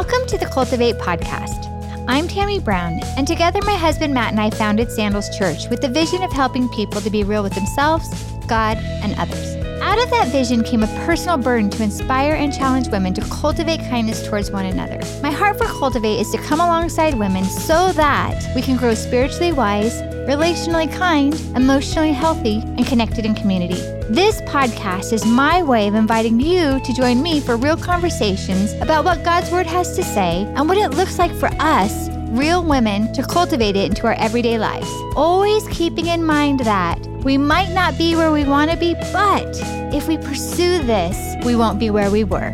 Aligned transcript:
Welcome 0.00 0.26
to 0.28 0.38
the 0.38 0.46
Cultivate 0.46 0.96
podcast. 0.96 1.68
I'm 2.08 2.26
Tammy 2.26 2.58
Brown, 2.58 3.00
and 3.18 3.28
together 3.28 3.60
my 3.66 3.74
husband 3.74 4.14
Matt 4.14 4.30
and 4.30 4.40
I 4.40 4.48
founded 4.48 4.90
Sandals 4.90 5.28
Church 5.36 5.68
with 5.68 5.82
the 5.82 5.90
vision 5.90 6.22
of 6.22 6.32
helping 6.32 6.70
people 6.70 7.02
to 7.02 7.10
be 7.10 7.22
real 7.22 7.42
with 7.42 7.52
themselves, 7.52 8.08
God, 8.46 8.78
and 8.78 9.14
others. 9.18 9.56
Out 9.82 10.02
of 10.02 10.08
that 10.08 10.28
vision 10.28 10.64
came 10.64 10.82
a 10.82 11.04
personal 11.04 11.36
burden 11.36 11.68
to 11.68 11.82
inspire 11.82 12.32
and 12.32 12.50
challenge 12.50 12.88
women 12.88 13.12
to 13.12 13.20
cultivate 13.28 13.80
kindness 13.90 14.26
towards 14.26 14.50
one 14.50 14.64
another. 14.64 15.00
My 15.20 15.30
heart 15.30 15.58
for 15.58 15.66
Cultivate 15.66 16.18
is 16.18 16.30
to 16.30 16.38
come 16.38 16.60
alongside 16.60 17.12
women 17.18 17.44
so 17.44 17.92
that 17.92 18.42
we 18.54 18.62
can 18.62 18.78
grow 18.78 18.94
spiritually 18.94 19.52
wise, 19.52 20.00
relationally 20.26 20.90
kind, 20.90 21.34
emotionally 21.54 22.12
healthy, 22.12 22.60
and 22.62 22.86
connected 22.86 23.26
in 23.26 23.34
community. 23.34 23.99
This 24.10 24.40
podcast 24.40 25.12
is 25.12 25.24
my 25.24 25.62
way 25.62 25.86
of 25.86 25.94
inviting 25.94 26.40
you 26.40 26.80
to 26.80 26.92
join 26.92 27.22
me 27.22 27.38
for 27.38 27.56
real 27.56 27.76
conversations 27.76 28.72
about 28.80 29.04
what 29.04 29.22
God's 29.22 29.52
Word 29.52 29.68
has 29.68 29.94
to 29.94 30.02
say 30.02 30.52
and 30.56 30.68
what 30.68 30.78
it 30.78 30.88
looks 30.88 31.16
like 31.16 31.32
for 31.32 31.48
us 31.60 32.08
real 32.30 32.64
women 32.64 33.12
to 33.12 33.22
cultivate 33.22 33.76
it 33.76 33.84
into 33.84 34.08
our 34.08 34.14
everyday 34.14 34.58
lives. 34.58 34.90
Always 35.14 35.64
keeping 35.68 36.06
in 36.06 36.24
mind 36.24 36.58
that 36.60 36.98
we 37.22 37.38
might 37.38 37.72
not 37.72 37.96
be 37.96 38.16
where 38.16 38.32
we 38.32 38.42
want 38.42 38.72
to 38.72 38.76
be, 38.76 38.94
but 39.12 39.46
if 39.94 40.08
we 40.08 40.18
pursue 40.18 40.82
this, 40.82 41.36
we 41.44 41.54
won't 41.54 41.78
be 41.78 41.90
where 41.90 42.10
we 42.10 42.24
were. 42.24 42.50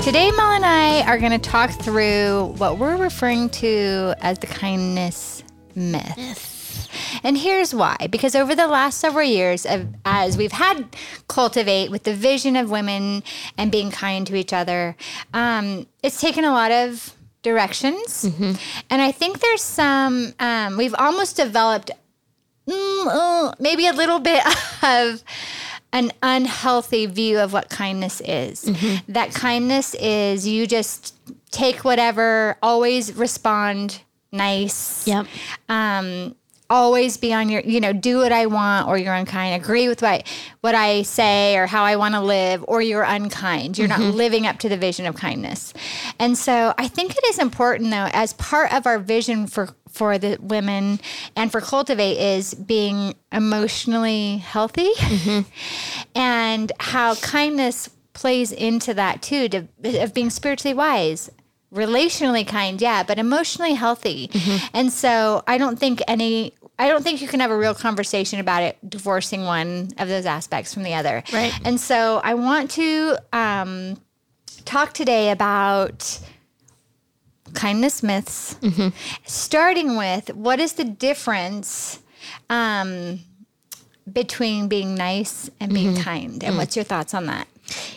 Today, 0.00 0.30
Mel 0.30 0.52
and 0.52 0.64
I 0.64 1.02
are 1.02 1.18
going 1.18 1.32
to 1.32 1.38
talk 1.38 1.72
through 1.72 2.54
what 2.56 2.78
we're 2.78 2.96
referring 2.96 3.50
to 3.50 4.14
as 4.22 4.38
the 4.38 4.46
kindness 4.46 5.44
myth. 5.74 6.57
And 7.22 7.38
here's 7.38 7.74
why 7.74 7.96
because 8.10 8.34
over 8.34 8.54
the 8.54 8.66
last 8.66 8.98
several 8.98 9.26
years, 9.26 9.66
of, 9.66 9.86
as 10.04 10.36
we've 10.36 10.52
had 10.52 10.96
Cultivate 11.28 11.90
with 11.90 12.04
the 12.04 12.14
vision 12.14 12.56
of 12.56 12.70
women 12.70 13.22
and 13.56 13.70
being 13.70 13.90
kind 13.90 14.26
to 14.26 14.34
each 14.34 14.52
other, 14.52 14.96
um, 15.34 15.86
it's 16.02 16.20
taken 16.20 16.44
a 16.44 16.52
lot 16.52 16.70
of 16.70 17.14
directions. 17.42 18.24
Mm-hmm. 18.24 18.52
And 18.90 19.02
I 19.02 19.12
think 19.12 19.40
there's 19.40 19.62
some, 19.62 20.34
um, 20.40 20.76
we've 20.76 20.94
almost 20.98 21.36
developed 21.36 21.90
mm, 22.66 23.06
uh, 23.06 23.52
maybe 23.58 23.86
a 23.86 23.92
little 23.92 24.18
bit 24.18 24.42
of 24.82 25.22
an 25.92 26.12
unhealthy 26.22 27.06
view 27.06 27.38
of 27.38 27.52
what 27.52 27.70
kindness 27.70 28.20
is. 28.24 28.64
Mm-hmm. 28.64 29.12
That 29.12 29.32
kindness 29.32 29.94
is 29.94 30.46
you 30.46 30.66
just 30.66 31.14
take 31.50 31.84
whatever, 31.84 32.56
always 32.62 33.14
respond 33.14 34.02
nice. 34.30 35.06
Yep. 35.06 35.26
Um, 35.68 36.34
always 36.70 37.16
be 37.16 37.32
on 37.32 37.48
your, 37.48 37.62
you 37.62 37.80
know, 37.80 37.92
do 37.92 38.18
what 38.18 38.32
I 38.32 38.46
want 38.46 38.88
or 38.88 38.98
you're 38.98 39.14
unkind. 39.14 39.60
Agree 39.62 39.88
with 39.88 40.02
what 40.02 40.26
what 40.60 40.74
I 40.74 41.02
say 41.02 41.56
or 41.56 41.66
how 41.66 41.84
I 41.84 41.96
want 41.96 42.14
to 42.14 42.20
live 42.20 42.64
or 42.68 42.82
you're 42.82 43.02
unkind. 43.02 43.78
You're 43.78 43.88
mm-hmm. 43.88 44.02
not 44.02 44.14
living 44.14 44.46
up 44.46 44.58
to 44.60 44.68
the 44.68 44.76
vision 44.76 45.06
of 45.06 45.14
kindness. 45.14 45.72
And 46.18 46.36
so 46.36 46.74
I 46.76 46.88
think 46.88 47.16
it 47.16 47.24
is 47.26 47.38
important 47.38 47.90
though 47.90 48.08
as 48.12 48.32
part 48.34 48.72
of 48.72 48.86
our 48.86 48.98
vision 48.98 49.46
for 49.46 49.70
for 49.88 50.18
the 50.18 50.36
women 50.40 51.00
and 51.34 51.50
for 51.50 51.60
cultivate 51.60 52.18
is 52.18 52.54
being 52.54 53.14
emotionally 53.32 54.36
healthy 54.38 54.92
mm-hmm. 54.94 55.40
and 56.14 56.72
how 56.78 57.14
kindness 57.16 57.88
plays 58.12 58.52
into 58.52 58.92
that 58.94 59.22
too 59.22 59.48
to, 59.48 59.68
of 60.02 60.12
being 60.12 60.28
spiritually 60.28 60.74
wise 60.74 61.30
relationally 61.72 62.46
kind, 62.46 62.80
yeah, 62.80 63.02
but 63.02 63.18
emotionally 63.18 63.74
healthy. 63.74 64.28
Mm-hmm. 64.28 64.66
And 64.74 64.92
so 64.92 65.42
I 65.46 65.58
don't 65.58 65.78
think 65.78 66.00
any 66.08 66.54
I 66.78 66.88
don't 66.88 67.02
think 67.02 67.20
you 67.20 67.26
can 67.26 67.40
have 67.40 67.50
a 67.50 67.56
real 67.56 67.74
conversation 67.74 68.38
about 68.38 68.62
it 68.62 68.78
divorcing 68.88 69.44
one 69.44 69.88
of 69.98 70.08
those 70.08 70.26
aspects 70.26 70.72
from 70.72 70.84
the 70.84 70.94
other. 70.94 71.24
Right. 71.32 71.52
And 71.64 71.80
so 71.80 72.20
I 72.22 72.34
want 72.34 72.70
to 72.72 73.18
um, 73.32 74.00
talk 74.64 74.92
today 74.92 75.30
about 75.32 76.20
kindness 77.54 78.02
myths, 78.02 78.54
mm-hmm. 78.54 78.88
starting 79.24 79.96
with 79.96 80.32
what 80.34 80.60
is 80.60 80.74
the 80.74 80.84
difference 80.84 82.00
um, 82.48 83.20
between 84.10 84.68
being 84.68 84.94
nice 84.94 85.50
and 85.58 85.72
being 85.72 85.94
mm-hmm. 85.94 86.02
kind, 86.02 86.32
and 86.32 86.42
mm-hmm. 86.42 86.58
what's 86.58 86.76
your 86.76 86.84
thoughts 86.84 87.12
on 87.12 87.26
that? 87.26 87.48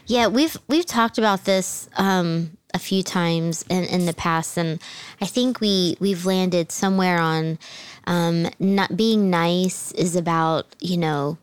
Yeah, 0.05 0.27
we've 0.27 0.57
we've 0.67 0.85
talked 0.85 1.17
about 1.17 1.45
this 1.45 1.87
um, 1.97 2.57
a 2.73 2.79
few 2.79 3.03
times 3.03 3.63
in, 3.69 3.83
in 3.85 4.05
the 4.05 4.13
past, 4.13 4.57
and 4.57 4.81
I 5.21 5.25
think 5.25 5.59
we 5.59 5.97
we've 5.99 6.25
landed 6.25 6.71
somewhere 6.71 7.19
on 7.19 7.59
um, 8.07 8.49
not 8.59 8.95
being 8.95 9.29
nice 9.29 9.91
is 9.93 10.15
about 10.15 10.67
you 10.79 10.97
know 10.97 11.37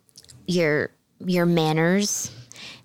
your 0.46 0.90
your 1.20 1.46
manners 1.46 2.30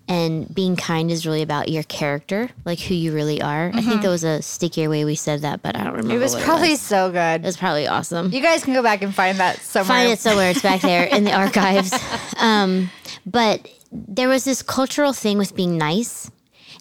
and 0.06 0.52
being 0.54 0.76
kind 0.76 1.10
is 1.10 1.26
really 1.26 1.42
about 1.42 1.68
your 1.68 1.82
character, 1.84 2.50
like 2.64 2.78
who 2.78 2.94
you 2.94 3.12
really 3.12 3.40
are. 3.40 3.68
Mm-hmm. 3.68 3.78
I 3.78 3.80
think 3.80 3.92
mm-hmm. 3.94 4.02
there 4.02 4.10
was 4.10 4.24
a 4.24 4.42
stickier 4.42 4.90
way 4.90 5.04
we 5.04 5.14
said 5.14 5.40
that, 5.42 5.62
but 5.62 5.76
I 5.76 5.84
don't 5.84 5.94
remember. 5.94 6.14
It 6.14 6.18
was 6.18 6.34
probably 6.34 6.68
it 6.68 6.72
was. 6.72 6.82
so 6.82 7.10
good. 7.10 7.40
It 7.40 7.46
was 7.46 7.56
probably 7.56 7.86
awesome. 7.86 8.30
You 8.30 8.42
guys 8.42 8.64
can 8.64 8.74
go 8.74 8.82
back 8.82 9.02
and 9.02 9.14
find 9.14 9.38
that 9.38 9.60
somewhere. 9.60 9.96
Find 9.96 10.12
it 10.12 10.18
somewhere. 10.18 10.50
It's 10.50 10.62
back 10.62 10.82
there 10.82 11.04
in 11.04 11.24
the 11.24 11.32
archives. 11.44 11.92
Um, 12.38 12.90
but 13.24 13.66
there 13.92 14.28
was 14.28 14.44
this 14.44 14.60
cultural 14.62 15.12
thing 15.12 15.38
with 15.38 15.54
being 15.54 15.78
nice, 15.78 16.30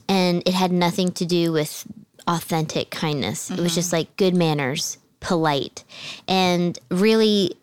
and 0.08 0.44
it 0.46 0.54
had 0.54 0.72
nothing 0.72 1.12
to 1.14 1.26
do 1.26 1.52
with 1.52 1.86
authentic 2.28 2.90
kindness. 2.90 3.50
Mm-hmm. 3.50 3.60
It 3.60 3.62
was 3.62 3.72
mm-hmm. 3.72 3.80
just 3.80 3.94
like 3.94 4.16
good 4.18 4.36
manners, 4.36 4.98
polite, 5.20 5.84
and 6.28 6.78
really 6.90 7.58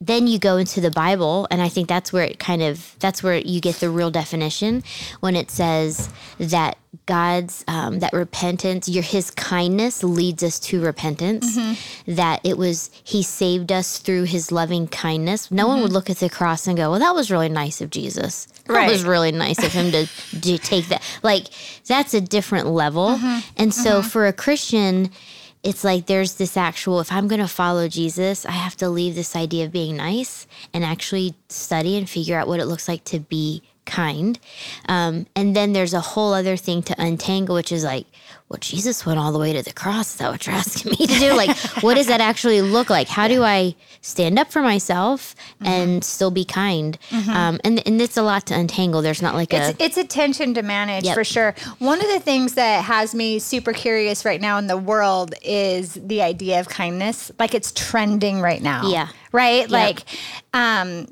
then 0.00 0.28
you 0.28 0.38
go 0.38 0.56
into 0.58 0.80
the 0.80 0.92
Bible, 0.92 1.48
and 1.50 1.60
I 1.60 1.68
think 1.68 1.88
that's 1.88 2.12
where 2.12 2.22
it 2.22 2.38
kind 2.38 2.62
of 2.62 2.94
that's 3.00 3.20
where 3.20 3.36
you 3.36 3.60
get 3.60 3.76
the 3.76 3.90
real 3.90 4.12
definition 4.12 4.84
when 5.20 5.34
it 5.34 5.50
says 5.50 6.08
that 6.38 6.78
God's 7.06 7.64
um, 7.66 7.98
that 7.98 8.12
repentance, 8.12 8.88
your 8.88 9.02
His 9.02 9.32
kindness 9.32 10.04
leads 10.04 10.44
us 10.44 10.60
to 10.60 10.80
repentance. 10.80 11.58
Mm-hmm. 11.58 12.14
That 12.14 12.40
it 12.44 12.56
was 12.56 12.90
He 13.02 13.24
saved 13.24 13.72
us 13.72 13.98
through 13.98 14.24
His 14.24 14.52
loving 14.52 14.86
kindness. 14.86 15.50
No 15.50 15.64
mm-hmm. 15.64 15.72
one 15.72 15.82
would 15.82 15.92
look 15.92 16.08
at 16.10 16.18
the 16.18 16.30
cross 16.30 16.68
and 16.68 16.76
go, 16.76 16.92
"Well, 16.92 17.00
that 17.00 17.14
was 17.16 17.32
really 17.32 17.48
nice 17.48 17.80
of 17.80 17.90
Jesus. 17.90 18.46
That 18.66 18.74
right. 18.74 18.90
was 18.90 19.04
really 19.04 19.32
nice 19.32 19.58
of 19.64 19.72
Him 19.72 19.90
to, 19.90 20.06
to 20.40 20.58
take 20.58 20.86
that." 20.88 21.02
Like 21.24 21.48
that's 21.88 22.14
a 22.14 22.20
different 22.20 22.68
level. 22.68 23.16
Mm-hmm. 23.16 23.38
And 23.56 23.74
so 23.74 23.98
mm-hmm. 23.98 24.08
for 24.08 24.28
a 24.28 24.32
Christian 24.32 25.10
it's 25.68 25.84
like 25.84 26.06
there's 26.06 26.36
this 26.36 26.56
actual 26.56 26.98
if 26.98 27.12
i'm 27.12 27.28
going 27.28 27.40
to 27.40 27.46
follow 27.46 27.86
jesus 27.88 28.46
i 28.46 28.52
have 28.52 28.74
to 28.74 28.88
leave 28.88 29.14
this 29.14 29.36
idea 29.36 29.66
of 29.66 29.70
being 29.70 29.96
nice 29.96 30.46
and 30.72 30.82
actually 30.82 31.34
study 31.50 31.98
and 31.98 32.08
figure 32.08 32.38
out 32.38 32.48
what 32.48 32.58
it 32.58 32.64
looks 32.64 32.88
like 32.88 33.04
to 33.04 33.20
be 33.20 33.62
kind. 33.88 34.38
Um, 34.88 35.26
and 35.34 35.56
then 35.56 35.72
there's 35.72 35.94
a 35.94 36.00
whole 36.00 36.32
other 36.32 36.56
thing 36.56 36.82
to 36.82 36.94
untangle 36.98 37.56
which 37.56 37.72
is 37.72 37.82
like 37.84 38.06
well 38.48 38.58
jesus 38.60 39.04
went 39.04 39.18
all 39.18 39.32
the 39.32 39.38
way 39.38 39.52
to 39.52 39.62
the 39.62 39.72
cross 39.72 40.12
is 40.12 40.16
that 40.16 40.30
what 40.30 40.46
you're 40.46 40.54
asking 40.64 40.92
me 40.92 41.06
to 41.06 41.18
do? 41.18 41.34
Like 41.34 41.56
what 41.82 41.94
does 41.94 42.06
that 42.06 42.20
actually 42.20 42.62
look 42.62 42.90
like? 42.90 43.08
How 43.08 43.26
do 43.26 43.42
i 43.42 43.74
stand 44.00 44.38
up 44.38 44.52
for 44.52 44.62
myself 44.62 45.34
mm-hmm. 45.54 45.66
and 45.66 46.04
still 46.04 46.30
be 46.30 46.44
kind? 46.44 46.98
Mm-hmm. 47.10 47.30
um, 47.30 47.60
and, 47.64 47.86
and 47.86 48.00
it's 48.00 48.16
a 48.16 48.22
lot 48.22 48.46
to 48.46 48.54
untangle. 48.54 49.02
There's 49.02 49.22
not 49.22 49.34
like 49.34 49.52
it's, 49.52 49.80
a 49.80 49.82
it's 49.82 49.96
a 49.96 50.04
tension 50.04 50.54
to 50.54 50.62
manage 50.62 51.04
yep. 51.04 51.14
for 51.14 51.24
sure. 51.24 51.54
One 51.78 52.00
of 52.00 52.08
the 52.08 52.20
things 52.20 52.54
that 52.54 52.84
has 52.84 53.14
me 53.14 53.38
super 53.38 53.72
curious 53.72 54.24
right 54.24 54.40
now 54.40 54.58
in 54.58 54.66
the 54.66 54.76
world 54.76 55.34
is 55.42 55.94
the 55.94 56.22
idea 56.22 56.60
of 56.60 56.68
kindness. 56.68 57.30
Like 57.38 57.54
it's 57.54 57.72
trending 57.72 58.40
right 58.40 58.62
now. 58.62 58.88
Yeah. 58.88 59.08
Right? 59.32 59.62
Yep. 59.62 59.70
like 59.70 60.04
um 60.52 61.06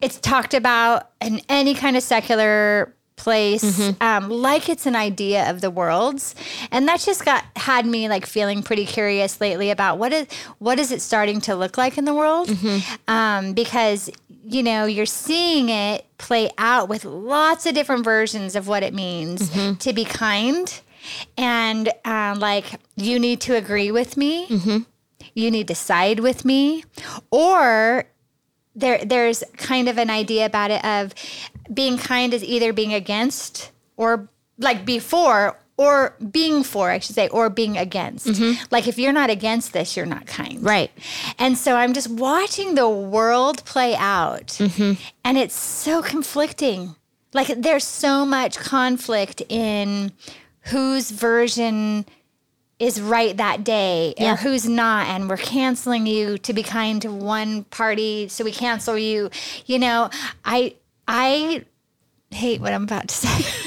it's 0.00 0.20
talked 0.20 0.54
about 0.54 1.10
in 1.20 1.40
any 1.48 1.74
kind 1.74 1.96
of 1.96 2.02
secular 2.02 2.94
place 3.16 3.64
mm-hmm. 3.64 4.02
um, 4.02 4.28
like 4.30 4.68
it's 4.68 4.84
an 4.84 4.94
idea 4.94 5.48
of 5.50 5.62
the 5.62 5.70
world's 5.70 6.34
and 6.70 6.86
that's 6.86 7.06
just 7.06 7.24
got 7.24 7.44
had 7.56 7.86
me 7.86 8.08
like 8.08 8.26
feeling 8.26 8.62
pretty 8.62 8.84
curious 8.84 9.40
lately 9.40 9.70
about 9.70 9.98
what 9.98 10.12
is 10.12 10.26
what 10.58 10.78
is 10.78 10.92
it 10.92 11.00
starting 11.00 11.40
to 11.40 11.56
look 11.56 11.78
like 11.78 11.96
in 11.96 12.04
the 12.04 12.14
world 12.14 12.48
mm-hmm. 12.48 13.10
um, 13.10 13.54
because 13.54 14.10
you 14.44 14.62
know 14.62 14.84
you're 14.84 15.06
seeing 15.06 15.70
it 15.70 16.04
play 16.18 16.50
out 16.58 16.90
with 16.90 17.06
lots 17.06 17.64
of 17.64 17.74
different 17.74 18.04
versions 18.04 18.54
of 18.54 18.68
what 18.68 18.82
it 18.82 18.92
means 18.92 19.48
mm-hmm. 19.48 19.74
to 19.76 19.94
be 19.94 20.04
kind 20.04 20.80
and 21.38 21.88
um, 22.04 22.38
like 22.38 22.66
you 22.96 23.18
need 23.18 23.40
to 23.40 23.56
agree 23.56 23.90
with 23.90 24.18
me 24.18 24.46
mm-hmm. 24.46 24.78
you 25.34 25.50
need 25.50 25.66
to 25.66 25.74
side 25.74 26.20
with 26.20 26.44
me 26.44 26.84
or 27.30 28.04
there 28.76 29.04
there's 29.04 29.42
kind 29.56 29.88
of 29.88 29.98
an 29.98 30.10
idea 30.10 30.46
about 30.46 30.70
it 30.70 30.84
of 30.84 31.14
being 31.72 31.98
kind 31.98 32.32
is 32.32 32.44
either 32.44 32.72
being 32.72 32.94
against 32.94 33.72
or 33.96 34.28
like 34.58 34.84
before 34.84 35.58
or 35.78 36.16
being 36.30 36.62
for, 36.62 36.90
I 36.90 36.98
should 36.98 37.14
say, 37.14 37.28
or 37.28 37.50
being 37.50 37.76
against. 37.76 38.26
Mm-hmm. 38.26 38.64
Like 38.70 38.88
if 38.88 38.98
you're 38.98 39.12
not 39.12 39.28
against 39.28 39.72
this, 39.72 39.96
you're 39.96 40.06
not 40.06 40.26
kind. 40.26 40.62
Right. 40.62 40.90
And 41.38 41.58
so 41.58 41.76
I'm 41.76 41.92
just 41.92 42.08
watching 42.08 42.74
the 42.74 42.88
world 42.88 43.64
play 43.64 43.94
out 43.94 44.46
mm-hmm. 44.46 44.92
and 45.24 45.38
it's 45.38 45.54
so 45.54 46.02
conflicting. 46.02 46.96
Like 47.34 47.48
there's 47.48 47.84
so 47.84 48.24
much 48.24 48.56
conflict 48.56 49.42
in 49.48 50.12
whose 50.62 51.10
version 51.10 52.06
is 52.78 53.00
right 53.00 53.36
that 53.38 53.64
day 53.64 54.14
yeah. 54.18 54.32
or 54.32 54.36
who's 54.36 54.68
not 54.68 55.06
and 55.06 55.30
we're 55.30 55.36
canceling 55.36 56.06
you 56.06 56.36
to 56.38 56.52
be 56.52 56.62
kind 56.62 57.00
to 57.02 57.10
one 57.10 57.64
party 57.64 58.28
so 58.28 58.44
we 58.44 58.52
cancel 58.52 58.98
you 58.98 59.30
you 59.64 59.78
know 59.78 60.10
i 60.44 60.74
i 61.08 61.64
hate 62.30 62.60
what 62.60 62.72
i'm 62.72 62.82
about 62.84 63.08
to 63.08 63.14
say 63.14 63.66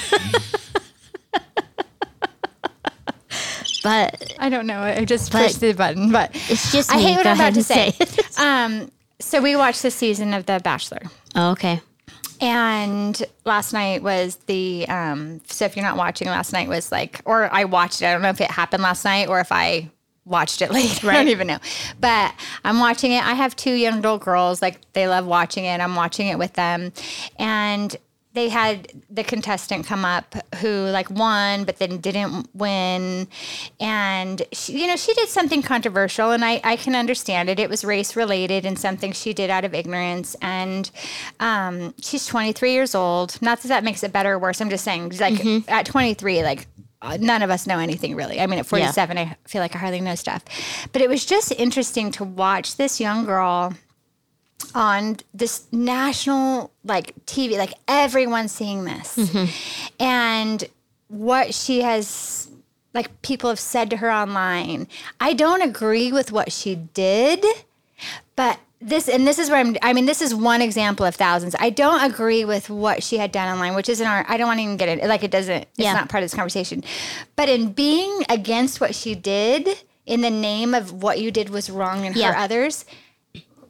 but 3.84 4.34
I 4.40 4.50
don't 4.50 4.68
know. 4.68 4.82
I 4.82 5.06
just 5.06 5.32
pushed 5.32 5.60
the 5.60 5.74
button, 5.74 6.12
but 6.12 6.32
it's 6.34 6.72
just 6.72 6.92
I 6.92 7.00
hate 7.00 7.16
what 7.18 7.28
I'm 7.28 7.36
about 7.36 7.54
to 7.54 7.60
and 7.60 7.66
say. 7.66 7.94
um, 8.38 8.92
so 9.20 9.42
we 9.42 9.56
watched 9.56 9.82
the 9.82 9.92
season 9.92 10.34
of 10.34 10.46
The 10.46 10.60
Bachelor. 10.64 11.02
oh, 11.36 11.52
okay. 11.52 11.82
And 12.42 13.22
last 13.46 13.74
night 13.74 14.02
was 14.02 14.36
the 14.48 14.88
um 14.88 15.42
so 15.48 15.66
if 15.66 15.76
you're 15.76 15.86
not 15.86 15.98
watching 15.98 16.28
last 16.28 16.54
night 16.54 16.70
was 16.70 16.92
like 16.92 17.22
or 17.26 17.54
I 17.54 17.66
watched 17.66 18.02
it. 18.02 18.06
I 18.06 18.14
don't 18.14 18.22
know 18.22 18.30
if 18.30 18.42
it 18.42 18.52
happened 18.52 18.84
last 18.84 19.04
night 19.04 19.28
or 19.28 19.40
if 19.40 19.52
I 19.52 19.90
watched 20.26 20.62
it 20.62 20.72
late. 20.72 21.04
I 21.04 21.14
don't 21.14 21.28
even 21.28 21.48
know. 21.48 21.60
But 22.00 22.34
I'm 22.64 22.80
watching 22.80 23.12
it. 23.12 23.26
I 23.26 23.34
have 23.34 23.56
two 23.56 23.74
young 23.74 23.96
little 23.96 24.20
girls, 24.20 24.62
like 24.62 24.80
they 24.94 25.08
love 25.08 25.26
watching 25.26 25.66
it. 25.66 25.82
I'm 25.82 25.96
watching 25.96 26.28
it 26.28 26.38
with 26.38 26.54
them. 26.54 26.94
And 27.38 27.96
they 28.34 28.50
had 28.50 29.04
the 29.10 29.24
contestant 29.24 29.88
come 29.88 30.06
up 30.06 30.36
who 30.56 30.86
like 30.86 31.10
won 31.10 31.64
but 31.64 31.80
then 31.80 31.98
didn't 31.98 32.48
win. 32.54 33.28
And 33.80 34.42
she, 34.52 34.82
you 34.82 34.88
know 34.88 34.96
she 34.96 35.14
did 35.14 35.30
something 35.30 35.62
controversial 35.62 36.32
and 36.32 36.46
I, 36.46 36.62
I 36.64 36.76
can 36.76 36.96
understand 36.96 37.50
it. 37.50 37.60
It 37.60 37.70
was 37.70 37.84
race 37.84 38.16
related 38.16 38.66
and 38.66 38.78
something 38.78 39.14
she 39.14 39.34
did 39.34 39.50
out 39.50 39.66
of 39.66 39.74
ignorance. 39.74 40.36
And 40.42 40.90
um, 41.40 41.94
she's 42.02 42.26
23 42.28 42.72
years 42.72 42.94
old. 42.94 43.42
Not 43.42 43.62
that 43.62 43.70
that 43.70 43.84
makes 43.84 44.04
it 44.04 44.14
better 44.14 44.34
or 44.34 44.40
worse. 44.40 44.62
I'm 44.62 44.70
just 44.70 44.84
saying 44.84 45.10
like 45.20 45.70
at 45.70 45.86
23 45.88 46.44
like 46.44 46.68
uh, 47.02 47.18
none 47.20 47.42
of 47.42 47.50
us 47.50 47.66
know 47.66 47.80
anything 47.80 48.16
really. 48.16 48.40
I 48.40 48.46
mean 48.46 48.60
at 48.60 48.66
47 48.66 49.18
i 49.18 49.36
feel 49.48 49.62
like 49.62 49.76
i 49.76 49.80
hardly 49.80 50.02
know 50.02 50.16
stuff. 50.16 50.44
But 50.92 51.02
it 51.02 51.10
was 51.10 51.26
just 51.26 51.52
interesting 51.54 52.12
to 52.12 52.24
watch 52.24 52.76
this 52.76 53.00
young 53.00 53.26
girl 53.26 53.74
on 54.76 55.18
this 55.34 55.66
national 55.72 56.72
like 56.84 57.14
TV, 57.26 57.58
like 57.58 57.74
everyone's 57.88 58.52
seeing 58.52 58.86
this. 58.86 59.16
Mm-hmm. 59.16 60.04
And 60.04 60.64
what 61.08 61.54
she 61.54 61.82
has 61.82 62.50
like 62.94 63.22
people 63.22 63.50
have 63.50 63.60
said 63.60 63.90
to 63.92 63.98
her 63.98 64.12
online. 64.12 64.88
I 65.20 65.34
don't 65.34 65.62
agree 65.62 66.12
with 66.12 66.32
what 66.32 66.52
she 66.52 66.76
did, 66.76 67.46
but 68.36 68.60
this 68.82 69.10
and 69.10 69.28
this 69.28 69.38
is 69.40 69.50
where 69.50 69.60
I'm 69.60 69.76
I 69.82 69.94
mean 69.94 70.06
this 70.06 70.22
is 70.22 70.34
one 70.34 70.62
example 70.62 71.06
of 71.06 71.16
thousands. 71.16 71.56
I 71.60 71.70
don't 71.70 72.02
agree 72.10 72.46
with 72.46 72.70
what 72.70 73.04
she 73.04 73.18
had 73.18 73.32
done 73.32 73.52
online, 73.54 73.76
which 73.76 73.90
isn't 73.90 74.06
our 74.08 74.26
I 74.28 74.38
don't 74.38 74.48
want 74.48 74.60
to 74.60 74.64
even 74.64 74.78
get 74.78 74.90
it 74.90 75.06
like 75.06 75.24
it 75.24 75.32
doesn't 75.32 75.64
it's 75.64 75.70
Yeah. 75.78 75.94
not 75.94 76.10
part 76.10 76.24
of 76.24 76.30
this 76.30 76.36
conversation. 76.36 76.84
But 77.36 77.50
in 77.50 77.74
being 77.74 78.24
against 78.30 78.80
what 78.80 78.96
she 78.96 79.16
did 79.16 79.68
in 80.06 80.22
the 80.22 80.30
name 80.32 80.74
of 80.74 80.92
what 81.04 81.20
you 81.20 81.30
did 81.32 81.50
was 81.50 81.70
wrong 81.70 82.06
and 82.06 82.16
Yeah. 82.16 82.34
hurt 82.34 82.38
others, 82.44 82.86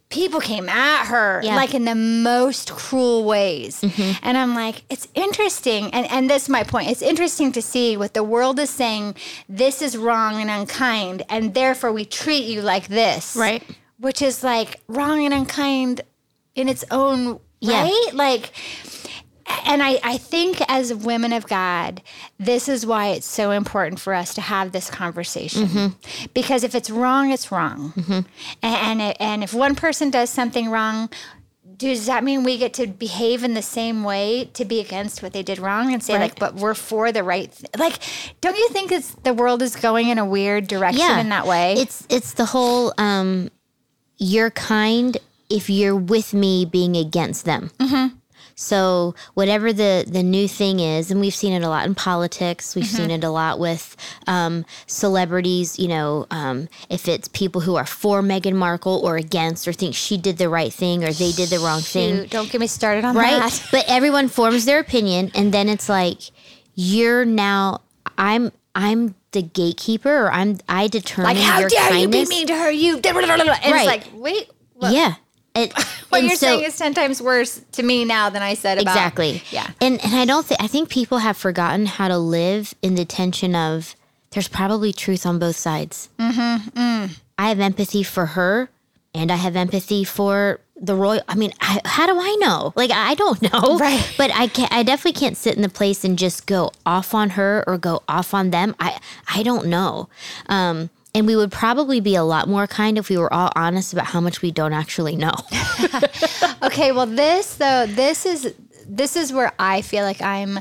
people 0.09 0.39
came 0.39 0.67
at 0.69 1.05
her 1.05 1.39
Yeah. 1.43 1.55
like 1.55 1.73
in 1.75 1.85
the 1.85 1.93
most 1.95 2.71
cruel 2.71 3.25
ways 3.25 3.81
mm-hmm. 3.81 4.17
and 4.23 4.37
i'm 4.37 4.55
like 4.55 4.83
it's 4.89 5.07
interesting 5.13 5.93
and 5.93 6.09
and 6.09 6.29
this 6.29 6.43
is 6.43 6.49
my 6.49 6.63
point 6.63 6.89
it's 6.89 7.03
interesting 7.03 7.51
to 7.51 7.61
see 7.61 7.95
what 7.95 8.13
the 8.15 8.23
world 8.23 8.57
is 8.59 8.69
saying 8.71 9.15
this 9.47 9.81
is 9.83 9.95
wrong 9.95 10.41
and 10.41 10.49
unkind 10.49 11.21
and 11.29 11.53
therefore 11.53 11.91
we 11.91 12.05
treat 12.05 12.45
you 12.45 12.61
like 12.63 12.87
this 12.87 13.35
Right. 13.35 13.63
which 13.99 14.21
is 14.23 14.43
like 14.43 14.81
wrong 14.87 15.23
and 15.25 15.33
unkind 15.33 16.01
in 16.55 16.67
its 16.69 16.83
own 16.89 17.39
Yeah. 17.61 17.83
right 17.83 18.09
like 18.13 18.51
and 19.65 19.81
I, 19.83 19.99
I 20.03 20.17
think 20.17 20.61
as 20.67 20.93
women 20.93 21.33
of 21.33 21.47
God, 21.47 22.01
this 22.39 22.69
is 22.69 22.85
why 22.85 23.07
it's 23.09 23.25
so 23.27 23.51
important 23.51 23.99
for 23.99 24.13
us 24.13 24.33
to 24.35 24.41
have 24.41 24.71
this 24.71 24.89
conversation. 24.89 25.95
Because 26.33 26.63
if 26.63 26.75
it's 26.75 26.89
wrong, 26.89 27.31
it's 27.31 27.51
wrong. 27.51 27.93
And, 28.61 29.01
and, 29.01 29.15
and 29.21 29.43
if 29.43 29.53
one 29.53 29.75
person 29.75 30.09
does 30.09 30.29
something 30.29 30.69
wrong, 30.69 31.09
does 31.77 32.07
that 32.07 32.23
mean 32.25 32.43
we 32.43 32.57
get 32.57 32.73
to 32.73 32.87
behave 32.87 33.43
in 33.43 33.53
the 33.53 33.61
same 33.61 34.03
way 34.03 34.49
to 34.53 34.65
be 34.65 34.81
against 34.81 35.23
what 35.23 35.31
they 35.31 35.43
did 35.43 35.59
wrong 35.59 35.93
and 35.93 36.03
say 36.03 36.13
Right. 36.13 36.21
like, 36.23 36.39
but 36.39 36.55
we're 36.55 36.73
for 36.73 37.11
the 37.13 37.23
right? 37.23 37.51
Th-? 37.51 37.69
Like, 37.77 37.99
don't 38.41 38.57
you 38.57 38.67
think 38.69 38.91
it's 38.91 39.11
the 39.23 39.33
world 39.33 39.61
is 39.61 39.75
going 39.77 40.09
in 40.09 40.17
a 40.17 40.25
weird 40.25 40.67
direction 40.67 41.17
in 41.19 41.29
that 41.29 41.47
way? 41.47 41.73
It's 41.75 42.05
it's 42.09 42.33
the 42.33 42.43
whole 42.45 42.93
um, 42.97 43.49
you're 44.17 44.51
kind 44.51 45.15
if 45.49 45.69
you're 45.69 45.95
with 45.95 46.33
me 46.33 46.65
being 46.65 46.97
against 46.97 47.45
them. 47.45 47.71
Mm-hmm. 47.79 48.15
So 48.61 49.15
whatever 49.35 49.71
the 49.71 50.03
the 50.05 50.21
new 50.21 50.47
thing 50.49 50.81
is, 50.81 51.11
and 51.11 51.21
we've 51.21 51.33
seen 51.33 51.53
it 51.53 51.63
a 51.63 51.69
lot 51.69 51.85
in 51.85 51.95
politics. 51.95 52.75
We've 52.75 52.83
Mm-hmm. 52.83 52.95
seen 52.97 53.11
it 53.11 53.23
a 53.23 53.29
lot 53.29 53.57
with 53.57 53.95
um, 54.27 54.65
celebrities. 54.85 55.79
You 55.79 55.87
know, 55.87 56.27
um, 56.29 56.67
if 56.89 57.07
it's 57.07 57.27
people 57.29 57.61
who 57.61 57.75
are 57.75 57.85
for 57.85 58.21
Meghan 58.21 58.55
Markle 58.55 58.99
or 59.03 59.15
against, 59.15 59.67
or 59.67 59.71
think 59.73 59.95
she 59.95 60.17
did 60.17 60.37
the 60.37 60.49
right 60.49 60.73
thing 60.73 61.03
or 61.05 61.11
they 61.13 61.31
did 61.31 61.49
the 61.49 61.59
wrong 61.59 61.81
thing 61.81 62.27
don't 62.27 62.51
get 62.51 62.59
me 62.59 62.67
started 62.67 63.05
on 63.05 63.15
right? 63.15 63.39
that. 63.39 63.65
but 63.71 63.85
everyone 63.87 64.27
forms 64.27 64.65
their 64.65 64.79
opinion, 64.79 65.31
and 65.35 65.53
then 65.53 65.69
it's 65.69 65.87
like 65.89 66.19
you're 66.75 67.23
now. 67.25 67.81
I'm 68.17 68.51
I'm 68.75 69.15
the 69.31 69.41
gatekeeper, 69.41 70.25
or 70.25 70.31
I'm 70.33 70.57
I 70.67 70.87
determine 70.87 71.35
Like, 71.35 71.43
how 71.43 71.59
dare 71.67 71.69
you 71.69 72.07
kindness. 72.09 72.29
be 72.29 72.35
mean 72.35 72.47
to 72.47 72.55
her? 72.55 72.69
You 72.71 72.95
and 72.97 73.05
Right. 73.05 73.55
it's 73.63 73.85
like, 73.85 74.03
wait, 74.13 74.49
what, 74.73 74.91
Yeah, 74.93 75.15
it, 75.55 75.73
what 76.09 76.21
you're 76.23 76.31
so- 76.35 76.47
saying 76.47 76.63
is 76.63 76.77
ten 76.77 76.93
times 76.93 77.21
worse 77.21 77.61
to 77.73 77.83
me 77.83 78.05
now 78.05 78.29
than 78.29 78.41
I 78.41 78.53
said 78.53 78.79
about 78.79 78.91
exactly. 78.91 79.43
Yeah, 79.51 79.69
and 79.81 80.03
and 80.03 80.15
I 80.15 80.25
don't 80.25 80.45
think 80.45 80.61
I 80.61 80.67
think 80.67 80.89
people 80.89 81.19
have 81.19 81.37
forgotten 81.37 81.85
how 81.85 82.07
to 82.07 82.17
live 82.17 82.73
in 82.81 82.95
the 82.95 83.05
tension 83.05 83.55
of 83.55 83.95
there's 84.31 84.47
probably 84.47 84.93
truth 84.93 85.25
on 85.25 85.39
both 85.39 85.55
sides. 85.55 86.09
Mm-hmm. 86.19 87.13
I 87.37 87.49
have 87.49 87.59
empathy 87.59 88.03
for 88.03 88.27
her, 88.27 88.69
and 89.13 89.31
I 89.31 89.35
have 89.37 89.55
empathy 89.55 90.03
for 90.03 90.59
the 90.81 90.95
royal. 90.95 91.21
I 91.27 91.35
mean, 91.35 91.51
I, 91.61 91.81
how 91.83 92.05
do 92.05 92.13
I 92.19 92.35
know? 92.39 92.71
Like, 92.75 92.91
I 92.91 93.15
don't 93.15 93.41
know. 93.53 93.77
Right. 93.79 94.13
But 94.17 94.31
I 94.33 94.47
can 94.47 94.67
I 94.71 94.83
definitely 94.83 95.19
can't 95.19 95.35
sit 95.37 95.55
in 95.55 95.61
the 95.61 95.69
place 95.69 96.03
and 96.05 96.17
just 96.17 96.45
go 96.45 96.71
off 96.85 97.13
on 97.13 97.31
her 97.31 97.63
or 97.67 97.77
go 97.77 98.03
off 98.07 98.33
on 98.33 98.51
them. 98.51 98.75
I 98.79 98.99
I 99.33 99.43
don't 99.43 99.67
know. 99.67 100.09
Um, 100.47 100.89
and 101.15 101.25
we 101.25 101.35
would 101.35 101.51
probably 101.51 101.99
be 101.99 102.15
a 102.15 102.23
lot 102.23 102.47
more 102.47 102.67
kind 102.67 102.97
if 102.97 103.09
we 103.09 103.17
were 103.17 103.33
all 103.33 103.51
honest 103.55 103.93
about 103.93 104.05
how 104.05 104.21
much 104.21 104.41
we 104.41 104.51
don't 104.51 104.73
actually 104.73 105.15
know. 105.15 105.33
Okay, 106.61 106.91
well 106.91 107.05
this 107.05 107.55
though, 107.55 107.85
this 107.87 108.25
is 108.25 108.53
this 108.85 109.15
is 109.15 109.31
where 109.31 109.53
I 109.59 109.81
feel 109.81 110.03
like 110.03 110.21
I'm 110.21 110.59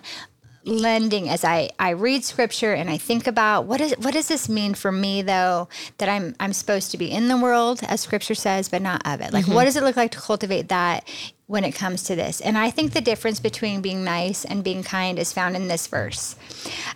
lending 0.65 1.29
as 1.29 1.45
I, 1.45 1.71
I 1.79 1.91
read 1.91 2.25
scripture 2.25 2.75
and 2.75 2.91
I 2.91 2.99
think 2.99 3.27
about 3.27 3.65
what 3.65 3.81
is 3.81 3.95
what 3.99 4.15
does 4.15 4.29
this 4.29 4.49
mean 4.49 4.75
for 4.75 4.93
me 4.93 5.23
though 5.23 5.69
that 5.99 6.09
I'm 6.09 6.37
I'm 6.39 6.53
supposed 6.53 6.91
to 6.93 6.99
be 6.99 7.11
in 7.11 7.29
the 7.29 7.37
world 7.37 7.81
as 7.89 8.01
scripture 8.01 8.35
says 8.35 8.69
but 8.69 8.83
not 8.83 9.03
of 9.07 9.21
it. 9.21 9.33
Like 9.33 9.47
what 9.47 9.57
mm-hmm. 9.57 9.65
does 9.65 9.77
it 9.77 9.83
look 9.83 9.97
like 9.97 10.13
to 10.13 10.19
cultivate 10.19 10.69
that 10.69 11.09
when 11.49 11.65
it 11.65 11.73
comes 11.73 12.03
to 12.05 12.15
this? 12.15 12.41
And 12.41 12.57
I 12.57 12.71
think 12.71 12.93
the 12.93 13.01
difference 13.01 13.41
between 13.41 13.81
being 13.81 14.05
nice 14.05 14.45
and 14.45 14.63
being 14.63 14.83
kind 14.83 15.19
is 15.19 15.33
found 15.33 15.57
in 15.57 15.67
this 15.67 15.87
verse. 15.87 16.37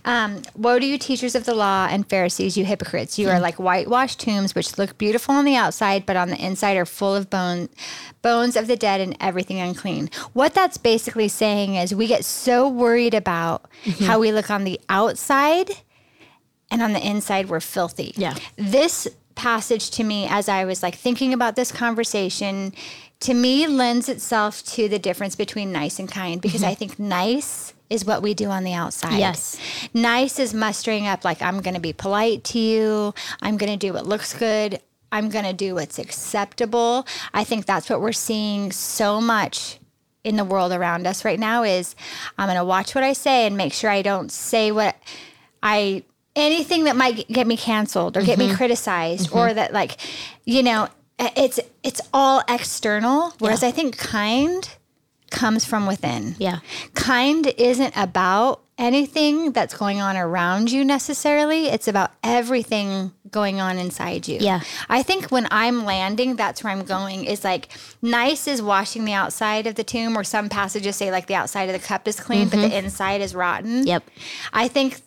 Um, 0.04 0.42
Woe 0.54 0.78
to 0.78 0.86
you, 0.86 0.98
teachers 0.98 1.34
of 1.34 1.46
the 1.46 1.54
law 1.54 1.88
and 1.90 2.08
Pharisees, 2.08 2.56
you 2.56 2.64
hypocrites! 2.64 3.18
You 3.18 3.30
are 3.30 3.40
like 3.40 3.56
whitewashed 3.56 4.20
tombs, 4.20 4.54
which 4.54 4.78
look 4.78 4.98
beautiful 4.98 5.34
on 5.34 5.46
the 5.46 5.56
outside, 5.56 6.06
but 6.06 6.16
on 6.16 6.28
the 6.28 6.36
inside 6.36 6.76
are 6.76 6.86
full 6.86 7.14
of 7.14 7.30
bone, 7.30 7.70
bones 8.20 8.54
of 8.54 8.66
the 8.66 8.76
dead 8.76 9.00
and 9.00 9.16
everything 9.20 9.58
unclean. 9.58 10.10
What 10.34 10.52
that's 10.52 10.76
basically 10.76 11.28
saying 11.28 11.74
is 11.76 11.94
we 11.94 12.06
get 12.06 12.24
so 12.24 12.68
worried 12.68 13.14
about 13.14 13.68
how 14.00 14.20
we 14.20 14.32
look 14.32 14.50
on 14.50 14.64
the 14.64 14.78
outside, 14.88 15.70
and 16.70 16.82
on 16.82 16.92
the 16.92 17.06
inside 17.06 17.48
we're 17.48 17.60
filthy. 17.60 18.12
Yeah. 18.16 18.34
This 18.56 19.08
passage 19.34 19.90
to 19.92 20.04
me, 20.04 20.26
as 20.28 20.46
I 20.46 20.66
was 20.66 20.82
like 20.82 20.94
thinking 20.94 21.32
about 21.32 21.56
this 21.56 21.72
conversation, 21.72 22.74
to 23.22 23.34
me 23.34 23.66
lends 23.66 24.08
itself 24.08 24.62
to 24.64 24.88
the 24.88 24.98
difference 24.98 25.34
between 25.36 25.72
nice 25.72 25.98
and 25.98 26.10
kind 26.10 26.40
because 26.40 26.62
I 26.62 26.74
think 26.74 26.98
nice 26.98 27.72
is 27.90 28.04
what 28.04 28.22
we 28.22 28.34
do 28.34 28.48
on 28.50 28.64
the 28.64 28.72
outside. 28.72 29.18
Yes. 29.18 29.58
Nice 29.94 30.38
is 30.38 30.54
mustering 30.54 31.06
up 31.06 31.24
like 31.24 31.42
I'm 31.42 31.60
going 31.60 31.74
to 31.74 31.80
be 31.80 31.92
polite 31.92 32.42
to 32.44 32.58
you. 32.58 33.14
I'm 33.42 33.56
going 33.56 33.70
to 33.72 33.76
do 33.78 33.92
what 33.92 34.06
looks 34.06 34.32
good. 34.34 34.80
I'm 35.10 35.28
going 35.28 35.44
to 35.44 35.52
do 35.52 35.74
what's 35.74 35.98
acceptable. 35.98 37.06
I 37.34 37.44
think 37.44 37.66
that's 37.66 37.90
what 37.90 38.00
we're 38.00 38.12
seeing 38.12 38.72
so 38.72 39.20
much 39.20 39.78
in 40.24 40.36
the 40.36 40.44
world 40.44 40.72
around 40.72 41.06
us 41.06 41.24
right 41.24 41.38
now 41.38 41.64
is 41.64 41.94
I'm 42.38 42.46
going 42.46 42.56
to 42.58 42.64
watch 42.64 42.94
what 42.94 43.04
I 43.04 43.12
say 43.12 43.46
and 43.46 43.56
make 43.56 43.72
sure 43.72 43.90
I 43.90 44.02
don't 44.02 44.30
say 44.32 44.72
what 44.72 44.96
I 45.62 46.04
anything 46.34 46.84
that 46.84 46.96
might 46.96 47.28
get 47.28 47.46
me 47.46 47.56
canceled 47.58 48.16
or 48.16 48.22
get 48.22 48.38
Mm-hmm. 48.38 48.52
me 48.52 48.56
criticized 48.56 49.32
or 49.32 49.52
that 49.52 49.72
like 49.74 49.98
you 50.46 50.62
know 50.62 50.88
Uh, 51.18 51.30
it's 51.36 51.60
it's 51.82 52.00
all 52.12 52.42
external 52.48 53.34
whereas 53.38 53.62
Yeah. 53.62 53.68
I 53.68 53.72
think 53.72 53.96
kind 53.96 54.68
comes 55.30 55.64
from 55.64 55.86
within. 55.86 56.36
Yeah. 56.38 56.60
Kind 56.94 57.46
isn't 57.58 57.96
about 57.96 58.60
anything 58.78 59.52
that's 59.52 59.74
going 59.76 60.00
on 60.00 60.16
around 60.16 60.70
you 60.70 60.84
necessarily. 60.84 61.66
It's 61.66 61.88
about 61.88 62.12
everything 62.22 63.12
going 63.30 63.60
on 63.60 63.78
inside 63.78 64.28
you. 64.28 64.38
Yeah. 64.40 64.60
I 64.88 65.02
think 65.02 65.30
when 65.30 65.48
I'm 65.50 65.84
landing, 65.84 66.36
that's 66.36 66.62
where 66.62 66.72
I'm 66.72 66.84
going 66.84 67.24
is 67.24 67.44
like 67.44 67.68
nice 68.02 68.46
is 68.46 68.60
washing 68.62 69.04
the 69.04 69.14
outside 69.14 69.66
of 69.66 69.74
the 69.74 69.84
tomb, 69.84 70.16
or 70.16 70.24
some 70.24 70.48
passages 70.48 70.96
say 70.96 71.10
like 71.10 71.26
the 71.26 71.34
outside 71.34 71.68
of 71.68 71.72
the 71.72 71.86
cup 71.86 72.06
is 72.06 72.20
clean, 72.20 72.48
but 72.48 72.56
the 72.56 72.68
mm-hmm. 72.68 72.84
inside 72.84 73.20
is 73.20 73.34
rotten. 73.34 73.86
Yep. 73.86 74.08
I 74.52 74.68
think 74.68 75.00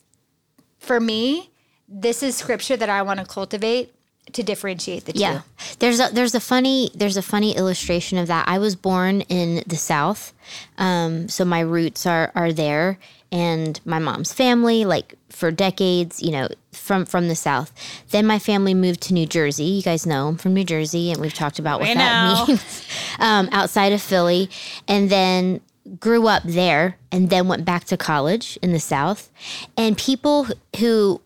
for 0.79 0.99
me, 0.99 1.51
this 1.87 2.23
is 2.23 2.35
scripture 2.35 2.77
that 2.77 2.89
I 2.89 3.01
want 3.03 3.19
to 3.19 3.25
cultivate 3.25 3.94
to 4.33 4.43
differentiate 4.43 5.05
the 5.05 5.13
two. 5.13 5.19
Yeah. 5.19 5.41
There's 5.79 5.99
a 5.99 6.09
there's 6.11 6.35
a 6.35 6.39
funny 6.39 6.89
there's 6.93 7.17
a 7.17 7.21
funny 7.21 7.55
illustration 7.55 8.17
of 8.17 8.27
that. 8.27 8.47
I 8.47 8.59
was 8.59 8.75
born 8.75 9.21
in 9.21 9.63
the 9.67 9.77
South, 9.77 10.33
um, 10.77 11.29
so 11.29 11.45
my 11.45 11.61
roots 11.61 12.05
are 12.05 12.31
are 12.35 12.51
there, 12.51 12.97
and 13.31 13.79
my 13.85 13.99
mom's 13.99 14.33
family, 14.33 14.85
like 14.85 15.15
for 15.29 15.51
decades, 15.51 16.21
you 16.21 16.31
know, 16.31 16.47
from 16.71 17.05
from 17.05 17.27
the 17.27 17.35
South. 17.35 17.71
Then 18.11 18.25
my 18.25 18.39
family 18.39 18.73
moved 18.73 19.01
to 19.01 19.13
New 19.13 19.25
Jersey. 19.25 19.65
You 19.65 19.83
guys 19.83 20.05
know 20.05 20.27
I'm 20.29 20.37
from 20.37 20.53
New 20.53 20.63
Jersey, 20.63 21.11
and 21.11 21.21
we've 21.21 21.33
talked 21.33 21.59
about 21.59 21.79
what 21.79 21.93
that 21.93 22.37
know. 22.37 22.45
means. 22.47 22.85
um, 23.19 23.49
outside 23.51 23.93
of 23.93 24.01
Philly, 24.01 24.49
and 24.87 25.09
then 25.09 25.61
grew 25.99 26.27
up 26.27 26.43
there, 26.43 26.97
and 27.11 27.29
then 27.29 27.47
went 27.47 27.65
back 27.65 27.85
to 27.85 27.97
college 27.97 28.57
in 28.61 28.71
the 28.71 28.79
South. 28.79 29.29
And 29.77 29.97
people 29.97 30.47
who, 30.79 31.21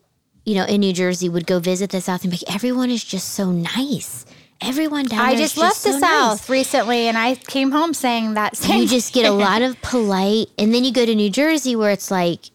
you 0.49 0.55
know, 0.55 0.65
in 0.65 0.81
New 0.81 0.93
Jersey 0.93 1.29
would 1.29 1.45
go 1.45 1.59
visit 1.59 1.91
the 1.91 2.01
South 2.01 2.23
and 2.23 2.31
be 2.31 2.37
like, 2.37 2.55
everyone 2.55 2.89
is 2.89 3.03
just 3.03 3.33
so 3.33 3.51
nice. 3.51 4.25
Everyone 4.61 5.05
down 5.05 5.19
I 5.19 5.35
there 5.35 5.43
is 5.43 5.53
just 5.53 5.57
left 5.57 5.83
the 5.83 5.91
so 5.91 5.99
nice." 5.99 6.09
South 6.09 6.49
recently, 6.49 7.07
and 7.07 7.15
I 7.19 7.35
came 7.35 7.69
home 7.71 7.93
saying 7.93 8.33
that 8.33 8.57
same. 8.57 8.81
you 8.81 8.87
just 8.87 9.13
get 9.13 9.27
a 9.27 9.31
lot 9.31 9.61
of 9.61 9.79
polite 9.83 10.47
and 10.57 10.73
then 10.73 10.83
you 10.83 10.91
go 10.91 11.05
to 11.05 11.13
new 11.13 11.29
jersey 11.29 11.75
where 11.75 11.91
it's 11.91 12.09
like 12.09 12.49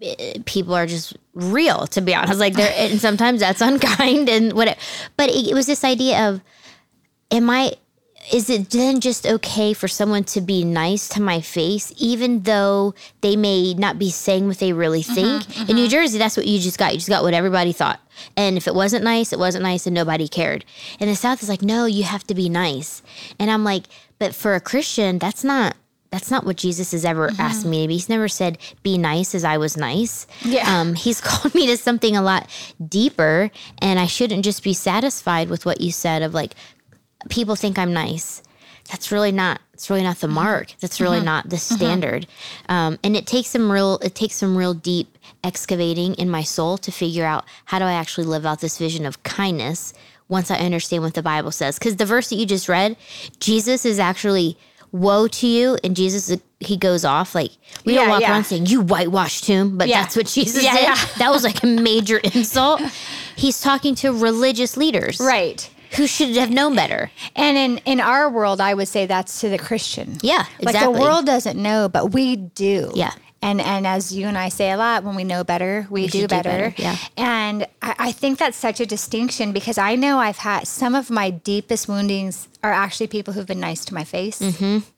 eh, 0.00 0.38
people 0.46 0.74
are 0.74 0.86
just 0.86 1.14
real 1.34 1.86
to 1.88 2.00
be 2.00 2.14
honest 2.14 2.40
like 2.40 2.54
they're 2.54 2.72
and 2.76 2.98
sometimes 2.98 3.40
that's 3.40 3.60
unkind 3.70 4.28
and 4.28 4.54
whatever 4.54 4.80
but 5.18 5.28
it, 5.28 5.48
it 5.50 5.54
was 5.54 5.66
this 5.66 5.84
idea 5.84 6.28
of 6.28 6.40
am 7.30 7.48
i 7.50 7.72
is 8.30 8.48
it 8.48 8.70
then 8.70 9.00
just 9.00 9.26
okay 9.26 9.72
for 9.72 9.88
someone 9.88 10.22
to 10.24 10.40
be 10.40 10.64
nice 10.64 11.08
to 11.08 11.20
my 11.20 11.40
face 11.40 11.92
even 11.96 12.42
though 12.42 12.94
they 13.20 13.34
may 13.34 13.74
not 13.74 13.98
be 13.98 14.10
saying 14.10 14.46
what 14.46 14.58
they 14.58 14.72
really 14.72 15.02
mm-hmm, 15.02 15.14
think? 15.40 15.68
In 15.68 15.76
new 15.76 15.82
mm-hmm. 15.82 15.90
jersey 15.90 16.18
that's 16.18 16.36
what 16.36 16.46
you 16.46 16.60
just 16.60 16.78
got. 16.78 16.92
You 16.92 16.98
just 16.98 17.08
got 17.08 17.24
what 17.24 17.34
everybody 17.34 17.72
thought. 17.72 18.00
And 18.36 18.56
if 18.56 18.68
it 18.68 18.74
wasn't 18.74 19.04
nice 19.04 19.32
it 19.32 19.38
wasn't 19.38 19.64
nice 19.64 19.86
and 19.86 19.94
nobody 19.94 20.28
cared. 20.28 20.64
And 21.00 21.10
the 21.10 21.16
south 21.16 21.42
is 21.42 21.48
like 21.48 21.62
no 21.62 21.86
you 21.86 22.04
have 22.04 22.24
to 22.28 22.34
be 22.34 22.48
nice. 22.48 23.02
And 23.38 23.50
i'm 23.50 23.64
like 23.64 23.84
but 24.18 24.34
for 24.34 24.54
a 24.54 24.60
christian 24.60 25.18
that's 25.18 25.42
not 25.42 25.76
that's 26.10 26.30
not 26.30 26.44
what 26.44 26.56
jesus 26.56 26.92
has 26.92 27.04
ever 27.04 27.28
mm-hmm. 27.28 27.40
asked 27.40 27.66
me 27.66 27.82
to 27.82 27.88
be. 27.88 27.94
He's 27.94 28.08
never 28.08 28.28
said 28.28 28.58
be 28.82 28.98
nice 28.98 29.34
as 29.34 29.44
i 29.44 29.56
was 29.56 29.76
nice 29.76 30.26
Yeah. 30.42 30.80
um, 30.80 30.94
he's 30.94 31.20
called 31.28 31.54
me 31.54 31.66
to 31.66 31.76
something 31.76 32.16
a 32.16 32.22
lot 32.22 32.48
deeper 32.86 33.50
and 33.78 33.98
i 33.98 34.06
shouldn't 34.06 34.44
just 34.44 34.62
be 34.62 34.74
satisfied 34.74 35.48
with 35.48 35.66
what 35.66 35.80
you 35.80 35.90
said 35.90 36.22
of 36.22 36.34
like 36.34 36.54
people 37.28 37.56
think 37.56 37.78
I'm 37.78 37.92
nice. 37.92 38.42
That's 38.90 39.12
really 39.12 39.32
not. 39.32 39.60
It's 39.74 39.88
really 39.88 40.02
not 40.02 40.18
the 40.18 40.26
mm-hmm. 40.26 40.34
mark. 40.34 40.74
That's 40.80 41.00
really 41.00 41.18
mm-hmm. 41.18 41.26
not 41.26 41.48
the 41.48 41.56
mm-hmm. 41.56 41.74
standard. 41.74 42.26
Um, 42.68 42.98
and 43.04 43.16
it 43.16 43.26
takes 43.26 43.48
some 43.48 43.70
real. 43.70 43.98
It 44.02 44.14
takes 44.14 44.34
some 44.34 44.56
real 44.56 44.74
deep 44.74 45.18
excavating 45.44 46.14
in 46.14 46.28
my 46.28 46.42
soul 46.42 46.78
to 46.78 46.90
figure 46.92 47.24
out 47.24 47.44
how 47.66 47.78
do 47.78 47.84
I 47.84 47.92
actually 47.92 48.26
live 48.26 48.44
out 48.44 48.60
this 48.60 48.78
vision 48.78 49.06
of 49.06 49.22
kindness 49.22 49.94
once 50.28 50.50
I 50.50 50.56
understand 50.56 51.02
what 51.02 51.14
the 51.14 51.22
Bible 51.22 51.50
says. 51.50 51.78
Because 51.78 51.96
the 51.96 52.06
verse 52.06 52.30
that 52.30 52.36
you 52.36 52.46
just 52.46 52.68
read, 52.68 52.96
Jesus 53.38 53.84
is 53.84 53.98
actually 53.98 54.56
woe 54.92 55.26
to 55.26 55.46
you, 55.46 55.78
and 55.82 55.96
Jesus 55.96 56.36
he 56.60 56.76
goes 56.76 57.04
off 57.04 57.34
like 57.34 57.50
we 57.84 57.94
don't 57.94 58.04
Yeah, 58.04 58.10
walk 58.10 58.20
yeah. 58.20 58.30
around 58.30 58.44
saying 58.44 58.66
you 58.66 58.82
whitewashed 58.82 59.44
tomb, 59.44 59.78
but 59.78 59.88
Yeah. 59.88 60.02
that's 60.02 60.16
what 60.16 60.26
Jesus 60.26 60.62
Yeah, 60.62 60.94
did. 60.94 61.18
That 61.18 61.30
was 61.30 61.42
like 61.44 61.62
a 61.62 61.66
major 61.66 62.18
insult. 62.34 62.80
He's 63.34 63.60
talking 63.60 63.94
to 63.96 64.12
religious 64.12 64.76
leaders, 64.76 65.18
right. 65.18 65.68
Who 65.96 66.06
should 66.06 66.30
have 66.36 66.50
known 66.50 66.74
better. 66.74 67.10
And 67.36 67.56
in 67.56 67.78
in 67.84 68.00
our 68.00 68.30
world, 68.30 68.60
I 68.60 68.74
would 68.74 68.88
say 68.88 69.06
that's 69.06 69.40
to 69.40 69.48
the 69.48 69.58
Christian. 69.58 70.18
Yeah, 70.22 70.46
exactly. 70.58 70.72
Like 70.72 70.82
the 70.82 70.90
world 70.90 71.26
doesn't 71.26 71.60
know, 71.60 71.88
but 71.88 72.12
we 72.12 72.36
do. 72.36 72.92
Yeah. 72.94 73.12
And 73.42 73.60
and 73.60 73.86
as 73.86 74.14
you 74.14 74.28
and 74.28 74.38
I 74.38 74.50
say 74.50 74.70
a 74.70 74.76
lot, 74.76 75.02
when 75.02 75.16
we 75.16 75.24
know 75.24 75.42
better, 75.42 75.86
we, 75.90 76.06
do, 76.06 76.20
should 76.20 76.20
do 76.20 76.28
better. 76.28 76.70
better, 76.70 76.74
yeah. 76.76 76.96
And 77.16 77.66
I, 77.82 77.94
I 77.98 78.12
think 78.12 78.38
that's 78.38 78.56
such 78.56 78.78
a 78.78 78.86
distinction 78.86 79.52
because 79.52 79.78
I 79.78 79.96
know 79.96 80.18
I've 80.18 80.36
had 80.36 80.68
some 80.68 80.94
of 80.94 81.10
my 81.10 81.30
deepest 81.30 81.88
woundings 81.88 82.48
are 82.62 82.72
actually 82.72 83.08
people 83.08 83.34
who've 83.34 83.46
been 83.46 83.58
nice 83.58 83.84
to 83.86 83.94
my 83.94 84.04
face. 84.04 84.38
Mm-hmm. 84.38 84.88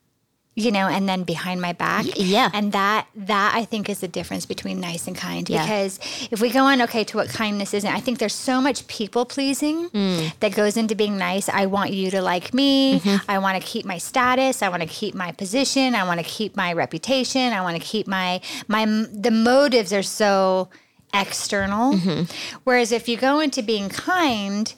You 0.57 0.71
know, 0.71 0.87
and 0.87 1.09
then 1.09 1.25
behind 1.25 1.61
my 1.61 1.73
back. 1.73 2.07
Yeah. 2.15 2.49
And 2.55 2.71
that 2.73 3.09
that 3.17 3.53
I 3.57 3.65
think 3.65 3.89
is 3.89 3.99
the 3.99 4.07
difference 4.07 4.47
between 4.47 4.79
nice 4.79 5.09
and 5.09 5.17
kind. 5.17 5.51
Yeah. 5.51 5.63
Because 5.65 5.99
if 6.31 6.41
we 6.41 6.49
go 6.51 6.65
on, 6.67 6.81
okay, 6.83 7.03
to 7.05 7.17
what 7.17 7.29
kindness 7.29 7.75
isn't, 7.75 7.93
I 7.93 7.99
think 7.99 8.21
there's 8.21 8.35
so 8.35 8.61
much 8.61 8.87
people 8.87 9.25
pleasing 9.25 9.89
Mm. 9.91 10.33
that 10.39 10.55
goes 10.55 10.77
into 10.77 10.95
being 10.95 11.19
nice. 11.19 11.49
I 11.49 11.67
want 11.67 11.91
you 11.93 12.11
to 12.13 12.23
like 12.23 12.55
me. 12.55 13.01
Mm-hmm. 13.01 13.29
I 13.31 13.39
want 13.41 13.61
to 13.61 13.67
keep 13.67 13.85
my 13.85 13.99
status. 13.99 14.63
I 14.63 14.69
want 14.69 14.83
to 14.83 14.89
keep 14.89 15.15
my 15.15 15.33
position. 15.33 15.95
I 15.97 16.05
want 16.05 16.21
to 16.21 16.27
keep 16.27 16.57
my 16.57 16.73
reputation. 16.73 17.53
I 17.53 17.61
want 17.63 17.77
to 17.77 17.83
keep 17.83 18.07
my 18.07 18.41
my 18.69 18.85
the 19.13 19.33
motives 19.33 19.93
are 19.93 20.05
so 20.05 20.69
external. 21.13 21.95
Mm-hmm. 21.95 22.23
Whereas 22.65 22.93
if 22.93 23.09
you 23.09 23.17
go 23.17 23.41
into 23.41 23.63
being 23.63 23.89
kind, 23.89 24.73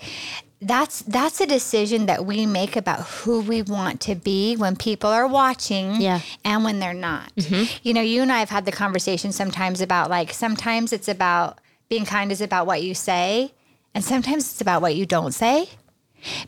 that's 0.62 1.02
that's 1.02 1.40
a 1.40 1.46
decision 1.46 2.06
that 2.06 2.25
we 2.25 2.46
make 2.46 2.76
about 2.76 3.00
who 3.00 3.40
we 3.40 3.60
want 3.62 4.00
to 4.02 4.14
be 4.14 4.56
when 4.56 4.75
people 4.76 5.10
are 5.10 5.26
watching 5.26 6.00
Yeah. 6.00 6.20
and 6.44 6.64
when 6.64 6.78
they're 6.78 6.94
not. 6.94 7.34
Mm-hmm. 7.36 7.64
You 7.82 7.94
know, 7.94 8.00
you 8.00 8.22
and 8.22 8.32
I 8.32 8.38
have 8.38 8.48
had 8.50 8.64
the 8.64 8.72
conversation 8.72 9.32
sometimes 9.32 9.80
about 9.80 10.08
like 10.08 10.32
sometimes 10.32 10.92
it's 10.92 11.08
about 11.08 11.58
being 11.88 12.06
kind 12.06 12.32
is 12.32 12.40
about 12.40 12.66
what 12.66 12.82
you 12.82 12.94
say 12.94 13.52
and 13.94 14.02
sometimes 14.02 14.50
it's 14.50 14.60
about 14.60 14.80
what 14.82 14.96
you 14.96 15.04
don't 15.06 15.32
say. 15.32 15.68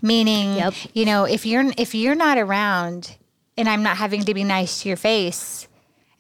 Meaning, 0.03 0.57
Yep. 0.57 0.75
you 0.95 1.05
know, 1.05 1.25
if 1.25 1.45
you're 1.47 1.65
if 1.77 1.95
you're 1.95 2.15
not 2.15 2.39
around 2.39 3.17
and 3.57 3.69
I'm 3.69 3.83
not 3.83 3.99
having 3.99 4.25
to 4.25 4.35
be 4.35 4.43
nice 4.45 4.83
to 4.83 4.89
your 4.89 4.97
face, 4.97 5.69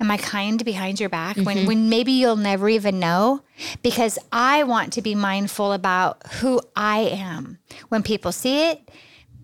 am 0.00 0.10
I 0.10 0.16
kind 0.16 0.64
behind 0.64 1.00
your 1.00 1.08
back 1.08 1.36
when 1.36 1.58
mm-hmm. 1.58 1.66
when 1.66 1.88
maybe 1.88 2.12
you'll 2.12 2.36
never 2.36 2.68
even 2.68 2.98
know? 2.98 3.42
Because 3.82 4.18
I 4.30 4.62
want 4.64 4.92
to 4.94 5.02
be 5.02 5.14
mindful 5.14 5.72
about 5.72 6.26
who 6.34 6.60
I 6.76 7.00
am 7.00 7.58
when 7.88 8.02
people 8.02 8.32
see 8.32 8.70
it 8.70 8.88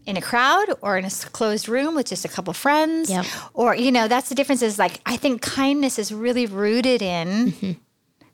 in 0.07 0.17
a 0.17 0.21
crowd 0.23 0.67
or 0.81 0.99
in 0.99 1.05
a 1.05 1.11
closed 1.11 1.69
room 1.69 1.95
with 1.95 2.07
just 2.07 2.25
a 2.25 2.29
couple 2.29 2.53
friends 2.53 3.11
Yep. 3.11 3.27
or 3.55 3.75
you 3.75 3.91
know 3.91 4.09
that's 4.09 4.29
the 4.29 4.35
difference 4.35 4.63
is 4.63 4.79
like 4.79 5.01
i 5.07 5.17
think 5.17 5.41
kindness 5.41 5.99
is 5.99 6.13
really 6.13 6.47
rooted 6.47 7.01
in 7.01 7.53
mm-hmm. 7.53 7.73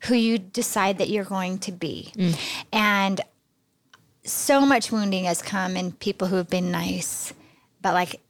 who 0.06 0.14
you 0.14 0.38
decide 0.38 0.98
that 0.98 1.08
you're 1.08 1.24
going 1.24 1.58
to 1.60 1.72
be 1.72 2.12
mm. 2.16 2.36
and 2.72 3.20
so 4.24 4.66
much 4.66 4.90
wounding 4.90 5.24
has 5.24 5.42
come 5.42 5.76
in 5.76 5.92
people 5.92 6.28
who 6.28 6.36
have 6.36 6.50
been 6.50 6.70
nice 6.70 7.32
but 7.80 7.94
like 7.94 8.20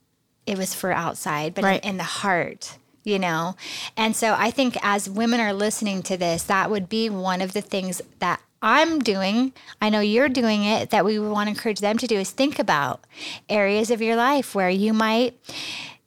it 0.47 0.59
was 0.59 0.75
for 0.75 0.93
outside 0.93 1.55
but 1.55 1.65
Right. 1.65 1.83
in, 1.83 1.91
in 1.91 1.97
the 1.97 2.03
heart 2.05 2.77
you 3.05 3.19
know 3.19 3.55
and 3.97 4.15
so 4.17 4.35
i 4.39 4.51
think 4.51 4.77
as 4.83 5.09
women 5.09 5.41
are 5.41 5.53
listening 5.53 6.03
to 6.03 6.17
this 6.17 6.43
that 6.45 6.71
would 6.71 6.89
be 6.89 7.09
one 7.09 7.41
of 7.41 7.53
the 7.53 7.61
things 7.61 8.01
that 8.19 8.41
i'm 8.63 8.99
doing 8.99 9.53
i 9.81 9.89
know 9.89 10.01
you're 10.01 10.29
doing 10.29 10.65
it 10.65 10.91
that 10.91 11.05
we 11.05 11.19
want 11.19 11.47
to 11.47 11.51
encourage 11.51 11.81
them 11.81 11.97
to 11.97 12.07
do 12.07 12.17
is 12.17 12.31
think 12.31 12.59
about 12.59 13.01
areas 13.49 13.91
of 13.91 14.03
your 14.03 14.17
life 14.17 14.55
where 14.55 14.71
you 14.71 14.93
might 14.93 15.35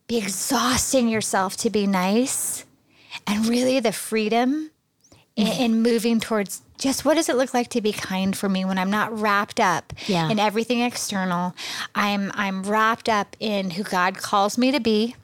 be 0.08 0.18
exhausting 0.18 1.08
yourself 1.08 1.56
to 1.58 1.70
be 1.70 1.88
nice 1.88 2.66
and 3.26 3.48
really 3.48 3.80
the 3.80 3.92
freedom 3.92 4.70
in, 5.36 5.48
mm-hmm. 5.48 5.62
in 5.64 5.82
moving 5.82 6.20
towards 6.20 6.62
just 6.78 7.06
what 7.06 7.16
does 7.16 7.30
it 7.30 7.38
look 7.38 7.54
like 7.54 7.70
to 7.70 7.82
be 7.82 7.94
kind 7.94 8.36
for 8.38 8.50
me 8.50 8.66
when 8.66 8.78
I'm 8.78 8.92
not 8.92 9.18
wrapped 9.18 9.60
up 9.60 9.94
Yeah. 10.08 10.30
in 10.30 10.38
everything 10.40 10.82
external. 10.82 11.56
I'm 11.96 12.32
I'm 12.36 12.64
wrapped 12.64 13.08
up 13.08 13.36
in 13.40 13.72
who 13.72 13.84
God 13.84 14.18
calls 14.18 14.58
me 14.58 14.72
to 14.72 14.80
be, 14.80 15.16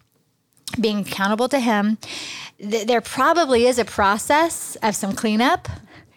being 0.79 0.99
accountable 0.99 1.47
to 1.49 1.59
Him. 1.59 1.97
Th- 2.59 2.85
there 2.85 3.01
probably 3.01 3.65
is 3.67 3.79
a 3.79 3.85
process 3.85 4.75
of 4.83 4.95
some 4.95 5.13
cleanup 5.13 5.67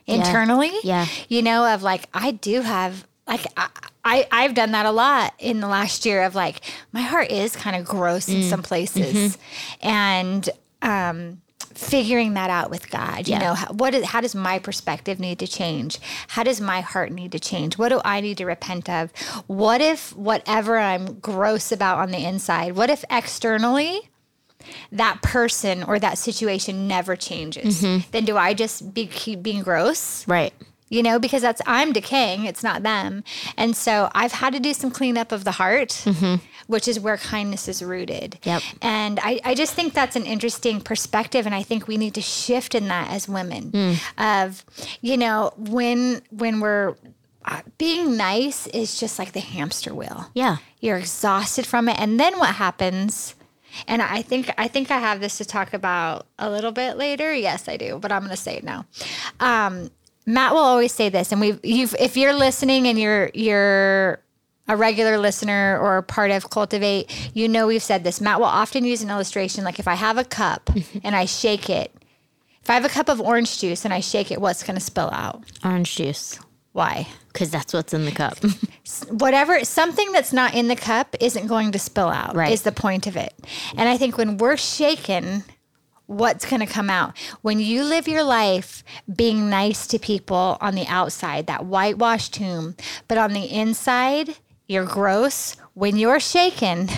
internally. 0.07 0.73
Yeah. 0.83 1.07
You 1.29 1.43
know, 1.43 1.73
of 1.73 1.83
like 1.83 2.09
I 2.13 2.33
do 2.33 2.61
have 2.63 3.07
like 3.27 3.47
I, 3.57 3.69
I 4.05 4.27
I've 4.33 4.55
done 4.55 4.73
that 4.73 4.85
a 4.87 4.91
lot 4.91 5.33
in 5.39 5.61
the 5.61 5.69
last 5.69 6.05
year 6.05 6.23
of 6.25 6.35
like 6.35 6.61
my 6.93 7.03
heart 7.03 7.31
is 7.31 7.55
kind 7.55 7.77
of 7.77 7.85
gross 7.87 8.29
in 8.29 8.43
some 8.43 8.63
places, 8.63 9.39
and 9.81 10.49
um, 10.83 11.41
figuring 11.75 12.35
that 12.35 12.51
out 12.51 12.69
with 12.71 12.91
God. 12.91 13.29
You 13.29 13.35
Yeah. 13.35 13.39
know, 13.39 13.55
how, 13.55 13.73
what 13.73 13.95
is, 13.95 14.05
how 14.07 14.21
does 14.21 14.35
my 14.35 14.59
perspective 14.59 15.21
need 15.21 15.39
to 15.39 15.47
change? 15.47 16.01
How 16.29 16.43
does 16.43 16.61
my 16.61 16.81
heart 16.81 17.13
need 17.13 17.33
to 17.33 17.39
change? 17.39 17.79
What 17.79 17.91
do 17.91 18.01
I 18.05 18.21
need 18.21 18.39
to 18.39 18.45
repent 18.45 18.91
of? 18.91 19.11
What 19.47 19.81
if 19.81 20.15
whatever 20.17 20.77
I'm 20.79 21.21
gross 21.21 21.71
about 21.73 21.99
on 21.99 22.11
the 22.11 22.19
inside? 22.27 22.73
What 22.75 22.91
if 22.91 23.05
externally? 23.09 24.11
That 24.91 25.23
person 25.23 25.83
or 25.83 25.99
that 25.99 26.19
situation 26.19 26.89
never 26.89 27.17
changes. 27.17 27.83
Mm-hmm. 27.83 28.11
Then 28.11 28.25
do 28.25 28.37
I 28.37 28.55
just 28.55 28.95
be, 28.95 29.07
keep 29.07 29.43
being 29.43 29.63
gross? 29.63 30.27
Right. 30.29 30.53
you 30.89 31.03
know, 31.03 31.19
because 31.19 31.41
that's 31.41 31.63
I'm 31.67 31.93
decaying, 31.95 32.45
it's 32.45 32.63
not 32.63 32.83
them. 32.83 33.25
And 33.57 33.75
so 33.75 34.11
I've 34.15 34.33
had 34.33 34.53
to 34.53 34.61
do 34.61 34.75
some 34.75 34.91
cleanup 34.91 35.33
of 35.33 35.45
the 35.45 35.53
heart, 35.53 35.89
mm-hmm. 36.05 36.45
which 36.67 36.87
is 36.87 37.01
where 37.01 37.17
kindness 37.17 37.67
is 37.67 37.83
rooted. 37.83 38.39
Yep. 38.45 38.63
And 38.83 39.19
I, 39.23 39.41
I 39.43 39.55
just 39.55 39.73
think 39.73 39.95
that's 39.95 40.17
an 40.17 40.25
interesting 40.27 40.83
perspective. 40.83 41.47
And 41.47 41.55
I 41.55 41.63
think 41.63 41.89
we 41.89 41.97
need 41.97 42.13
to 42.15 42.21
shift 42.21 42.75
in 42.75 42.89
that 42.89 43.11
as 43.11 43.27
women 43.27 43.71
mm. 43.73 43.97
of, 44.45 44.67
you 45.01 45.17
know, 45.17 45.55
when, 45.57 46.21
when 46.31 46.61
we're 46.61 46.95
uh, 47.47 47.63
being 47.79 48.19
nice 48.19 48.67
is 48.69 49.01
just 49.01 49.19
like 49.19 49.33
the 49.33 49.41
hamster 49.41 49.93
wheel 49.93 50.31
Yeah. 50.35 50.59
you're 50.81 50.99
exhausted 50.99 51.67
from 51.67 51.89
it 51.89 51.99
and 51.99 52.21
then 52.21 52.39
what 52.39 52.55
happens 52.55 53.35
and 53.87 54.03
i 54.03 54.23
think 54.23 54.53
i 54.59 54.69
think 54.69 54.91
i 54.91 54.99
have 54.99 55.21
this 55.21 55.39
to 55.39 55.45
talk 55.45 55.73
about 55.75 56.27
a 56.39 56.51
little 56.51 56.73
bit 56.73 56.97
later. 56.97 57.33
Yes 57.35 57.69
i 57.69 57.77
do 57.77 57.99
but 58.01 58.13
i'm 58.13 58.21
going 58.21 58.31
to 58.31 58.37
say 58.37 58.57
it 58.57 58.65
now. 58.65 58.85
Um, 59.41 59.91
matt 60.27 60.53
will 60.53 60.61
always 60.61 60.93
say 60.93 61.09
this 61.09 61.33
and 61.33 61.41
we've 61.41 61.61
you've 61.65 61.95
if 61.99 62.17
you're 62.17 62.35
listening 62.35 62.87
and 62.87 62.99
you're 62.99 63.31
you're 63.35 64.21
a 64.69 64.77
regular 64.77 65.19
listener 65.19 65.79
or 65.81 66.03
part 66.03 66.31
of 66.31 66.49
cultivate 66.51 67.11
you 67.35 67.49
know 67.49 67.67
we've 67.67 67.83
said 67.83 68.05
this. 68.05 68.21
Matt 68.21 68.39
will 68.39 68.47
often 68.47 68.85
use 68.85 69.03
an 69.03 69.11
illustration 69.11 69.65
like 69.65 69.79
if 69.79 69.89
i 69.89 69.95
have 69.95 70.19
a 70.19 70.25
cup 70.25 70.71
and 71.05 71.17
i 71.17 71.25
shake 71.25 71.69
it 71.69 71.93
If 72.63 72.71
I 72.71 72.75
have 72.75 72.85
a 72.85 72.89
cup 72.89 73.09
of 73.09 73.21
orange 73.21 73.59
juice 73.59 73.85
and 73.85 73.93
I 73.93 73.99
shake 74.01 74.31
it, 74.31 74.41
what's 74.41 74.63
going 74.63 74.77
to 74.79 74.85
spill 74.85 75.11
out? 75.11 75.43
Orange 75.65 75.97
juice, 75.97 76.39
Why? 76.73 77.07
because 77.33 77.51
that's 77.51 77.73
what's 77.73 77.95
in 77.95 78.05
the 78.05 78.13
cup. 78.13 78.37
Whatever, 79.11 79.65
something 79.65 80.13
that's 80.13 80.33
not 80.35 80.53
in 80.55 80.69
the 80.69 80.77
cup 80.77 81.17
isn't 81.19 81.47
going 81.47 81.73
to 81.73 81.79
spill 81.79 82.09
out, 82.09 82.37
Right. 82.37 82.53
is 82.53 82.61
the 82.63 82.73
point 82.73 83.07
of 83.07 83.17
it. 83.17 83.33
And 83.77 83.89
I 83.89 83.97
think 83.97 84.19
when 84.19 84.37
we're 84.37 84.59
shaken, 84.59 85.45
what's 86.07 86.45
going 86.45 86.61
to 86.61 86.67
come 86.67 86.91
out? 86.91 87.17
When 87.41 87.59
you 87.59 87.85
live 87.85 88.07
your 88.07 88.23
life 88.23 88.85
being 89.15 89.49
nice 89.49 89.87
to 89.89 89.99
people 89.99 90.59
on 90.61 90.75
the 90.75 90.87
outside, 90.89 91.47
that 91.47 91.65
whitewashed 91.65 92.35
tomb, 92.35 92.77
but 93.09 93.17
on 93.17 93.33
the 93.33 93.45
inside, 93.51 94.37
you're 94.69 94.85
gross. 94.85 95.57
When 95.73 95.97
you're 95.97 96.21
shaken 96.21 96.91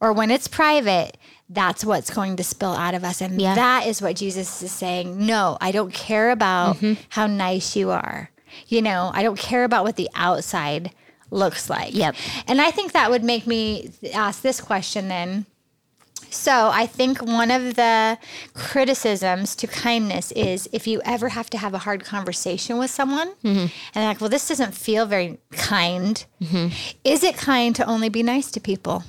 or 0.00 0.12
when 0.14 0.30
it's 0.30 0.48
private, 0.48 1.18
that's 1.50 1.84
what's 1.84 2.08
going 2.10 2.36
to 2.36 2.44
spill 2.44 2.72
out 2.72 2.94
of 2.94 3.04
us. 3.04 3.20
And 3.20 3.38
Yeah. 3.40 3.54
that 3.56 3.86
is 3.86 4.00
what 4.00 4.16
Jesus 4.16 4.62
is 4.62 4.72
saying. 4.72 5.26
No, 5.26 5.58
I 5.60 5.70
don't 5.70 5.92
care 5.92 6.30
about 6.30 6.76
Mm-hmm. 6.76 6.94
how 7.10 7.26
nice 7.26 7.76
you 7.76 7.90
are. 7.90 8.30
You 8.68 8.82
know, 8.82 9.10
I 9.14 9.22
don't 9.22 9.38
care 9.38 9.64
about 9.64 9.84
what 9.84 9.96
the 9.96 10.08
outside 10.14 10.92
looks 11.30 11.68
like. 11.68 11.94
Yep. 11.94 12.14
And 12.46 12.60
I 12.60 12.70
think 12.70 12.92
that 12.92 13.10
would 13.10 13.24
make 13.24 13.46
me 13.46 13.90
ask 14.14 14.42
this 14.42 14.60
question 14.60 15.08
then. 15.08 15.46
So 16.30 16.70
I 16.72 16.86
think 16.86 17.22
one 17.22 17.50
of 17.50 17.76
the 17.76 18.18
criticisms 18.54 19.54
to 19.56 19.66
kindness 19.66 20.32
is 20.32 20.68
if 20.72 20.86
you 20.86 21.00
ever 21.04 21.28
have 21.30 21.48
to 21.50 21.58
have 21.58 21.72
a 21.72 21.78
hard 21.78 22.04
conversation 22.04 22.78
with 22.78 22.90
someone 22.90 23.32
and 23.42 23.70
they're 23.94 24.08
like, 24.08 24.20
well, 24.20 24.30
this 24.30 24.48
doesn't 24.48 24.74
feel 24.74 25.06
very 25.06 25.38
kind. 25.52 26.24
Is 27.04 27.22
it 27.22 27.36
kind 27.36 27.74
to 27.76 27.86
only 27.86 28.08
be 28.08 28.22
nice 28.22 28.50
to 28.52 28.60
people? 28.60 29.04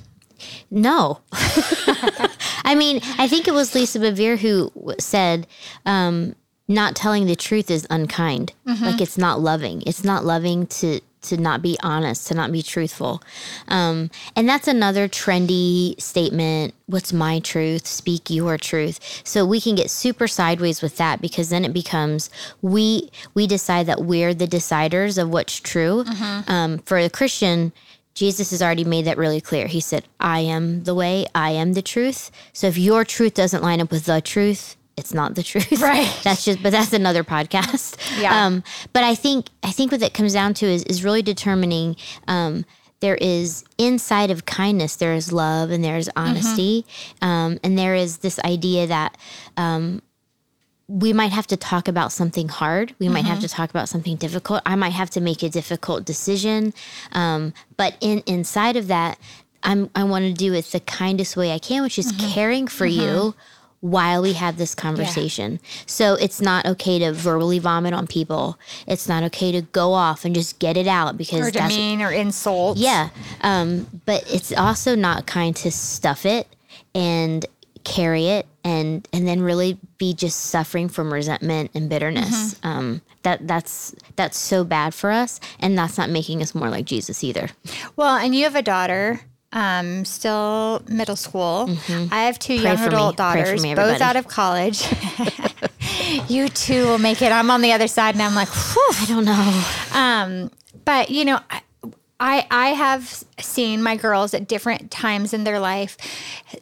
No. 0.70 1.20
I 1.32 2.74
mean, 2.76 3.00
I 3.18 3.26
think 3.26 3.48
it 3.48 3.54
was 3.54 3.74
Lisa 3.74 3.98
Bevere 3.98 4.38
who 4.38 4.70
said, 5.00 5.46
um, 5.84 6.34
not 6.68 6.94
telling 6.94 7.26
the 7.26 7.36
truth 7.36 7.70
is 7.70 7.86
unkind. 7.90 8.52
Like 8.84 9.00
it's 9.00 9.16
not 9.18 9.40
loving. 9.40 9.82
It's 9.86 10.04
not 10.04 10.24
loving 10.24 10.66
to 10.66 11.00
to 11.20 11.36
not 11.36 11.60
be 11.60 11.76
honest, 11.82 12.28
to 12.28 12.34
not 12.34 12.52
be 12.52 12.62
truthful. 12.62 13.20
Um, 13.66 14.08
and 14.36 14.48
that's 14.48 14.68
another 14.68 15.08
trendy 15.08 16.00
statement. 16.00 16.74
What's 16.86 17.12
my 17.12 17.40
truth? 17.40 17.88
Speak 17.88 18.30
your 18.30 18.56
truth. 18.56 19.00
So 19.24 19.44
we 19.44 19.60
can 19.60 19.74
get 19.74 19.90
super 19.90 20.28
sideways 20.28 20.80
with 20.80 20.96
that 20.98 21.20
because 21.20 21.48
then 21.50 21.64
it 21.64 21.72
becomes 21.72 22.30
we 22.62 23.10
we 23.34 23.46
decide 23.48 23.86
that 23.86 24.02
we're 24.02 24.32
the 24.32 24.46
deciders 24.46 25.20
of 25.20 25.28
what's 25.30 25.58
true. 25.58 26.04
Um, 26.46 26.78
for 26.78 26.98
a 26.98 27.10
Christian, 27.10 27.72
Jesus 28.14 28.50
has 28.50 28.62
already 28.62 28.84
made 28.84 29.04
that 29.06 29.18
really 29.18 29.40
clear. 29.40 29.66
He 29.66 29.80
said, 29.80 30.04
I 30.20 30.40
am 30.40 30.84
the 30.84 30.94
way, 30.94 31.26
I 31.34 31.50
am 31.50 31.74
the 31.74 31.82
truth. 31.82 32.30
So 32.52 32.66
if 32.68 32.76
your 32.78 33.04
truth 33.04 33.34
doesn't 33.34 33.62
line 33.62 33.80
up 33.80 33.90
with 33.90 34.06
the 34.06 34.20
truth, 34.20 34.76
it's 34.98 35.14
not 35.14 35.34
the 35.34 35.42
truth. 35.50 35.80
Right. 35.80 36.08
That's 36.24 36.44
just 36.44 36.62
but 36.62 36.72
that's 36.72 36.92
another 36.92 37.24
podcast. 37.24 37.96
Yeah. 38.20 38.46
Um, 38.46 38.64
but 38.92 39.04
I 39.04 39.14
think 39.14 39.46
I 39.62 39.70
think 39.70 39.92
what 39.92 40.00
that 40.00 40.14
comes 40.14 40.32
down 40.32 40.54
to 40.54 40.66
is 40.66 40.82
is 40.84 41.04
really 41.04 41.22
determining 41.22 41.96
um 42.26 42.64
there 43.00 43.16
is 43.16 43.64
inside 43.78 44.30
of 44.30 44.44
kindness 44.44 44.96
there 44.96 45.14
is 45.14 45.32
love 45.32 45.70
and 45.70 45.84
there 45.84 45.96
is 45.96 46.10
honesty 46.16 46.84
um, 47.22 47.58
and 47.62 47.78
there 47.78 47.94
is 47.94 48.18
this 48.18 48.40
idea 48.40 48.88
that 48.88 49.16
um, 49.56 50.02
we 50.88 51.12
might 51.12 51.32
have 51.32 51.46
to 51.48 51.56
talk 51.56 51.86
about 51.86 52.12
something 52.12 52.48
hard. 52.48 52.94
We 52.98 53.08
might 53.10 53.26
have 53.26 53.40
to 53.40 53.48
talk 53.48 53.68
about 53.68 53.90
something 53.90 54.16
difficult. 54.16 54.62
I 54.64 54.74
might 54.74 54.92
have 54.94 55.10
to 55.10 55.20
make 55.20 55.42
a 55.42 55.50
difficult 55.50 56.06
decision. 56.06 56.72
Um, 57.12 57.52
but 57.76 57.94
in 58.00 58.22
inside 58.26 58.76
of 58.76 58.88
that, 58.88 59.18
I'm 59.62 59.90
I 59.94 60.04
want 60.04 60.24
to 60.24 60.32
do 60.32 60.54
it 60.54 60.64
the 60.66 60.80
kindest 60.80 61.36
way 61.36 61.52
I 61.52 61.58
can, 61.58 61.82
which 61.82 61.98
is 61.98 62.12
caring 62.18 62.66
for 62.68 62.86
you 62.86 63.34
while 63.80 64.22
we 64.22 64.32
have 64.32 64.56
this 64.56 64.74
conversation. 64.74 65.60
So 65.86 66.14
it's 66.14 66.40
not 66.40 66.66
okay 66.66 66.98
to 66.98 67.12
verbally 67.12 67.58
vomit 67.58 67.94
on 67.94 68.06
people. 68.06 68.58
It's 68.86 69.08
not 69.08 69.22
okay 69.24 69.52
to 69.52 69.62
go 69.62 69.92
off 69.92 70.24
and 70.24 70.34
just 70.34 70.58
get 70.58 70.76
it 70.76 70.86
out 70.88 71.16
because 71.16 71.48
Or 71.48 71.50
demean 71.50 72.02
or 72.02 72.10
insult? 72.10 72.78
yeah. 72.78 73.10
Um, 73.42 73.86
but 74.04 74.24
it's 74.32 74.52
also 74.52 74.94
not 74.94 75.26
kind 75.26 75.54
to 75.56 75.70
stuff 75.70 76.26
it 76.26 76.48
and 76.94 77.46
carry 77.84 78.26
it 78.26 78.46
and 78.64 79.08
and 79.12 79.26
then 79.26 79.40
really 79.40 79.78
be 79.96 80.12
just 80.12 80.38
suffering 80.46 80.88
from 80.88 81.12
resentment 81.12 81.70
and 81.74 81.88
bitterness. 81.88 82.54
Mm-hmm. 82.54 82.66
Um, 82.68 83.02
that 83.22 83.46
that's 83.46 83.94
that's 84.16 84.36
so 84.36 84.64
bad 84.64 84.92
for 84.92 85.10
us 85.10 85.40
and 85.60 85.78
that's 85.78 85.96
not 85.96 86.10
making 86.10 86.42
us 86.42 86.54
more 86.54 86.68
like 86.68 86.84
Jesus 86.84 87.22
either. 87.22 87.48
Well, 87.96 88.16
and 88.16 88.34
you 88.34 88.44
have 88.44 88.56
a 88.56 88.62
daughter, 88.62 89.20
um, 89.52 90.04
still 90.04 90.82
middle 90.88 91.16
school. 91.16 91.68
I 92.10 92.24
have 92.24 92.38
two 92.38 92.54
young 92.54 92.76
Mm-hmm. 92.76 92.82
me. 92.82 92.88
adult 92.88 93.16
daughters, 93.16 93.62
me, 93.62 93.74
both 93.74 94.00
out 94.00 94.16
of 94.16 94.28
college. 94.28 94.82
you 96.28 96.48
two 96.48 96.84
will 96.86 96.98
make 96.98 97.22
it. 97.22 97.32
I'm 97.32 97.50
on 97.50 97.62
the 97.62 97.72
other 97.72 97.88
side, 97.88 98.14
and 98.14 98.22
I'm 98.22 98.34
like, 98.34 98.48
whew. 98.48 98.88
I 99.00 99.04
don't 99.08 99.24
know. 99.24 99.64
Um, 99.98 100.50
but 100.84 101.10
you 101.10 101.24
know, 101.24 101.40
I- 101.50 101.62
I 102.20 102.46
I 102.50 102.68
have 102.70 103.22
seen 103.38 103.80
my 103.80 103.94
girls 103.96 104.34
at 104.34 104.48
different 104.48 104.90
times 104.90 105.32
in 105.32 105.44
their 105.44 105.60
life 105.60 105.96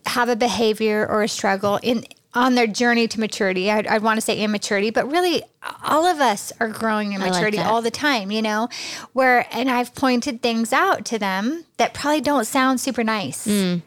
have 0.04 0.28
a 0.28 0.36
behavior 0.36 1.06
or 1.08 1.22
a 1.22 1.28
struggle 1.28 1.78
in 1.82 2.04
on 2.36 2.54
their 2.54 2.66
journey 2.68 3.08
to 3.08 3.18
maturity. 3.18 3.70
I'd, 3.70 3.86
I'd 3.86 4.02
want 4.02 4.18
to 4.18 4.20
say 4.20 4.38
immaturity, 4.40 4.90
but 4.90 5.10
really, 5.10 5.42
all 5.84 6.04
of 6.06 6.20
us 6.20 6.52
are 6.60 6.68
growing 6.68 7.12
in 7.14 7.20
maturity 7.20 7.56
that. 7.56 7.66
all 7.66 7.82
the 7.82 7.90
time. 7.90 8.30
You 8.30 8.42
know, 8.42 8.68
where 9.14 9.46
and 9.50 9.68
I've 9.70 9.94
pointed 9.94 10.42
things 10.42 10.72
out 10.72 11.04
to 11.06 11.18
them 11.18 11.64
that 11.78 11.94
probably 11.94 12.20
don't 12.20 12.44
sound 12.44 12.80
super 12.80 13.02
nice, 13.02 13.46
Mm. 13.46 13.82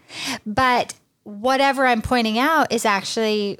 but 0.45 0.95
whatever 1.23 1.85
I'm 1.85 2.01
pointing 2.01 2.39
out 2.39 2.71
is 2.73 2.85
actually 2.85 3.59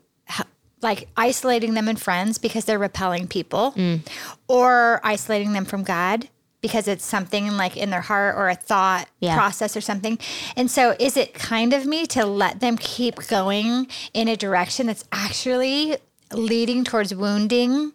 like 0.81 1.07
isolating 1.17 1.73
them 1.73 1.87
in 1.89 1.97
friends 1.97 2.37
because 2.37 2.65
they're 2.65 2.79
repelling 2.79 3.27
people 3.27 3.73
Mm. 3.75 3.99
or 4.47 5.01
isolating 5.03 5.51
them 5.53 5.65
from 5.65 5.83
God 5.83 6.29
because 6.61 6.87
it's 6.87 7.05
something 7.05 7.55
like 7.57 7.77
in 7.77 7.89
their 7.89 8.01
heart 8.01 8.35
or 8.35 8.49
a 8.49 8.55
thought 8.55 9.07
Yeah. 9.19 9.35
process 9.35 9.77
or 9.77 9.81
something. 9.81 10.19
And 10.55 10.69
so 10.69 10.95
is 10.99 11.15
it 11.17 11.33
kind 11.33 11.73
of 11.73 11.85
me 11.85 12.05
to 12.07 12.25
let 12.25 12.59
them 12.59 12.77
keep 12.77 13.15
going 13.27 13.87
in 14.13 14.27
a 14.27 14.35
direction 14.35 14.87
that's 14.87 15.05
actually 15.11 15.97
leading 16.33 16.83
towards 16.83 17.15
wounding 17.15 17.93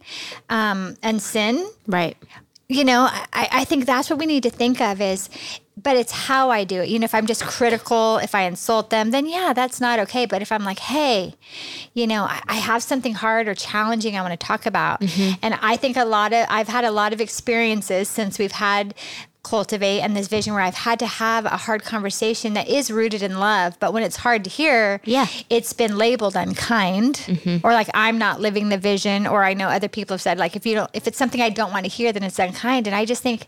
um, 0.49 0.97
and 1.03 1.21
sin? 1.23 1.69
Right. 1.87 2.17
you 2.69 2.85
know, 2.85 3.03
I, 3.11 3.49
I 3.53 3.65
think 3.65 3.85
that's 3.85 4.09
what 4.09 4.19
we 4.19 4.25
need 4.27 4.43
to 4.45 4.51
think 4.51 4.81
of 4.81 5.01
is, 5.01 5.29
but 5.77 5.97
it's 5.97 6.13
how 6.13 6.51
I 6.51 6.65
do 6.65 6.83
it. 6.83 6.89
You 6.89 6.99
know, 6.99 7.05
if 7.05 7.15
I'm 7.15 7.27
just 7.27 7.45
critical, 7.45 8.19
if 8.19 8.35
I 8.35 8.43
insult 8.43 8.91
them, 8.91 9.11
then 9.11 9.27
yeah, 9.27 9.53
that's 9.53 9.81
not 9.81 9.99
okay. 10.01 10.25
But 10.25 10.41
if 10.41 10.53
I'm 10.53 10.65
like, 10.65 10.79
hey, 10.79 11.35
you 11.95 12.07
know, 12.07 12.25
I, 12.25 12.41
I 12.47 12.55
have 12.57 12.83
something 12.83 13.15
hard 13.15 13.49
or 13.49 13.55
challenging 13.55 14.17
I 14.17 14.23
want 14.23 14.39
to 14.39 14.47
talk 14.47 14.67
about. 14.67 15.01
Mm-hmm. 15.01 15.35
And 15.43 15.59
I 15.61 15.77
think 15.77 15.97
a 15.97 16.05
lot 16.05 16.33
of, 16.33 16.47
I've 16.49 16.69
had 16.69 16.85
a 16.85 16.93
lot 16.93 17.13
of 17.13 17.21
experiences 17.21 18.09
since 18.09 18.39
we've 18.39 18.53
had 18.53 18.95
cultivate 19.43 20.01
and 20.01 20.17
this 20.17 20.27
vision 20.27 20.55
where 20.55 20.63
I've 20.63 20.75
had 20.75 20.99
to 21.01 21.07
have 21.07 21.45
a 21.45 21.51
hard 21.51 21.83
conversation 21.85 22.55
that 22.55 22.67
is 22.67 22.91
rooted 22.91 23.23
in 23.23 23.39
love. 23.39 23.79
But 23.79 23.93
when 23.93 24.03
it's 24.03 24.17
hard 24.17 24.43
to 24.45 24.51
hear, 24.51 25.01
Yeah. 25.05 25.27
it's 25.51 25.75
been 25.75 25.99
labeled 25.99 26.35
unkind 26.35 27.17
mm-hmm. 27.27 27.67
or 27.67 27.73
like 27.73 27.89
I'm 27.93 28.17
not 28.17 28.41
living 28.41 28.71
the 28.71 28.79
vision 28.79 29.27
or 29.27 29.45
I 29.45 29.53
know 29.53 29.69
other 29.69 29.89
people 29.89 30.15
have 30.15 30.23
said 30.23 30.39
like 30.39 30.57
if 30.57 30.65
you 30.65 30.75
don't 30.75 30.91
if 30.95 31.07
it's 31.07 31.19
something 31.19 31.43
I 31.43 31.51
don't 31.51 31.73
want 31.73 31.85
to 31.85 31.91
hear 31.91 32.11
then 32.11 32.23
it's 32.23 32.39
unkind 32.39 32.87
and 32.87 32.97
I 32.97 33.05
just 33.05 33.23
think 33.23 33.47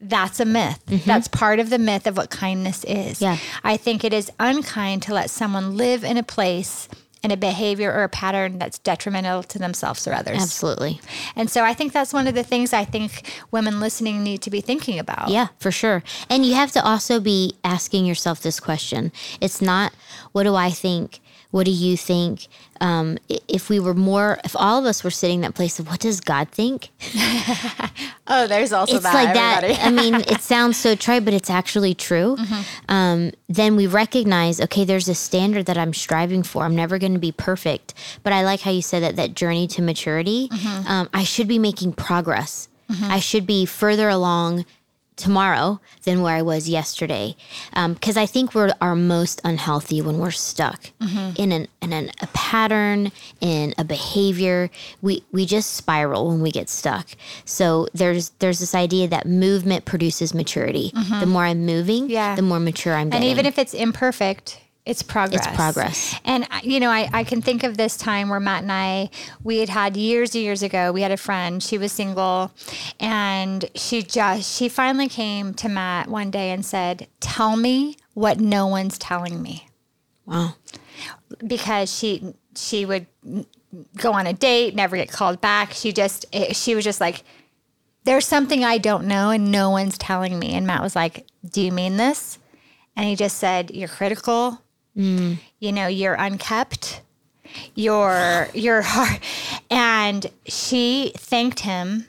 that's 0.00 0.40
a 0.40 0.44
mm-hmm. 0.44 0.52
myth. 0.52 0.86
Mm-hmm. 0.86 1.08
That's 1.08 1.28
part 1.28 1.58
of 1.58 1.70
the 1.70 1.78
myth 1.78 2.06
of 2.06 2.16
what 2.16 2.30
kindness 2.30 2.84
is. 2.84 3.20
Yeah. 3.20 3.38
I 3.64 3.76
think 3.76 4.04
it 4.04 4.12
is 4.12 4.30
unkind 4.38 5.02
to 5.02 5.14
let 5.14 5.30
someone 5.30 5.76
live 5.76 6.04
in 6.04 6.16
a 6.16 6.22
place 6.22 6.88
in 7.22 7.32
a 7.32 7.36
behavior 7.36 7.92
or 7.92 8.04
a 8.04 8.08
pattern 8.08 8.58
that's 8.58 8.78
detrimental 8.78 9.42
to 9.42 9.58
themselves 9.58 10.06
or 10.06 10.12
others. 10.12 10.40
Absolutely. 10.40 11.00
And 11.34 11.50
so 11.50 11.64
I 11.64 11.74
think 11.74 11.92
that's 11.92 12.12
one 12.12 12.28
of 12.28 12.34
the 12.34 12.44
things 12.44 12.72
I 12.72 12.84
think 12.84 13.22
women 13.50 13.80
listening 13.80 14.22
need 14.22 14.42
to 14.42 14.50
be 14.50 14.60
thinking 14.60 14.98
about. 15.00 15.28
Yeah, 15.28 15.48
for 15.58 15.72
sure. 15.72 16.04
And 16.30 16.46
you 16.46 16.54
have 16.54 16.70
to 16.72 16.84
also 16.84 17.18
be 17.18 17.56
asking 17.64 18.06
yourself 18.06 18.42
this 18.42 18.60
question. 18.60 19.10
It's 19.40 19.60
not, 19.60 19.92
what 20.32 20.44
do 20.44 20.54
I 20.54 20.70
think? 20.70 21.20
What 21.50 21.64
do 21.64 21.70
you 21.70 21.96
think? 21.96 22.48
Um, 22.80 23.18
if 23.48 23.70
we 23.70 23.80
were 23.80 23.94
more, 23.94 24.38
if 24.44 24.54
all 24.56 24.78
of 24.78 24.84
us 24.84 25.02
were 25.02 25.10
sitting 25.10 25.36
in 25.36 25.40
that 25.42 25.54
place 25.54 25.78
of 25.78 25.88
what 25.88 26.00
does 26.00 26.20
God 26.20 26.48
think? 26.50 26.90
Oh, 28.28 28.48
there's 28.48 28.72
also 28.72 28.96
it's 28.96 29.04
like 29.04 29.34
that. 29.34 29.62
I 29.82 29.90
mean, 29.92 30.14
it 30.28 30.40
sounds 30.40 30.76
so 30.76 30.96
trite, 30.96 31.24
but 31.24 31.32
it's 31.32 31.48
actually 31.48 31.94
true. 31.94 32.36
Um, 32.88 33.30
then 33.48 33.76
we 33.76 33.86
recognize, 33.86 34.60
okay, 34.60 34.84
there's 34.84 35.08
a 35.08 35.14
standard 35.14 35.66
that 35.66 35.78
I'm 35.78 35.94
striving 35.94 36.42
for. 36.42 36.64
I'm 36.64 36.74
never 36.74 36.98
going 36.98 37.12
to 37.12 37.20
be 37.20 37.30
perfect, 37.30 37.94
but 38.24 38.32
I 38.32 38.42
like 38.42 38.62
how 38.62 38.72
you 38.72 38.82
said 38.82 39.04
that 39.04 39.14
that 39.14 39.34
journey 39.34 39.68
to 39.68 39.80
maturity. 39.82 40.48
Um, 40.88 41.08
I 41.14 41.22
should 41.22 41.46
be 41.46 41.60
making 41.60 41.92
progress. 41.92 42.68
I 42.88 43.20
should 43.20 43.46
be 43.46 43.64
further 43.66 44.08
along 44.08 44.64
tomorrow 45.16 45.80
than 46.04 46.22
where 46.22 46.36
I 46.36 46.42
was 46.42 46.68
yesterday. 46.68 47.36
Um, 47.72 47.94
because 47.94 48.16
I 48.16 48.26
think 48.26 48.54
we're 48.54 48.72
our 48.80 48.94
most 48.94 49.40
unhealthy 49.44 50.02
when 50.02 50.18
we're 50.18 50.30
stuck 50.30 50.90
mm-hmm. 51.00 51.32
in 51.36 51.52
an 51.52 51.68
in 51.82 51.92
an, 51.92 52.10
a 52.20 52.26
pattern, 52.28 53.12
in 53.40 53.74
a 53.78 53.84
behavior. 53.84 54.70
We 55.02 55.24
we 55.32 55.46
just 55.46 55.74
spiral 55.74 56.28
when 56.28 56.42
we 56.42 56.50
get 56.50 56.68
stuck. 56.68 57.08
So 57.44 57.88
there's 57.94 58.30
there's 58.38 58.58
this 58.58 58.74
idea 58.74 59.08
that 59.08 59.26
movement 59.26 59.84
produces 59.84 60.34
maturity. 60.34 60.90
The 60.94 61.00
mm-hmm. 61.00 61.28
more 61.30 61.44
I'm 61.44 61.64
moving, 61.66 62.10
Yeah. 62.10 62.34
the 62.34 62.42
more 62.42 62.60
mature 62.60 62.94
I'm 62.94 63.10
getting. 63.10 63.28
and 63.28 63.30
even 63.30 63.46
if 63.46 63.58
it's 63.58 63.74
imperfect, 63.74 64.60
it's 64.86 65.02
progress. 65.02 65.44
It's 65.44 65.56
progress. 65.56 66.14
And 66.24 66.46
you 66.62 66.78
know, 66.78 66.90
I, 66.90 67.10
I 67.12 67.24
can 67.24 67.42
think 67.42 67.64
of 67.64 67.76
this 67.76 67.96
time 67.96 68.28
where 68.28 68.38
Matt 68.38 68.62
and 68.62 68.70
I 68.70 69.10
we 69.42 69.58
had 69.58 69.68
had 69.68 69.96
years 69.96 70.34
and 70.34 70.44
years 70.44 70.62
ago. 70.62 70.92
We 70.92 71.02
had 71.02 71.10
a 71.10 71.16
friend. 71.16 71.60
She 71.60 71.76
was 71.76 71.90
single, 71.90 72.52
and 73.00 73.68
she 73.74 74.02
just 74.02 74.56
she 74.56 74.68
finally 74.68 75.08
came 75.08 75.54
to 75.54 75.68
Matt 75.68 76.08
one 76.08 76.30
day 76.30 76.52
and 76.52 76.64
said, 76.64 77.08
"Tell 77.18 77.56
me 77.56 77.96
what 78.14 78.38
no 78.38 78.68
one's 78.68 78.96
telling 78.96 79.42
me." 79.42 79.68
Wow. 80.24 80.54
Because 81.44 81.92
she 81.92 82.34
she 82.54 82.86
would 82.86 83.06
go 83.96 84.12
on 84.12 84.28
a 84.28 84.32
date, 84.32 84.76
never 84.76 84.96
get 84.96 85.10
called 85.10 85.40
back. 85.40 85.72
She 85.72 85.92
just 85.92 86.26
she 86.52 86.76
was 86.76 86.84
just 86.84 87.00
like, 87.00 87.24
"There's 88.04 88.24
something 88.24 88.64
I 88.64 88.78
don't 88.78 89.08
know, 89.08 89.30
and 89.30 89.50
no 89.50 89.70
one's 89.70 89.98
telling 89.98 90.38
me." 90.38 90.52
And 90.52 90.64
Matt 90.64 90.80
was 90.80 90.94
like, 90.94 91.26
"Do 91.44 91.60
you 91.60 91.72
mean 91.72 91.96
this?" 91.96 92.38
And 92.94 93.08
he 93.08 93.16
just 93.16 93.38
said, 93.38 93.72
"You're 93.72 93.88
critical." 93.88 94.62
Mm. 94.96 95.38
You 95.60 95.72
know, 95.72 95.86
you're 95.86 96.14
unkept. 96.14 97.02
Your 97.74 98.48
your 98.54 98.82
you're. 98.82 99.20
And 99.70 100.26
she 100.46 101.12
thanked 101.16 101.60
him. 101.60 102.06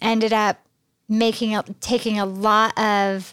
Ended 0.00 0.32
up 0.32 0.58
making 1.08 1.54
a, 1.54 1.62
taking 1.80 2.18
a 2.18 2.26
lot 2.26 2.76
of 2.78 3.32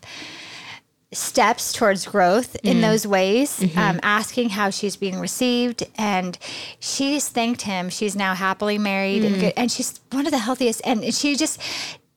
steps 1.12 1.74
towards 1.74 2.06
growth 2.06 2.56
in 2.64 2.78
mm. 2.78 2.82
those 2.82 3.08
ways, 3.08 3.60
mm-hmm. 3.60 3.80
um, 3.80 4.00
asking 4.04 4.50
how 4.50 4.70
she's 4.70 4.96
being 4.96 5.20
received, 5.20 5.84
and 5.98 6.38
she's 6.80 7.28
thanked 7.28 7.64
him. 7.64 7.90
She's 7.90 8.16
now 8.16 8.36
happily 8.36 8.78
married 8.78 9.26
and 9.26 9.36
mm. 9.36 9.40
good, 9.40 9.54
and 9.58 9.72
she's 9.72 10.00
one 10.12 10.26
of 10.26 10.32
the 10.32 10.38
healthiest. 10.38 10.82
And 10.86 11.14
she 11.14 11.36
just 11.36 11.60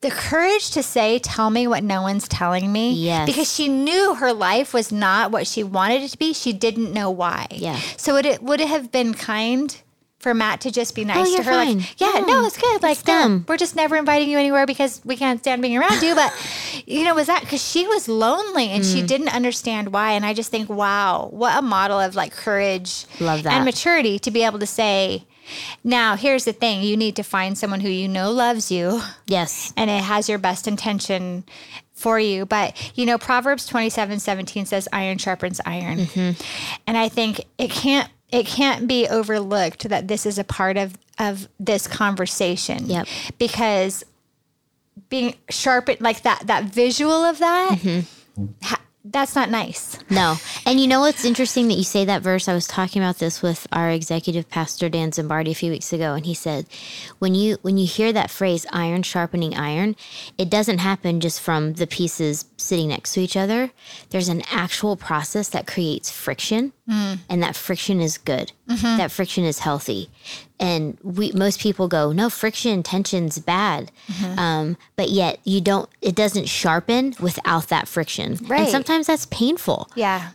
the 0.03 0.11
courage 0.11 0.71
to 0.73 0.83
say, 0.83 1.19
"Tell 1.19 1.49
me 1.51 1.67
what 1.67 1.83
no 1.83 2.03
one's 2.03 2.29
telling 2.29 2.71
me," 2.71 2.93
Yes. 2.93 3.27
because 3.27 3.53
she 3.53 3.69
knew 3.69 4.15
her 4.15 4.33
life 4.33 4.75
was 4.75 4.93
not 4.93 5.31
what 5.33 5.47
she 5.47 5.63
wanted 5.65 6.03
it 6.03 6.11
to 6.11 6.19
be. 6.19 6.33
She 6.35 6.53
didn't 6.53 6.93
know 6.93 7.11
why. 7.11 7.47
Yeah. 7.51 7.79
So 7.97 8.15
would 8.15 8.27
it 8.27 8.43
would 8.43 8.61
it 8.61 8.69
have 8.69 8.93
been 8.93 9.15
kind? 9.15 9.75
For 10.19 10.35
Matt 10.35 10.61
to 10.61 10.71
just 10.71 10.95
be 10.95 11.05
nice 11.05 11.27
Oh, 11.33 11.37
to 11.39 11.43
her, 11.43 11.51
fine. 11.51 11.79
like, 11.79 12.01
yeah, 12.01 12.13
No, 12.21 12.43
no, 12.43 12.47
it's 12.47 12.57
good. 12.57 12.81
Like, 12.81 12.93
it's 12.93 13.03
them. 13.03 13.45
we're 13.49 13.57
just 13.57 13.75
never 13.75 13.97
inviting 13.97 14.31
you 14.31 14.39
anywhere 14.39 14.67
because 14.67 15.01
we 15.05 15.17
can't 15.17 15.41
stand 15.41 15.61
being 15.63 15.77
around 15.77 16.01
you. 16.01 16.15
But, 16.15 16.33
you 16.87 17.03
know, 17.03 17.13
was 17.17 17.27
that 17.27 17.41
because 17.41 17.61
she 17.61 17.89
was 17.89 18.07
lonely 18.07 18.69
and 18.69 18.85
Mm. 18.85 18.93
she 18.95 19.03
didn't 19.03 19.35
understand 19.35 19.93
why. 19.93 20.13
And 20.13 20.25
I 20.25 20.33
just 20.33 20.49
think, 20.53 20.69
wow, 20.71 21.27
what 21.33 21.59
a 21.59 21.61
model 21.63 21.99
of 21.99 22.15
like 22.15 22.31
courage 22.31 23.05
Love 23.19 23.43
that. 23.43 23.53
and 23.53 23.65
maturity 23.65 24.21
to 24.21 24.31
be 24.31 24.45
able 24.45 24.61
to 24.61 24.67
say, 24.67 25.25
now, 25.85 26.17
here's 26.17 26.45
the 26.45 26.53
thing 26.53 26.83
you 26.83 26.97
need 26.97 27.17
to 27.17 27.23
find 27.23 27.57
someone 27.59 27.81
who 27.81 27.89
you 27.89 28.09
know 28.09 28.31
loves 28.31 28.71
you 28.71 29.01
Yes. 29.27 29.73
and 29.77 29.91
it 29.91 30.03
has 30.03 30.29
your 30.29 30.39
best 30.39 30.67
intention 30.69 31.45
for 31.95 32.19
you. 32.19 32.47
But, 32.47 32.93
you 32.97 33.07
know, 33.07 33.19
Proverbs 33.19 33.67
27 33.67 34.19
17 34.21 34.67
says, 34.67 34.89
iron 34.93 35.19
sharpens 35.19 35.61
iron. 35.65 35.99
Mm-hmm. 35.99 36.43
And 36.87 36.97
I 36.99 37.09
think 37.09 37.41
it 37.59 37.71
can't. 37.71 38.09
It 38.31 38.47
can't 38.47 38.89
be 38.89 39.07
overlooked 39.09 39.89
that 39.91 40.09
this 40.09 40.25
is 40.25 40.39
a 40.39 40.45
part 40.45 40.79
of, 40.79 40.97
of 41.19 41.49
this 41.61 41.87
conversation. 41.87 42.87
Yep. 42.87 43.07
Because 43.39 44.05
being 45.11 45.35
sharpened, 45.51 46.01
like 46.01 46.23
that, 46.23 46.47
that 46.47 46.65
visual 46.65 47.13
of 47.25 47.39
that, 47.41 47.79
Mm-hmm. 47.79 48.47
ha- 48.63 48.81
that's 49.05 49.35
not 49.35 49.51
nice. 49.51 49.99
No. 50.11 50.37
And 50.65 50.79
you 50.79 50.87
know 50.87 51.01
what's 51.01 51.25
interesting 51.25 51.67
that 51.69 51.75
you 51.75 51.83
say 51.83 52.05
that 52.05 52.23
verse? 52.23 52.47
I 52.47 52.55
was 52.55 52.69
talking 52.69 53.03
about 53.03 53.19
this 53.19 53.43
with 53.43 53.67
our 53.73 53.91
executive 53.91 54.49
pastor 54.49 54.89
Dan 54.89 55.11
Zimbardi 55.11 55.51
a 55.51 55.55
few 55.55 55.73
weeks 55.73 55.93
ago 55.93 56.15
and 56.15 56.25
he 56.25 56.35
said 56.35 56.67
when 57.19 57.35
you 57.35 57.59
when 57.63 57.79
you 57.79 57.87
hear 57.87 58.13
that 58.13 58.31
phrase 58.31 58.65
iron 58.73 59.03
sharpening 59.03 59.57
iron, 59.57 59.97
it 60.39 60.49
doesn't 60.49 60.79
happen 60.79 61.21
just 61.21 61.41
from 61.41 61.75
the 61.75 61.87
pieces 61.87 62.45
sitting 62.57 62.89
next 62.89 63.15
to 63.15 63.21
each 63.21 63.37
other. 63.37 63.73
There's 64.11 64.29
an 64.29 64.43
actual 64.53 64.97
process 64.97 65.49
that 65.49 65.67
creates 65.67 66.11
friction 66.11 66.73
hmm. 66.89 67.15
and 67.29 67.43
that 67.43 67.57
friction 67.57 68.01
is 68.01 68.19
good. 68.19 68.53
Mm-hmm. 68.77 68.97
That 68.99 69.11
friction 69.11 69.45
is 69.45 69.59
healthy. 69.61 70.11
And 70.59 70.99
we 71.03 71.33
most 71.33 71.61
people 71.61 71.89
go, 71.89 72.13
no, 72.13 72.31
friction, 72.31 72.83
tension's 72.83 73.39
bad. 73.39 73.91
Mm-hmm. 74.09 74.39
Um, 74.39 74.77
but 74.97 75.11
yet 75.11 75.39
you 75.45 75.61
don't 75.61 75.89
it 76.01 76.15
doesn't 76.15 76.49
sharpen 76.49 77.15
without 77.21 77.69
that 77.69 77.89
friction. 77.89 78.39
Right. 78.43 78.63
And 78.63 78.69
sometimes 78.71 79.07
that's 79.07 79.27
painful 79.27 79.91
Yeah. 79.95 80.31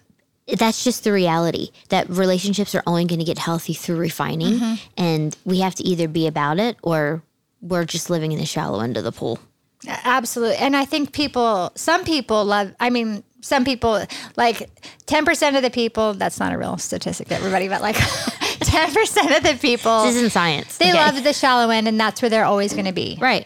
that's 0.57 0.83
just 0.83 1.03
the 1.03 1.11
reality 1.11 1.69
that 1.89 2.09
relationships 2.09 2.73
are 2.75 2.83
only 2.87 3.05
going 3.05 3.19
to 3.19 3.25
get 3.25 3.37
healthy 3.37 3.73
through 3.73 3.97
refining 3.97 4.59
mm-hmm. 4.59 4.75
and 4.95 5.35
we 5.43 5.59
have 5.59 5.75
to 5.75 5.83
either 5.83 6.07
be 6.07 6.25
about 6.25 6.57
it 6.57 6.77
or 6.81 7.21
we're 7.61 7.83
just 7.83 8.09
living 8.09 8.31
in 8.31 8.39
the 8.39 8.45
shallow 8.45 8.79
end 8.79 8.95
of 8.95 9.03
the 9.03 9.11
pool 9.11 9.39
Absolutely. 9.87 10.57
And 10.57 10.75
I 10.75 10.85
think 10.85 11.13
people, 11.13 11.71
some 11.75 12.03
people 12.03 12.43
love, 12.45 12.73
I 12.79 12.89
mean, 12.89 13.23
some 13.41 13.63
people, 13.63 14.03
like 14.35 14.69
10% 15.05 15.55
of 15.55 15.61
the 15.61 15.69
people, 15.69 16.13
that's 16.13 16.39
not 16.39 16.51
a 16.53 16.57
real 16.57 16.77
statistic, 16.77 17.31
everybody, 17.31 17.67
but 17.67 17.81
like 17.81 17.95
10% 17.95 19.37
of 19.37 19.43
the 19.43 19.57
people, 19.61 20.03
this 20.03 20.15
isn't 20.15 20.31
science 20.31 20.77
they 20.77 20.89
okay? 20.89 20.97
love 20.97 21.23
the 21.23 21.33
shallow 21.33 21.69
end 21.69 21.87
and 21.87 21.99
that's 21.99 22.21
where 22.21 22.29
they're 22.29 22.45
always 22.45 22.73
going 22.73 22.85
to 22.85 22.91
be. 22.91 23.17
right 23.21 23.45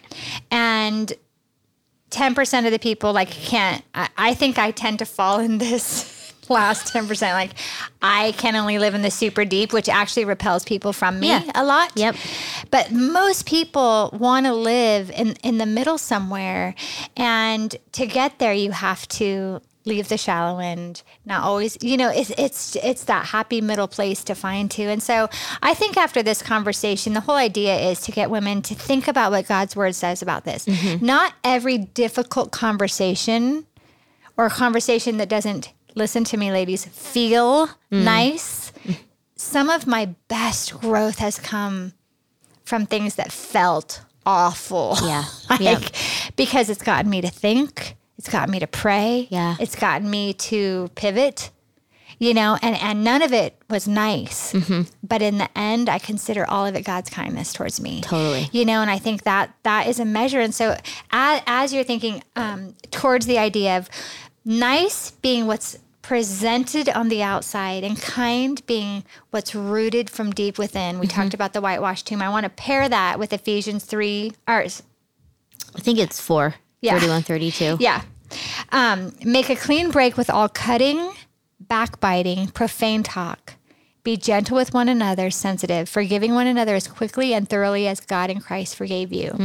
And 0.50 1.12
10% 2.10 2.66
of 2.66 2.72
the 2.72 2.80
people, 2.80 3.14
like, 3.14 3.30
can't, 3.30 3.84
I, 3.96 4.10
I 4.18 4.34
think 4.34 4.58
I 4.60 4.72
tend 4.72 5.00
to 5.00 5.06
fall 5.06 5.40
in 5.40 5.58
this. 5.60 6.18
Last 6.50 6.94
10%, 6.94 7.22
like 7.32 7.52
I 8.02 8.34
can 8.34 8.58
only 8.58 8.78
live 8.78 8.94
in 8.94 9.04
the 9.04 9.12
super 9.12 9.46
deep, 9.46 9.72
which 9.72 9.88
actually 9.88 10.26
repels 10.26 10.66
people 10.66 10.92
from 10.92 11.18
me 11.22 11.30
Yeah. 11.30 11.50
a 11.56 11.64
lot. 11.64 11.94
Yep. 11.96 12.16
But 12.72 12.92
most 12.92 13.46
people 13.46 14.10
want 14.20 14.46
to 14.48 14.54
live 14.54 15.12
in, 15.12 15.34
in 15.44 15.60
the 15.60 15.66
middle 15.66 15.98
somewhere. 15.98 16.76
And 17.16 17.74
to 17.94 18.06
get 18.06 18.40
there, 18.40 18.52
you 18.52 18.72
have 18.72 19.08
to 19.10 19.62
leave 19.86 20.10
the 20.10 20.18
shallow 20.18 20.60
end. 20.60 21.04
Not 21.26 21.44
always, 21.44 21.78
you 21.82 21.98
know, 21.98 22.10
it's, 22.10 22.32
it's, 22.38 22.76
it's 22.78 23.06
that 23.06 23.28
happy 23.28 23.62
middle 23.62 23.88
place 23.88 24.24
to 24.26 24.36
find 24.36 24.70
too. 24.70 24.84
And 24.84 25.02
so 25.02 25.30
I 25.62 25.74
think 25.74 25.98
after 25.98 26.22
this 26.22 26.42
conversation, 26.42 27.14
the 27.14 27.22
whole 27.22 27.36
idea 27.36 27.78
is 27.78 28.02
to 28.02 28.12
get 28.12 28.30
women 28.30 28.62
to 28.64 28.76
think 28.76 29.08
about 29.08 29.32
what 29.32 29.48
God's 29.48 29.76
word 29.76 29.96
says 29.96 30.22
about 30.22 30.46
this. 30.46 30.66
Mm-hmm. 30.66 31.06
Not 31.06 31.34
every 31.44 31.78
difficult 31.78 32.52
conversation 32.52 33.66
or 34.38 34.50
conversation 34.50 35.18
that 35.18 35.30
doesn't, 35.30 35.74
listen 35.96 36.24
to 36.26 36.38
me, 36.38 36.52
ladies, 36.52 36.86
feel 36.86 37.68
mm. 37.68 37.74
nice. 38.04 38.72
Some 39.36 39.70
of 39.70 39.88
my 39.88 40.06
best 40.28 40.80
growth 40.80 41.18
has 41.18 41.40
come 41.40 41.94
from 42.64 42.86
things 42.86 43.16
that 43.16 43.32
felt 43.32 44.02
awful. 44.26 44.96
Yeah. 45.04 45.26
like, 45.50 45.62
Yeah. 45.62 45.80
Because 46.36 46.70
it's 46.70 46.82
gotten 46.82 47.10
me 47.10 47.22
to 47.22 47.30
think, 47.30 47.96
it's 48.22 48.30
gotten 48.30 48.52
me 48.52 48.60
to 48.60 48.68
pray. 48.68 49.28
Yeah. 49.32 49.56
It's 49.60 49.76
gotten 49.76 50.08
me 50.08 50.34
to 50.36 50.92
pivot. 50.94 51.50
You 52.20 52.36
know, 52.36 52.56
and, 52.62 52.76
and 52.76 53.04
none 53.04 53.24
of 53.24 53.34
it 53.34 53.60
was 53.68 53.88
nice. 53.88 54.54
Mm-hmm. 54.54 54.84
But 55.02 55.24
in 55.24 55.40
the 55.40 55.50
end, 55.58 55.90
I 55.90 55.98
consider 55.98 56.48
all 56.48 56.68
of 56.68 56.76
it 56.76 56.84
God's 56.84 57.10
kindness 57.10 57.52
towards 57.52 57.82
me. 57.82 58.02
Totally. 58.02 58.48
You 58.52 58.64
know, 58.64 58.82
and 58.82 58.92
I 58.92 59.00
think 59.00 59.24
that 59.24 59.56
that 59.64 59.88
is 59.88 60.00
a 60.00 60.06
measure. 60.06 60.40
And 60.40 60.54
so 60.54 60.78
as, 61.12 61.42
as 61.48 61.74
you're 61.74 61.84
thinking 61.84 62.22
um, 62.36 62.76
towards 62.92 63.26
the 63.26 63.40
idea 63.40 63.76
of 63.80 63.90
nice 64.46 65.10
being 65.10 65.48
what's 65.48 65.80
presented 66.04 66.90
on 66.90 67.10
the 67.10 67.24
outside 67.24 67.84
and 67.84 68.00
kind 68.00 68.64
being 68.68 69.04
what's 69.32 69.56
rooted 69.56 70.08
from 70.08 70.30
deep 70.30 70.60
within. 70.60 71.00
We 71.00 71.08
talked 71.08 71.34
about 71.34 71.54
the 71.54 71.62
whitewashed 71.62 72.06
tomb. 72.06 72.22
I 72.22 72.30
want 72.30 72.44
to 72.44 72.52
pair 72.52 72.88
that 72.88 73.18
with 73.18 73.34
Ephesians 73.34 73.84
3 73.86 74.32
or 74.48 74.64
i 74.64 75.80
think 75.80 75.98
it's 75.98 76.20
4 76.22 76.54
Yeah. 76.82 77.00
31 77.00 77.24
32 77.24 77.78
yeah. 77.80 78.04
Um, 78.72 79.14
make 79.24 79.50
a 79.50 79.56
clean 79.56 79.92
break 79.92 80.18
with 80.18 80.30
all 80.30 80.50
cutting, 80.50 81.12
backbiting, 81.60 82.48
profane 82.48 83.04
talk. 83.04 83.56
Be 84.04 84.18
gentle 84.18 84.58
with 84.58 84.74
one 84.74 84.90
another, 84.90 85.30
sensitive, 85.30 85.88
forgiving 85.88 86.34
one 86.34 86.48
another 86.48 86.76
as 86.76 86.88
quickly 86.88 87.34
and 87.34 87.48
thoroughly 87.48 87.88
as 87.88 88.00
God 88.00 88.30
in 88.30 88.40
Christ 88.40 88.76
forgave 88.76 89.14
you. 89.14 89.38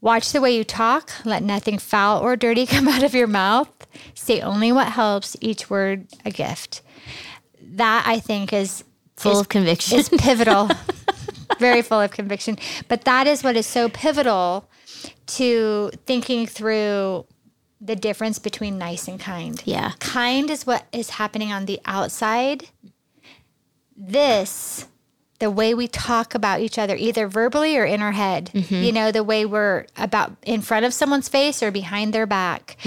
Watch 0.00 0.32
the 0.32 0.40
way 0.42 0.54
you 0.54 0.64
talk. 0.64 1.10
Let 1.24 1.42
nothing 1.42 1.78
foul 1.78 2.20
or 2.20 2.36
dirty 2.36 2.66
come 2.74 2.88
out 2.88 3.02
of 3.02 3.14
your 3.14 3.26
mouth. 3.26 3.70
Say 4.14 4.40
only 4.42 4.70
what 4.70 4.88
helps, 4.88 5.34
each 5.40 5.70
word 5.70 6.06
a 6.26 6.30
gift. 6.30 6.82
That 7.62 8.04
I 8.06 8.20
think 8.20 8.52
is 8.52 8.84
full 9.16 9.32
is 9.32 9.40
of 9.40 9.48
conviction 9.48 9.98
is 9.98 10.10
pivotal, 10.10 10.68
very 11.58 11.80
full 11.80 12.02
of 12.02 12.10
conviction. 12.10 12.58
But 12.88 13.04
that 13.06 13.26
is 13.26 13.42
what 13.42 13.56
is 13.56 13.66
so 13.66 13.88
pivotal 13.88 14.68
to 15.26 15.90
thinking 16.04 16.46
through 16.46 17.24
the 17.84 17.94
difference 17.94 18.38
between 18.38 18.78
nice 18.78 19.06
and 19.08 19.20
kind. 19.20 19.62
Yeah. 19.66 19.92
Kind 20.00 20.50
is 20.50 20.66
what 20.66 20.86
is 20.92 21.10
happening 21.10 21.52
on 21.52 21.66
the 21.66 21.80
outside. 21.84 22.70
This, 23.96 24.88
the 25.38 25.50
way 25.50 25.74
we 25.74 25.86
talk 25.86 26.34
about 26.34 26.60
each 26.60 26.78
other, 26.78 26.96
either 26.96 27.28
verbally 27.28 27.76
or 27.76 27.84
in 27.84 28.00
our 28.00 28.12
head, 28.12 28.50
you 28.54 28.90
know, 28.90 29.12
the 29.12 29.22
way 29.22 29.44
we're 29.44 29.84
about 29.96 30.32
in 30.44 30.62
front 30.62 30.86
of 30.86 30.94
someone's 30.94 31.28
face 31.28 31.62
or 31.62 31.70
behind 31.70 32.14
their 32.14 32.26
back, 32.26 32.78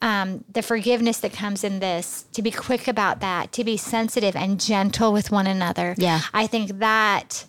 um, 0.00 0.44
the 0.52 0.62
forgiveness 0.62 1.18
that 1.18 1.32
comes 1.32 1.64
in 1.64 1.80
this, 1.80 2.24
to 2.32 2.40
be 2.40 2.52
quick 2.52 2.86
about 2.86 3.20
that, 3.20 3.52
to 3.52 3.64
be 3.64 3.76
sensitive 3.76 4.36
and 4.36 4.60
gentle 4.60 5.12
with 5.12 5.32
one 5.32 5.48
another. 5.48 5.94
Yeah. 5.98 6.20
I 6.32 6.46
think 6.46 6.78
that 6.78 7.44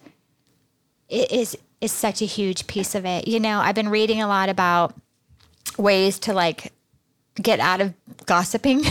is 1.08 1.56
is 1.82 1.92
such 1.92 2.22
a 2.22 2.26
huge 2.26 2.66
piece 2.68 2.96
of 2.96 3.06
it. 3.06 3.28
You 3.28 3.40
know, 3.40 3.60
I've 3.60 3.76
been 3.76 3.90
reading 3.90 4.22
a 4.22 4.28
lot 4.28 4.50
about 4.50 4.96
ways 5.78 6.18
to 6.20 6.34
like 6.34 6.72
get 7.42 7.60
out 7.60 7.82
of 7.82 7.94
gossiping 8.26 8.82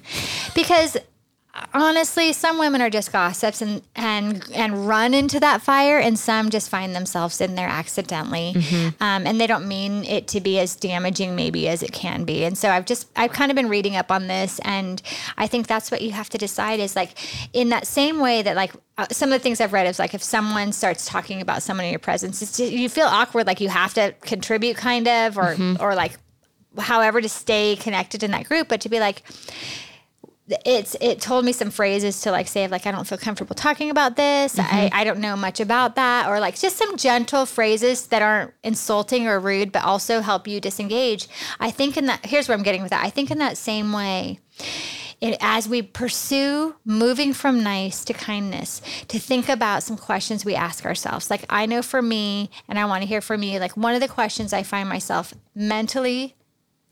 because 0.54 0.96
honestly, 1.74 2.32
some 2.32 2.56
women 2.58 2.80
are 2.80 2.90
just 2.90 3.12
gossips 3.12 3.60
and 3.60 3.82
and 3.96 4.44
and 4.54 4.86
run 4.86 5.12
into 5.14 5.40
that 5.40 5.60
fire, 5.60 5.98
and 5.98 6.16
some 6.18 6.50
just 6.50 6.70
find 6.70 6.94
themselves 6.94 7.40
in 7.40 7.56
there 7.56 7.66
accidentally, 7.68 8.52
Mm-hmm. 8.54 9.02
um, 9.02 9.26
and 9.26 9.40
they 9.40 9.46
don't 9.48 9.66
mean 9.66 10.04
it 10.04 10.28
to 10.28 10.40
be 10.40 10.58
as 10.60 10.76
damaging 10.76 11.34
maybe 11.34 11.68
as 11.68 11.82
it 11.82 11.92
can 11.92 12.24
be. 12.24 12.44
And 12.44 12.56
so 12.56 12.70
I've 12.70 12.84
just 12.86 13.08
I've 13.16 13.32
kind 13.32 13.50
of 13.50 13.56
been 13.56 13.68
reading 13.68 13.96
up 13.96 14.12
on 14.12 14.28
this, 14.28 14.60
and 14.60 15.02
I 15.36 15.46
think 15.48 15.66
that's 15.66 15.90
what 15.90 16.00
you 16.02 16.12
have 16.12 16.28
to 16.30 16.38
decide 16.38 16.78
is 16.80 16.94
like 16.94 17.12
in 17.52 17.70
that 17.70 17.86
same 17.86 18.20
way 18.20 18.42
that 18.42 18.54
like 18.54 18.72
uh, 18.96 19.06
some 19.10 19.32
of 19.32 19.38
the 19.38 19.42
things 19.42 19.60
I've 19.60 19.72
read 19.72 19.86
is 19.88 19.98
like 19.98 20.14
if 20.14 20.22
someone 20.22 20.72
starts 20.72 21.06
talking 21.06 21.40
about 21.40 21.62
someone 21.64 21.86
in 21.86 21.90
your 21.90 21.98
presence, 21.98 22.40
it's 22.42 22.56
just, 22.58 22.72
you 22.72 22.88
feel 22.88 23.06
awkward, 23.06 23.46
like 23.48 23.60
you 23.60 23.68
have 23.68 23.94
to 23.94 24.14
contribute, 24.20 24.76
kind 24.76 25.08
of, 25.08 25.36
or 25.36 25.54
Mm-hmm. 25.56 25.82
or 25.82 25.94
like 25.96 26.18
however 26.78 27.20
to 27.20 27.28
stay 27.28 27.76
connected 27.76 28.22
in 28.22 28.30
that 28.32 28.48
group, 28.48 28.68
but 28.68 28.80
to 28.82 28.88
be 28.88 29.00
like 29.00 29.22
it's 30.64 30.96
it 31.00 31.20
told 31.20 31.44
me 31.44 31.52
some 31.52 31.70
phrases 31.70 32.20
to 32.22 32.30
like 32.30 32.48
say 32.48 32.66
like 32.68 32.86
I 32.86 32.90
don't 32.90 33.06
feel 33.06 33.18
comfortable 33.18 33.54
talking 33.54 33.90
about 33.90 34.16
this. 34.16 34.58
I, 34.58 34.62
mm-hmm. 34.62 34.96
I 34.96 35.04
don't 35.04 35.20
know 35.20 35.36
much 35.36 35.60
about 35.60 35.96
that. 35.96 36.28
Or 36.28 36.40
like 36.40 36.58
just 36.58 36.76
some 36.76 36.96
gentle 36.96 37.46
phrases 37.46 38.06
that 38.06 38.22
aren't 38.22 38.54
insulting 38.62 39.26
or 39.26 39.38
rude, 39.38 39.72
but 39.72 39.84
also 39.84 40.20
help 40.20 40.48
you 40.48 40.60
disengage. 40.60 41.28
I 41.60 41.70
think 41.70 41.96
in 41.96 42.06
that 42.06 42.24
here's 42.24 42.48
where 42.48 42.56
I'm 42.56 42.64
getting 42.64 42.82
with 42.82 42.90
that. 42.90 43.04
I 43.04 43.10
think 43.10 43.30
in 43.30 43.38
that 43.38 43.58
same 43.58 43.92
way, 43.92 44.40
it, 45.20 45.36
as 45.40 45.68
we 45.68 45.82
pursue 45.82 46.76
moving 46.84 47.32
from 47.32 47.62
nice 47.62 48.04
to 48.04 48.12
kindness, 48.12 48.80
to 49.08 49.18
think 49.18 49.48
about 49.48 49.82
some 49.82 49.96
questions 49.96 50.44
we 50.44 50.54
ask 50.54 50.84
ourselves. 50.86 51.28
Like 51.28 51.44
I 51.50 51.66
know 51.66 51.82
for 51.82 52.00
me, 52.00 52.50
and 52.68 52.78
I 52.78 52.84
want 52.86 53.02
to 53.02 53.08
hear 53.08 53.20
from 53.20 53.42
you, 53.42 53.58
like 53.58 53.76
one 53.76 53.94
of 53.94 54.00
the 54.00 54.08
questions 54.08 54.52
I 54.52 54.62
find 54.62 54.88
myself 54.88 55.34
mentally 55.54 56.36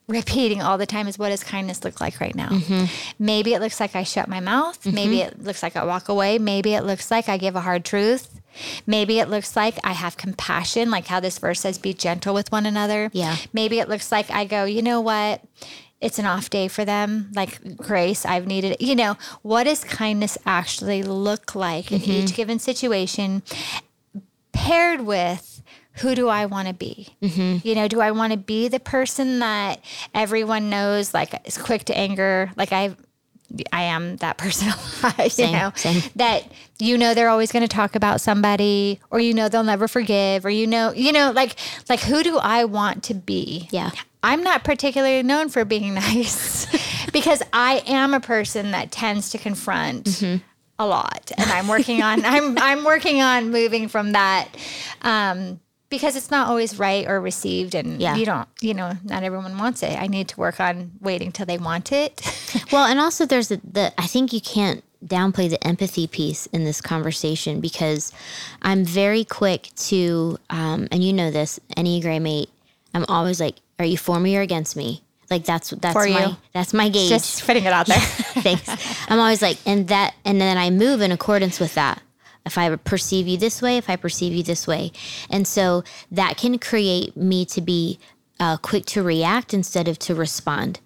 repeating 0.08 0.62
all 0.62 0.78
the 0.78 0.86
time 0.86 1.08
is 1.08 1.18
what 1.18 1.30
does 1.30 1.42
kindness 1.42 1.84
look 1.84 2.00
like 2.00 2.20
right 2.20 2.34
now? 2.34 2.48
Mm-hmm. 2.48 2.84
Maybe 3.18 3.54
it 3.54 3.60
looks 3.60 3.80
like 3.80 3.96
I 3.96 4.04
shut 4.04 4.28
my 4.28 4.40
mouth. 4.40 4.84
Maybe 4.86 5.18
mm-hmm. 5.18 5.40
it 5.40 5.42
looks 5.42 5.62
like 5.62 5.74
I 5.74 5.84
walk 5.84 6.08
away. 6.08 6.38
Maybe 6.38 6.74
it 6.74 6.82
looks 6.82 7.10
like 7.10 7.28
I 7.28 7.36
give 7.38 7.56
a 7.56 7.60
hard 7.60 7.84
truth. 7.84 8.40
Maybe 8.86 9.18
it 9.18 9.28
looks 9.28 9.56
like 9.56 9.78
I 9.84 9.92
have 9.92 10.16
compassion, 10.16 10.90
like 10.90 11.06
how 11.06 11.20
this 11.20 11.38
verse 11.38 11.60
says, 11.60 11.78
be 11.78 11.92
gentle 11.92 12.34
with 12.34 12.52
one 12.52 12.66
another. 12.66 13.10
Yeah. 13.12 13.36
Maybe 13.52 13.80
it 13.80 13.88
looks 13.88 14.12
like 14.12 14.30
I 14.30 14.44
go, 14.44 14.64
you 14.64 14.80
know 14.82 15.00
what? 15.00 15.42
It's 16.00 16.18
an 16.18 16.26
off 16.26 16.50
day 16.50 16.68
for 16.68 16.84
them, 16.84 17.32
like 17.34 17.76
grace. 17.76 18.24
I've 18.24 18.46
needed 18.46 18.72
it. 18.72 18.80
You 18.80 18.94
know, 18.94 19.16
what 19.42 19.64
does 19.64 19.82
kindness 19.82 20.38
actually 20.46 21.02
look 21.02 21.54
like 21.54 21.90
in 21.90 22.00
mm-hmm. 22.00 22.10
each 22.10 22.34
given 22.34 22.58
situation, 22.58 23.42
paired 24.52 25.00
with 25.00 25.55
who 25.98 26.14
do 26.14 26.28
I 26.28 26.46
want 26.46 26.68
to 26.68 26.74
be? 26.74 27.08
You 27.20 27.74
know, 27.74 27.88
do 27.88 28.00
I 28.00 28.10
want 28.10 28.32
to 28.32 28.38
be 28.38 28.68
the 28.68 28.80
person 28.80 29.38
that 29.40 29.80
everyone 30.14 30.70
knows, 30.70 31.12
like 31.14 31.46
is 31.46 31.58
quick 31.58 31.84
to 31.86 31.96
anger? 31.96 32.50
Like 32.56 32.72
I, 32.72 32.94
I 33.72 33.82
am 33.82 34.16
that 34.16 34.36
person. 34.38 34.68
you 35.18 35.28
Same, 35.30 35.52
know, 35.52 35.72
same. 35.74 36.02
that 36.16 36.44
you 36.78 36.98
know 36.98 37.14
they're 37.14 37.28
always 37.28 37.52
going 37.52 37.62
to 37.62 37.68
talk 37.68 37.94
about 37.96 38.20
somebody, 38.20 39.00
or 39.10 39.20
you 39.20 39.32
know 39.34 39.48
they'll 39.48 39.62
never 39.64 39.88
forgive, 39.88 40.44
or 40.44 40.50
you 40.50 40.66
know, 40.66 40.92
you 40.92 41.12
know, 41.12 41.32
like 41.32 41.56
like 41.88 42.00
who 42.00 42.22
do 42.22 42.38
I 42.38 42.64
want 42.64 43.02
to 43.04 43.14
be? 43.14 43.68
Yeah. 43.70 43.90
I'm 44.22 44.42
not 44.42 44.64
particularly 44.64 45.22
known 45.22 45.48
for 45.48 45.64
being 45.64 45.94
nice 46.06 46.66
because 47.12 47.42
I 47.52 47.82
am 47.86 48.12
a 48.12 48.20
person 48.20 48.72
that 48.72 48.90
tends 48.90 49.30
to 49.30 49.38
confront 49.38 50.04
Mm-hmm. 50.06 50.42
a 50.80 50.86
lot, 50.86 51.30
and 51.38 51.48
I'm 51.50 51.68
working 51.68 52.02
on 52.02 52.24
I'm 52.24 52.58
I'm 52.58 52.84
working 52.84 53.22
on 53.22 53.50
moving 53.50 53.86
from 53.88 54.12
that. 54.12 54.48
Um, 55.02 55.60
because 55.88 56.16
it's 56.16 56.30
not 56.30 56.48
always 56.48 56.78
right 56.78 57.06
or 57.06 57.20
received, 57.20 57.74
and 57.74 58.00
Yeah. 58.00 58.16
you 58.16 58.26
don't, 58.26 58.48
you 58.60 58.74
know, 58.74 58.92
not 59.04 59.22
everyone 59.22 59.56
wants 59.58 59.82
it. 59.82 59.96
I 60.00 60.06
need 60.06 60.28
to 60.28 60.36
work 60.40 60.58
on 60.60 60.92
waiting 61.00 61.32
till 61.32 61.46
they 61.46 61.58
want 61.58 61.92
it. 61.92 62.20
Well, 62.72 62.86
and 62.86 62.98
also 62.98 63.26
there's 63.26 63.48
the, 63.48 63.60
the 63.70 63.92
I 64.00 64.06
think 64.06 64.32
you 64.32 64.40
can't 64.40 64.82
downplay 65.04 65.48
the 65.48 65.64
empathy 65.64 66.06
piece 66.06 66.46
in 66.46 66.64
this 66.64 66.80
conversation 66.80 67.60
because 67.60 68.12
I'm 68.62 68.84
very 68.84 69.24
quick 69.24 69.68
to, 69.88 70.38
um, 70.50 70.88
and 70.90 71.04
you 71.04 71.12
know 71.12 71.30
this, 71.30 71.60
Enneagram 71.76 72.28
eight. 72.28 72.50
I'm 72.94 73.04
always 73.08 73.40
like, 73.40 73.56
are 73.78 73.84
you 73.84 73.96
for 73.98 74.18
me 74.18 74.36
or 74.36 74.40
against 74.40 74.74
me? 74.74 75.02
Like 75.30 75.44
that's 75.44 75.70
that's 75.70 75.92
For 75.92 76.08
my 76.08 76.26
you. 76.26 76.36
that's 76.52 76.72
my 76.72 76.88
gauge. 76.88 77.08
Just 77.08 77.44
putting 77.46 77.64
it 77.64 77.72
out 77.72 77.86
there. 77.86 77.98
Thanks. 78.46 78.68
I'm 79.10 79.18
always 79.18 79.42
like, 79.42 79.58
and 79.66 79.88
that, 79.88 80.14
and 80.24 80.40
then 80.40 80.56
I 80.56 80.70
move 80.70 81.00
in 81.02 81.12
accordance 81.12 81.60
with 81.60 81.74
that. 81.74 82.00
If 82.46 82.56
I 82.56 82.74
perceive 82.76 83.26
you 83.26 83.36
this 83.36 83.60
way, 83.60 83.76
if 83.76 83.90
I 83.90 83.96
perceive 83.96 84.32
you 84.32 84.42
this 84.42 84.66
way. 84.66 84.92
And 85.28 85.46
so 85.46 85.84
that 86.10 86.36
can 86.36 86.58
create 86.58 87.16
me 87.16 87.44
to 87.46 87.60
be 87.60 87.98
uh, 88.38 88.56
quick 88.58 88.84
to 88.86 89.02
react 89.02 89.54
instead 89.54 89.88
of 89.88 89.98
to 89.98 90.14
respond. 90.14 90.80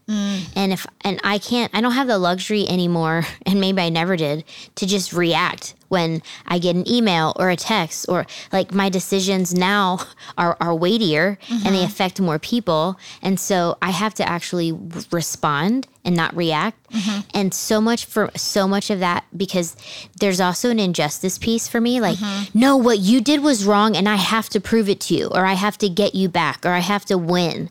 And 0.57 0.73
if, 0.73 0.87
and 1.03 1.20
I 1.23 1.38
can't, 1.38 1.75
I 1.75 1.81
don't 1.81 1.92
have 1.92 2.07
the 2.07 2.18
luxury 2.18 2.66
anymore, 2.68 3.25
and 3.46 3.61
maybe 3.61 3.83
I 3.83 3.88
never 3.88 4.16
did, 4.16 4.44
to 4.77 4.87
just 4.87 5.12
react 5.12 5.75
when 5.90 6.22
I 6.46 6.59
get 6.59 6.76
an 6.76 6.88
email 6.88 7.35
or 7.37 7.50
a 7.50 7.57
text 7.57 8.07
or 8.09 8.24
like 8.53 8.72
my 8.72 8.88
decisions 8.88 9.53
now 9.53 9.98
are, 10.38 10.57
are 10.61 10.74
weightier 10.74 11.37
and 11.50 11.62
they 11.62 11.70
mm-hmm. 11.70 11.85
affect 11.85 12.20
more 12.20 12.38
people. 12.38 12.98
And 13.20 13.38
so 13.38 13.76
I 13.83 13.90
have 13.90 14.14
to 14.14 14.26
actually 14.26 14.72
respond 15.11 15.88
and 16.05 16.16
not 16.16 16.35
react. 16.35 16.90
Mm-hmm. 16.92 17.20
And 17.35 17.53
so 17.53 17.81
much 17.81 18.05
for 18.05 18.31
so 18.37 18.66
much 18.66 18.88
of 18.88 19.00
that 19.00 19.24
because 19.37 19.76
there's 20.20 20.40
also 20.40 20.70
an 20.70 20.79
injustice 20.79 21.38
piece 21.38 21.68
for 21.68 21.81
me. 21.81 22.00
Like, 22.00 22.18
mm-hmm. 22.18 22.59
no, 22.59 22.76
what 22.76 23.00
you 23.00 23.20
did 23.20 23.42
was 23.42 23.64
wrong 23.64 23.96
and 23.96 24.09
I 24.09 24.16
have 24.16 24.48
to 24.50 24.61
prove 24.61 24.88
it 24.88 25.00
to 25.03 25.14
you 25.14 25.26
or 25.26 25.44
I 25.44 25.55
have 25.55 25.76
to 25.79 25.88
get 25.88 26.14
you 26.14 26.29
back 26.29 26.64
or 26.64 26.70
I 26.70 26.79
have 26.79 27.05
to 27.07 27.18
win. 27.18 27.68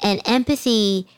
And 0.00 0.22
empathy 0.24 1.08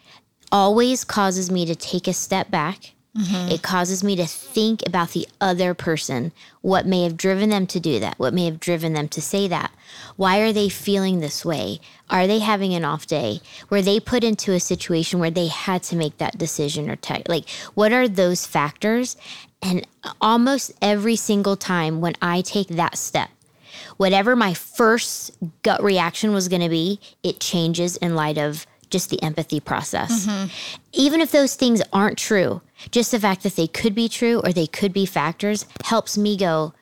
always 0.51 1.05
causes 1.05 1.51
me 1.51 1.67
to 1.67 1.75
take 1.75 2.09
a 2.09 2.13
step 2.13 2.51
back. 2.51 2.93
Mm-hmm. 3.17 3.51
It 3.51 3.63
causes 3.63 4.03
me 4.03 4.17
to 4.17 4.27
think 4.27 4.83
about 4.87 5.11
the 5.11 5.29
other 5.39 5.75
person, 5.75 6.33
what 6.63 6.87
may 6.87 7.03
have 7.03 7.19
driven 7.19 7.51
them 7.51 7.67
to 7.67 7.79
do 7.79 8.01
that, 8.01 8.19
what 8.19 8.33
may 8.33 8.47
have 8.47 8.59
driven 8.59 8.95
them 8.95 9.09
to 9.09 9.21
say 9.21 9.47
that. 9.49 9.71
Why 10.17 10.41
are 10.41 10.53
they 10.53 10.71
feeling 10.71 11.21
this 11.21 11.45
way? 11.45 11.81
Are 12.09 12.27
they 12.27 12.39
having 12.39 12.73
an 12.73 12.87
off 12.87 13.07
day? 13.07 13.41
Were 13.69 13.83
they 13.83 14.01
put 14.01 14.25
into 14.25 14.53
a 14.53 14.61
situation 14.61 15.21
where 15.21 15.31
they 15.31 15.49
had 15.49 15.83
to 15.85 15.97
make 15.97 16.17
that 16.19 16.39
decision 16.39 16.89
or 16.89 16.97
tech? 16.97 17.29
Like, 17.29 17.51
what 17.75 17.93
are 17.93 18.09
those 18.09 18.47
factors? 18.47 19.19
And 19.61 19.87
almost 20.21 20.73
every 20.81 21.17
single 21.17 21.57
time 21.57 22.01
when 22.01 22.15
I 22.23 22.41
take 22.41 22.69
that 22.69 22.97
step, 22.97 23.29
whatever 23.99 24.35
my 24.35 24.55
first 24.55 25.33
gut 25.63 25.83
reaction 25.83 26.33
was 26.33 26.49
going 26.49 26.63
to 26.63 26.71
be, 26.71 26.99
it 27.23 27.41
changes 27.41 27.99
in 27.99 28.15
light 28.15 28.39
of 28.39 28.67
just 28.93 29.11
the 29.11 29.23
empathy 29.23 29.59
process. 29.59 30.27
Mm-hmm. 30.27 30.47
Even 30.93 31.21
if 31.21 31.33
those 31.33 31.57
things 31.57 31.83
aren't 31.93 32.19
true, 32.19 32.61
just 32.91 33.11
the 33.11 33.19
fact 33.19 33.43
that 33.43 33.57
they 33.57 33.67
could 33.67 33.95
be 33.95 34.09
true 34.09 34.41
or 34.45 34.53
they 34.53 34.67
could 34.67 34.93
be 34.93 35.07
factors 35.07 35.67
helps 35.85 36.17
me 36.17 36.37
go, 36.37 36.75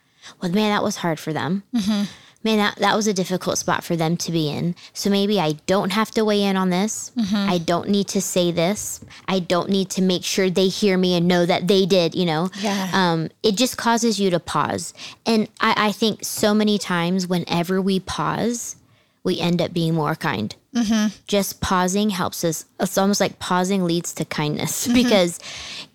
well, 0.43 0.51
man, 0.51 0.71
that 0.71 0.83
was 0.83 0.97
hard 0.97 1.19
for 1.19 1.33
them. 1.33 1.63
Mm-hmm. 1.75 2.05
Man, 2.43 2.57
that, 2.57 2.77
that 2.77 2.97
was 2.97 3.07
a 3.07 3.13
difficult 3.13 3.59
spot 3.59 3.85
for 3.85 3.97
them 3.97 4.17
to 4.17 4.33
be 4.33 4.49
in. 4.49 4.75
So 4.95 5.11
maybe 5.11 5.39
I 5.39 5.53
don't 5.67 5.93
have 5.93 6.11
to 6.13 6.25
weigh 6.25 6.43
in 6.43 6.57
on 6.57 6.71
this. 6.71 7.13
Mm-hmm. 7.15 7.51
I 7.51 7.59
don't 7.59 7.91
need 7.91 8.09
to 8.09 8.21
say 8.23 8.51
this. 8.51 9.05
I 9.29 9.41
don't 9.41 9.69
need 9.69 9.91
to 9.91 10.03
make 10.03 10.25
sure 10.25 10.49
they 10.49 10.69
hear 10.69 10.97
me 10.97 11.15
and 11.15 11.29
know 11.29 11.45
that 11.45 11.69
they 11.69 11.85
did, 11.85 12.15
you 12.15 12.25
know? 12.25 12.49
Yeah. 12.61 12.89
um, 12.95 13.29
it 13.43 13.57
just 13.57 13.77
causes 13.77 14.19
you 14.19 14.31
to 14.31 14.41
pause. 14.41 14.95
And 15.27 15.49
I, 15.61 15.89
I 15.89 15.93
think 15.93 16.25
so 16.25 16.55
many 16.55 16.79
times, 16.79 17.27
whenever 17.27 17.83
we 17.83 18.01
pause, 18.01 18.77
we 19.23 19.39
end 19.39 19.61
up 19.61 19.75
being 19.75 19.95
more 19.95 20.15
kind. 20.15 20.57
Mm-hmm. 20.75 21.15
Just 21.27 21.61
pausing 21.61 22.11
helps 22.11 22.45
us. 22.45 22.65
It's 22.79 22.97
almost 22.97 23.21
like 23.21 23.39
pausing 23.39 23.85
leads 23.85 24.13
to 24.15 24.25
kindness 24.25 24.87
because 24.93 25.39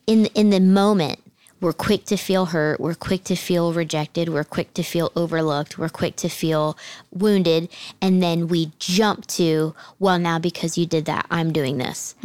in 0.08 0.26
in 0.28 0.50
the 0.50 0.60
moment 0.60 1.20
we're 1.62 1.74
quick 1.74 2.06
to 2.06 2.18
feel 2.18 2.48
hurt, 2.48 2.80
we're 2.80 2.96
quick 2.96 3.24
to 3.26 3.36
feel 3.36 3.74
rejected, 3.74 4.30
we're 4.30 4.44
quick 4.44 4.74
to 4.74 4.84
feel 4.84 5.12
overlooked, 5.15 5.78
we're 5.78 5.89
quick 5.89 6.15
to 6.18 6.30
feel 6.30 6.78
wounded, 7.12 7.70
and 8.02 8.22
then 8.22 8.48
we 8.48 8.72
jump 8.78 9.26
to, 9.28 9.74
well, 10.00 10.20
now 10.20 10.38
because 10.38 10.78
you 10.78 10.86
did 10.86 11.06
that, 11.06 11.26
I'm 11.32 11.54
doing 11.54 11.78
this. 11.78 12.15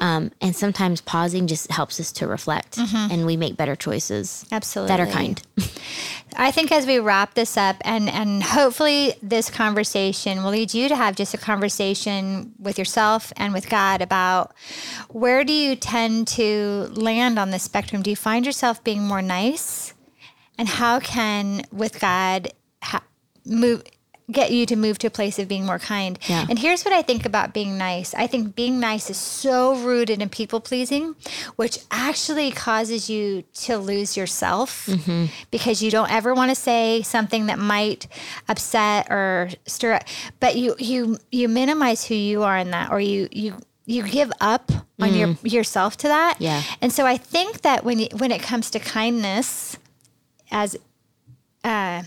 Um, 0.00 0.32
and 0.40 0.56
sometimes 0.56 1.00
pausing 1.00 1.46
just 1.46 1.70
helps 1.70 2.00
us 2.00 2.10
to 2.12 2.26
reflect, 2.26 2.78
and 2.78 3.26
we 3.26 3.36
make 3.36 3.56
better 3.56 3.76
choices 3.76 4.44
Absolutely. 4.50 4.88
that 4.88 5.00
are 5.00 5.06
kind. 5.06 5.40
I 6.36 6.50
think 6.52 6.70
as 6.70 6.86
we 6.86 6.98
wrap 6.98 7.34
this 7.34 7.56
up, 7.56 7.76
and 7.82 8.08
and 8.08 8.42
hopefully 8.42 9.14
this 9.20 9.50
conversation 9.50 10.42
will 10.42 10.50
lead 10.50 10.72
you 10.72 10.88
to 10.88 10.96
have 10.96 11.16
just 11.16 11.34
a 11.34 11.38
conversation 11.38 12.52
with 12.58 12.78
yourself 12.78 13.32
and 13.36 13.52
with 13.52 13.68
God 13.68 14.00
about 14.00 14.54
where 15.08 15.44
do 15.44 15.52
you 15.52 15.74
tend 15.76 16.28
to 16.28 16.88
land 16.92 17.38
on 17.38 17.50
the 17.50 17.58
spectrum? 17.58 18.02
Do 18.02 18.10
you 18.10 18.16
find 18.16 18.46
yourself 18.46 18.79
being 18.84 19.02
more 19.02 19.22
nice, 19.22 19.94
and 20.58 20.68
how 20.68 21.00
can 21.00 21.62
with 21.72 22.00
God 22.00 22.52
ha- 22.82 23.04
move? 23.44 23.82
Get 24.30 24.52
you 24.52 24.64
to 24.66 24.76
move 24.76 24.96
to 24.98 25.08
a 25.08 25.10
place 25.10 25.40
of 25.40 25.48
being 25.48 25.66
more 25.66 25.80
kind. 25.80 26.16
Yeah. 26.28 26.46
And 26.48 26.56
here's 26.56 26.84
what 26.84 26.94
I 26.94 27.02
think 27.02 27.26
about 27.26 27.52
being 27.52 27.76
nice. 27.76 28.14
I 28.14 28.28
think 28.28 28.54
being 28.54 28.78
nice 28.78 29.10
is 29.10 29.16
so 29.16 29.74
rooted 29.74 30.22
in 30.22 30.28
people 30.28 30.60
pleasing, 30.60 31.16
which 31.56 31.80
actually 31.90 32.52
causes 32.52 33.10
you 33.10 33.42
to 33.64 33.76
lose 33.76 34.16
yourself 34.16 34.86
mm-hmm. 34.86 35.26
because 35.50 35.82
you 35.82 35.90
don't 35.90 36.12
ever 36.12 36.32
want 36.32 36.52
to 36.52 36.54
say 36.54 37.02
something 37.02 37.46
that 37.46 37.58
might 37.58 38.06
upset 38.48 39.10
or 39.10 39.50
stir 39.66 39.94
up. 39.94 40.04
But 40.38 40.54
you 40.54 40.76
you 40.78 41.18
you 41.32 41.48
minimize 41.48 42.04
who 42.04 42.14
you 42.14 42.44
are 42.44 42.56
in 42.56 42.70
that, 42.70 42.92
or 42.92 43.00
you 43.00 43.28
you 43.32 43.56
you 43.90 44.04
give 44.04 44.30
up 44.40 44.70
on 45.00 45.14
your 45.14 45.36
yourself 45.42 45.96
to 45.98 46.08
that. 46.08 46.36
Yeah. 46.38 46.62
And 46.80 46.92
so 46.92 47.06
I 47.06 47.16
think 47.16 47.62
that 47.62 47.84
when 47.84 47.98
you, 47.98 48.08
when 48.16 48.30
it 48.30 48.42
comes 48.42 48.70
to 48.70 48.78
kindness, 48.78 49.76
as 50.50 50.76
uh, 51.64 52.02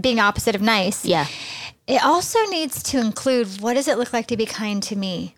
being 0.00 0.18
opposite 0.18 0.54
of 0.54 0.62
nice, 0.62 1.04
Yeah. 1.04 1.26
It 1.86 2.04
also 2.04 2.38
needs 2.46 2.82
to 2.82 2.98
include 2.98 3.46
what 3.60 3.74
does 3.74 3.86
it 3.86 3.96
look 3.96 4.12
like 4.12 4.26
to 4.26 4.36
be 4.36 4.44
kind 4.44 4.82
to 4.82 4.96
me? 4.96 5.34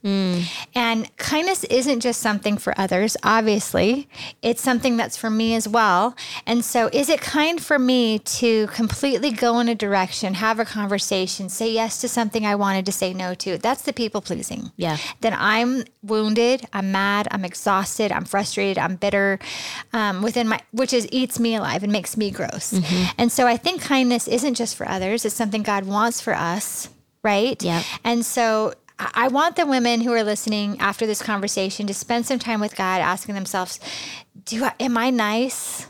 And 0.75 1.15
kindness 1.19 1.65
isn't 1.65 2.01
just 2.01 2.21
something 2.23 2.57
for 2.57 2.73
others, 2.81 3.17
obviously, 3.23 4.09
it's 4.41 4.63
something 4.63 4.97
that's 4.97 5.17
for 5.17 5.29
me 5.29 5.55
as 5.55 5.69
well. 5.69 6.17
And 6.47 6.65
so, 6.65 6.89
is 6.93 7.11
it 7.11 7.21
kind 7.21 7.61
for 7.61 7.79
me 7.79 8.19
to 8.21 8.67
completely 8.69 9.31
go 9.31 9.59
in 9.61 9.69
a 9.69 9.75
direction, 9.75 10.35
have 10.35 10.59
a 10.59 10.65
conversation, 10.65 11.49
say 11.51 11.71
yes 11.71 12.01
to 12.01 12.09
something 12.09 12.47
I 12.47 12.55
wanted 12.55 12.87
to 12.87 12.93
say 12.93 13.13
no 13.13 13.35
to? 13.35 13.59
That's 13.59 13.83
the 13.83 13.93
people 13.93 14.23
pleasing. 14.23 14.73
Yeah. 14.77 14.97
Then 15.21 15.35
I'm 15.39 15.85
wounded, 16.03 16.67
I'm 16.73 16.93
mad, 16.93 17.29
I'm 17.31 17.45
exhausted, 17.45 18.11
I'm 18.11 18.25
frustrated, 18.25 18.79
I'm 18.79 18.97
bitter 18.97 19.39
um, 19.93 20.23
within 20.23 20.49
my, 20.49 20.61
which 20.73 20.95
is 20.95 21.07
eats 21.13 21.39
me 21.39 21.57
alive 21.57 21.83
and 21.83 21.93
makes 21.93 22.17
me 22.17 22.31
gross. 22.31 22.73
And 23.19 23.31
so 23.31 23.47
I 23.47 23.57
think 23.57 23.83
kindness 23.83 24.29
isn't 24.29 24.55
just 24.55 24.77
for 24.77 24.89
others, 24.89 25.25
it's 25.25 25.35
something 25.35 25.63
God 25.63 25.85
wants 25.85 26.21
for 26.21 26.38
us, 26.39 26.89
right? 27.23 27.63
Yeah. 27.63 27.83
And 28.05 28.25
so 28.25 28.75
I 28.99 29.29
want 29.29 29.57
the 29.57 29.67
women 29.67 30.01
who 30.01 30.13
are 30.13 30.25
listening 30.25 30.81
after 30.81 31.07
this 31.07 31.23
conversation 31.23 31.87
to 31.87 31.95
spend 31.95 32.27
some 32.27 32.39
time 32.39 32.61
with 32.61 32.77
God 32.77 33.01
asking 33.01 33.37
themselves, 33.37 33.79
do 34.45 34.65
I, 34.65 34.73
am 34.81 34.99
I 34.99 35.11
nice? 35.11 35.87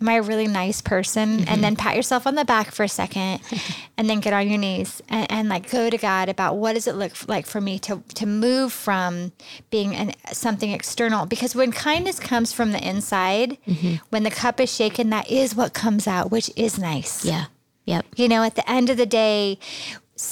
Am 0.00 0.08
I 0.08 0.14
a 0.14 0.22
really 0.22 0.46
nice 0.46 0.80
person? 0.80 1.22
And 1.22 1.46
mm-hmm. 1.46 1.60
then 1.62 1.76
pat 1.76 1.96
yourself 1.96 2.26
on 2.26 2.34
the 2.36 2.44
back 2.44 2.70
for 2.70 2.84
a 2.84 2.88
second 2.88 3.40
and 3.98 4.08
then 4.08 4.20
get 4.20 4.32
on 4.32 4.48
your 4.48 4.58
knees 4.58 5.02
and, 5.08 5.30
and 5.32 5.48
like 5.48 5.70
go 5.70 5.90
to 5.90 5.98
God 5.98 6.28
about 6.28 6.56
what 6.56 6.74
does 6.74 6.86
it 6.86 6.94
look 6.94 7.12
like 7.26 7.46
for 7.46 7.60
me 7.60 7.78
to, 7.80 8.02
to 8.14 8.26
move 8.26 8.72
from 8.72 9.32
being 9.70 9.96
an, 9.96 10.12
something 10.32 10.70
external? 10.70 11.26
Because 11.26 11.56
when 11.56 11.72
kindness 11.72 12.20
comes 12.20 12.52
from 12.52 12.70
the 12.72 12.86
inside, 12.86 13.58
mm-hmm. 13.66 13.94
when 14.10 14.22
the 14.22 14.30
cup 14.30 14.60
is 14.60 14.72
shaken, 14.72 15.10
that 15.10 15.30
is 15.30 15.56
what 15.56 15.72
comes 15.72 16.06
out, 16.06 16.30
which 16.30 16.50
is 16.54 16.78
nice. 16.78 17.24
Yeah. 17.24 17.46
Yep. 17.86 18.06
You 18.16 18.28
know, 18.28 18.42
at 18.42 18.54
the 18.54 18.68
end 18.70 18.90
of 18.90 18.96
the 18.96 19.06
day, 19.06 19.58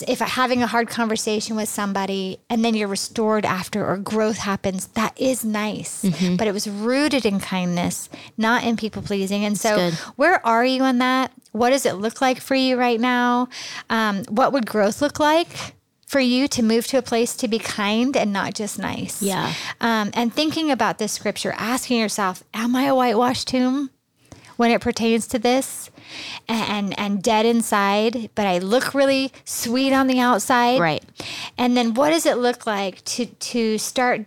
if 0.09 0.19
having 0.21 0.63
a 0.63 0.67
hard 0.67 0.89
conversation 0.89 1.57
with 1.57 1.69
somebody 1.69 2.39
and 2.49 2.65
then 2.65 2.75
you're 2.75 2.89
restored 2.89 3.45
after 3.45 3.87
or 3.87 3.99
growth 3.99 4.39
happens, 4.39 4.87
that 4.89 5.19
is 5.21 5.45
nice. 5.45 6.03
Mm-hmm. 6.03 6.37
But 6.37 6.49
it 6.49 6.53
was 6.53 6.67
rooted 6.67 7.27
in 7.27 7.39
kindness, 7.39 8.09
not 8.39 8.65
in 8.65 8.77
people 8.77 9.03
pleasing. 9.03 9.45
And 9.45 9.59
so, 9.59 9.91
where 10.17 10.45
are 10.47 10.65
you 10.65 10.83
on 10.83 10.99
that? 10.99 11.33
What 11.53 11.71
does 11.71 11.85
it 11.85 11.95
look 11.95 12.21
like 12.21 12.41
for 12.41 12.55
you 12.55 12.77
right 12.77 12.99
now? 12.99 13.49
Um, 13.91 14.25
what 14.25 14.53
would 14.53 14.67
growth 14.67 15.03
look 15.03 15.21
like? 15.21 15.49
For 16.07 16.21
you 16.21 16.49
to 16.49 16.63
move 16.63 16.87
to 16.89 16.99
a 16.99 17.03
place 17.03 17.35
to 17.37 17.49
be 17.49 17.59
kind 17.59 18.17
and 18.17 18.33
not 18.33 18.55
just 18.55 18.79
nice. 18.79 19.21
Yeah. 19.21 19.53
Um, 19.81 20.13
and 20.15 20.33
thinking 20.33 20.71
about 20.71 20.99
this 20.99 21.13
scripture, 21.13 21.53
asking 21.57 22.01
yourself, 22.01 22.45
Am 22.55 22.77
I 22.77 22.85
a 22.85 22.95
whitewashed 22.95 23.49
tomb? 23.49 23.91
when 24.57 24.71
it 24.71 24.81
pertains 24.81 25.27
to 25.29 25.39
this 25.39 25.91
and 26.49 26.99
and 26.99 27.23
dead 27.23 27.47
inside 27.47 28.31
but 28.35 28.47
i 28.47 28.59
look 28.59 28.95
really 28.95 29.33
sweet 29.45 29.93
on 29.93 30.07
the 30.07 30.21
outside. 30.21 30.81
Right. 30.81 31.05
and 31.59 31.77
then 31.77 31.95
what 31.95 32.11
does 32.11 32.27
it 32.27 32.39
look 32.39 32.67
like 32.67 33.05
to 33.05 33.27
to 33.27 33.79
start 33.79 34.27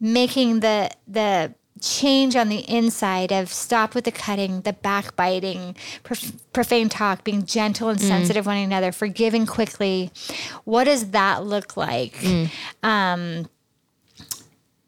making 0.00 0.60
the 0.60 0.90
the 1.06 1.54
change 1.80 2.36
on 2.36 2.48
the 2.48 2.60
inside 2.70 3.32
of 3.32 3.52
stop 3.52 3.92
with 3.94 4.04
the 4.04 4.12
cutting 4.12 4.60
the 4.60 4.72
backbiting 4.72 5.74
prof- 6.04 6.32
profane 6.52 6.88
talk 6.88 7.24
being 7.24 7.44
gentle 7.44 7.88
and 7.88 8.00
sensitive 8.00 8.46
one 8.46 8.56
another 8.56 8.92
forgiving 8.92 9.46
quickly? 9.46 10.12
What 10.62 10.84
does 10.84 11.10
that 11.10 11.44
look 11.44 11.76
like? 11.76 12.16
Um 12.84 13.48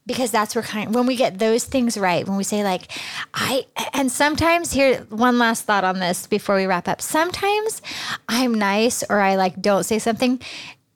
because 0.06 0.30
that's 0.30 0.54
where 0.54 0.62
kind 0.62 0.94
when 0.94 1.06
we 1.06 1.16
get 1.16 1.38
those 1.38 1.64
things 1.64 1.96
right 1.96 2.26
when 2.28 2.36
we 2.36 2.44
say 2.44 2.62
like 2.62 2.90
i 3.32 3.64
and 3.94 4.10
sometimes 4.12 4.72
here 4.72 4.98
one 5.08 5.38
last 5.38 5.64
thought 5.64 5.84
on 5.84 5.98
this 5.98 6.26
before 6.26 6.56
we 6.56 6.66
wrap 6.66 6.86
up 6.88 7.00
sometimes 7.00 7.80
i'm 8.28 8.52
nice 8.54 9.02
or 9.08 9.20
i 9.20 9.34
like 9.36 9.60
don't 9.60 9.84
say 9.84 9.98
something 9.98 10.40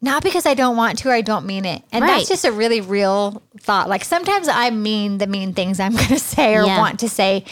not 0.02 0.22
because 0.22 0.44
i 0.46 0.54
don't 0.54 0.76
want 0.76 0.98
to 0.98 1.08
or 1.08 1.12
i 1.12 1.20
don't 1.22 1.46
mean 1.46 1.64
it 1.64 1.82
and 1.90 2.02
Right. 2.02 2.16
that's 2.18 2.28
just 2.28 2.44
a 2.44 2.52
really 2.52 2.80
real 2.80 3.42
thought 3.60 3.88
like 3.88 4.04
sometimes 4.04 4.46
i 4.48 4.70
mean 4.70 5.18
the 5.18 5.26
mean 5.26 5.54
things 5.54 5.80
i'm 5.80 5.92
going 5.94 6.06
to 6.08 6.18
say 6.18 6.54
or 6.54 6.64
Yeah. 6.64 6.78
want 6.78 7.00
to 7.00 7.08
say 7.08 7.44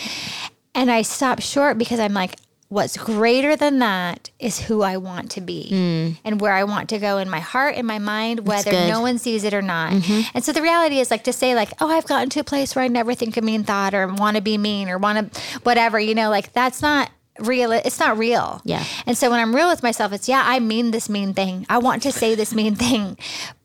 and 0.75 0.91
i 0.91 1.03
stop 1.03 1.41
short 1.41 1.79
because 1.79 1.99
i'm 2.01 2.13
like 2.13 2.37
what's 2.69 2.97
greater 2.97 3.55
than 3.55 3.79
that 3.79 4.31
is 4.41 4.59
who 4.63 4.83
i 4.83 4.97
want 4.97 5.31
to 5.31 5.41
be 5.41 5.69
mm. 5.71 6.17
and 6.25 6.41
where 6.41 6.53
i 6.53 6.65
want 6.65 6.89
to 6.89 6.99
go 6.99 7.19
in 7.19 7.31
my 7.31 7.39
heart 7.39 7.77
and 7.77 7.87
my 7.87 7.99
mind 7.99 8.47
whether 8.47 8.73
no 8.73 9.01
one 9.01 9.19
sees 9.19 9.45
it 9.45 9.55
or 9.55 9.63
not. 9.63 9.93
Mm-hmm. 9.93 10.23
And 10.35 10.45
so 10.45 10.53
the 10.53 10.63
reality 10.63 10.99
is 10.99 11.11
like 11.11 11.25
to 11.25 11.33
say 11.33 11.55
like 11.55 11.73
oh 11.81 11.89
i've 11.89 12.07
gotten 12.07 12.29
to 12.31 12.41
a 12.41 12.45
place 12.45 12.75
where 12.75 12.85
i 12.85 12.89
never 12.89 13.15
think 13.15 13.37
a 13.37 13.41
mean 13.43 13.63
thought 13.63 13.95
or 13.95 14.09
want 14.09 14.37
to 14.37 14.43
be 14.43 14.59
mean 14.59 14.89
or 14.89 14.99
want 14.99 15.33
to 15.33 15.41
whatever 15.63 16.01
you 16.01 16.15
know 16.15 16.29
like 16.29 16.53
that's 16.53 16.83
not 16.83 17.11
real 17.39 17.71
it's 17.71 18.01
not 18.01 18.19
real. 18.19 18.63
Yeah. 18.65 18.85
and 19.07 19.17
so 19.17 19.31
when 19.31 19.39
i'm 19.39 19.55
real 19.55 19.69
with 19.69 19.85
myself 19.85 20.13
it's 20.13 20.29
yeah 20.29 20.43
i 20.45 20.59
mean 20.59 20.91
this 20.91 21.09
mean 21.09 21.35
thing. 21.35 21.67
I 21.69 21.79
want 21.79 22.03
to 22.03 22.13
say 22.13 22.35
this 22.35 22.55
mean 22.55 22.75
thing. 22.75 23.17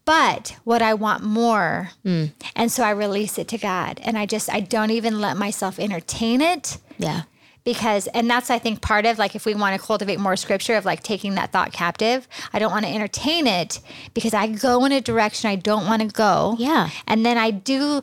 But 0.06 0.58
what 0.64 0.82
i 0.82 0.94
want 0.94 1.24
more 1.24 1.90
mm. 2.06 2.32
and 2.56 2.72
so 2.72 2.84
i 2.84 2.92
release 2.92 3.40
it 3.40 3.48
to 3.50 3.58
god 3.58 4.00
and 4.04 4.18
i 4.18 4.26
just 4.26 4.52
i 4.52 4.60
don't 4.60 4.92
even 4.92 5.20
let 5.20 5.38
myself 5.38 5.80
entertain 5.80 6.42
it. 6.42 6.78
Yeah. 7.00 7.24
Because 7.64 8.08
and 8.08 8.30
that's 8.30 8.50
i 8.50 8.58
think 8.58 8.82
part 8.82 9.06
of 9.06 9.20
like 9.20 9.36
if 9.36 9.46
we 9.46 9.54
want 9.54 9.80
to 9.80 9.86
cultivate 9.86 10.20
more 10.20 10.36
scripture 10.36 10.76
of 10.76 10.86
like 10.86 11.04
taking 11.04 11.36
that 11.36 11.52
thought 11.52 11.72
captive 11.72 12.28
i 12.54 12.60
don't 12.60 12.72
want 12.72 12.86
to 12.86 12.92
entertain 12.92 13.46
it 13.48 13.80
because 14.14 14.34
i 14.34 14.48
go 14.48 14.84
in 14.86 14.92
a 14.92 15.02
direction 15.02 15.50
i 15.50 15.56
don't 15.56 15.86
want 15.86 16.02
to 16.02 16.08
go 16.08 16.56
Yeah. 16.58 16.90
and 17.08 17.26
then 17.26 17.38
i 17.38 17.52
do 17.52 18.02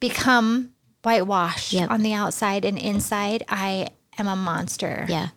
become 0.00 0.70
whitewashed 1.02 1.72
Yep. 1.72 1.90
on 1.90 2.02
the 2.02 2.12
outside 2.14 2.64
and 2.64 2.78
inside 2.78 3.44
i 3.48 3.88
am 4.18 4.26
a 4.26 4.36
monster 4.36 5.06
Yeah. 5.08 5.28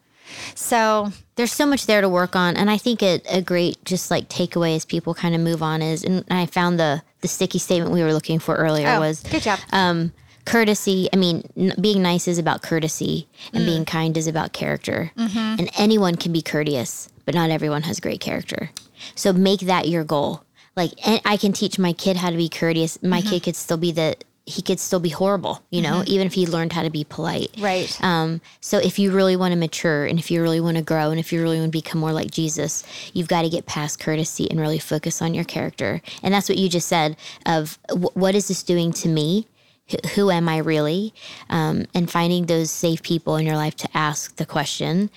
so 0.56 1.12
There's 1.36 1.52
so 1.54 1.66
much 1.66 1.86
there 1.86 2.02
to 2.02 2.10
work 2.10 2.36
on, 2.36 2.58
and 2.58 2.70
I 2.70 2.78
think 2.78 3.02
it, 3.02 3.26
a 3.30 3.42
great 3.42 3.84
just 3.86 4.12
like 4.12 4.28
takeaway 4.30 4.76
as 4.76 4.84
people 4.86 5.14
kind 5.14 5.34
of 5.34 5.40
move 5.42 5.64
on 5.64 5.82
is, 5.82 6.04
and 6.04 6.26
I 6.30 6.46
found 6.48 6.78
the 6.80 7.02
the 7.22 7.28
sticky 7.28 7.60
statement 7.60 7.92
we 7.94 8.02
were 8.04 8.14
looking 8.14 8.40
for 8.40 8.56
earlier 8.56 8.88
oh, 8.90 9.00
was 9.00 9.22
good 9.22 9.42
job 9.44 9.60
um, 9.72 10.12
courtesy. 10.50 11.10
I 11.14 11.16
mean, 11.16 11.44
n- 11.56 11.76
being 11.80 12.02
nice 12.02 12.28
is 12.28 12.38
about 12.38 12.62
courtesy, 12.62 13.28
and 13.54 13.66
being 13.66 13.84
mm. 13.84 13.88
kind 13.88 14.18
is 14.18 14.28
about 14.28 14.54
character. 14.54 15.12
Mm-hmm. 15.16 15.60
And 15.60 15.70
anyone 15.78 16.16
can 16.16 16.32
be 16.32 16.42
courteous, 16.42 17.10
but 17.26 17.36
not 17.36 17.50
everyone 17.50 17.84
has 17.84 18.00
great 18.00 18.20
character. 18.20 18.72
So 19.16 19.32
make 19.32 19.62
that 19.62 19.88
your 19.88 20.04
goal. 20.04 20.44
Like, 20.76 20.92
and 21.08 21.22
I 21.26 21.38
can 21.38 21.54
teach 21.54 21.78
my 21.78 21.94
kid 21.94 22.18
how 22.18 22.30
to 22.30 22.38
be 22.38 22.50
courteous. 22.50 23.02
My 23.04 23.20
mm-hmm. 23.20 23.30
kid 23.30 23.44
could 23.44 23.56
still 23.56 23.78
be 23.78 23.92
the 23.92 24.16
he 24.50 24.64
could 24.64 24.80
still 24.80 25.00
be 25.00 25.10
horrible, 25.10 25.62
you 25.70 25.80
know, 25.80 25.98
mm-hmm. 26.02 26.12
even 26.12 26.26
if 26.26 26.34
he 26.34 26.48
learned 26.48 26.74
how 26.74 26.82
to 26.82 26.90
be 26.90 27.04
polite. 27.04 27.52
right 27.60 27.96
Um, 28.02 28.42
so 28.62 28.80
if 28.80 28.98
you 28.98 29.12
really 29.12 29.36
want 29.36 29.52
to 29.52 29.56
mature 29.56 30.08
and 30.08 30.18
if 30.18 30.32
you 30.32 30.42
really 30.42 30.60
want 30.60 30.78
to 30.78 30.84
grow 30.84 31.12
and 31.12 31.20
if 31.20 31.32
you 31.32 31.40
really 31.40 31.60
want 31.60 31.72
to 31.72 31.78
become 31.78 32.02
more 32.02 32.14
like 32.14 32.32
Jesus, 32.32 32.84
you've 33.14 33.28
got 33.28 33.44
to 33.44 33.50
get 33.50 33.68
past 33.68 34.00
courtesy 34.00 34.50
and 34.50 34.60
really 34.60 34.80
focus 34.80 35.22
on 35.22 35.36
your 35.36 35.44
character. 35.44 36.02
And 36.24 36.34
that's 36.34 36.50
what 36.50 36.58
you 36.58 36.68
just 36.68 36.88
said 36.88 37.16
of 37.46 37.78
wh- 37.92 38.18
what 38.18 38.34
is 38.34 38.48
this 38.48 38.64
doing 38.64 38.92
to 38.94 39.08
me? 39.08 39.46
Wh- 39.92 40.08
Who 40.16 40.32
am 40.32 40.48
I 40.50 40.58
really? 40.58 41.14
Um, 41.50 41.86
and 41.94 42.10
finding 42.10 42.46
those 42.46 42.72
safe 42.72 43.02
people 43.04 43.36
in 43.38 43.46
your 43.46 43.56
life 43.58 43.76
to 43.78 43.90
ask 43.98 44.36
the 44.38 44.46
question, 44.46 45.10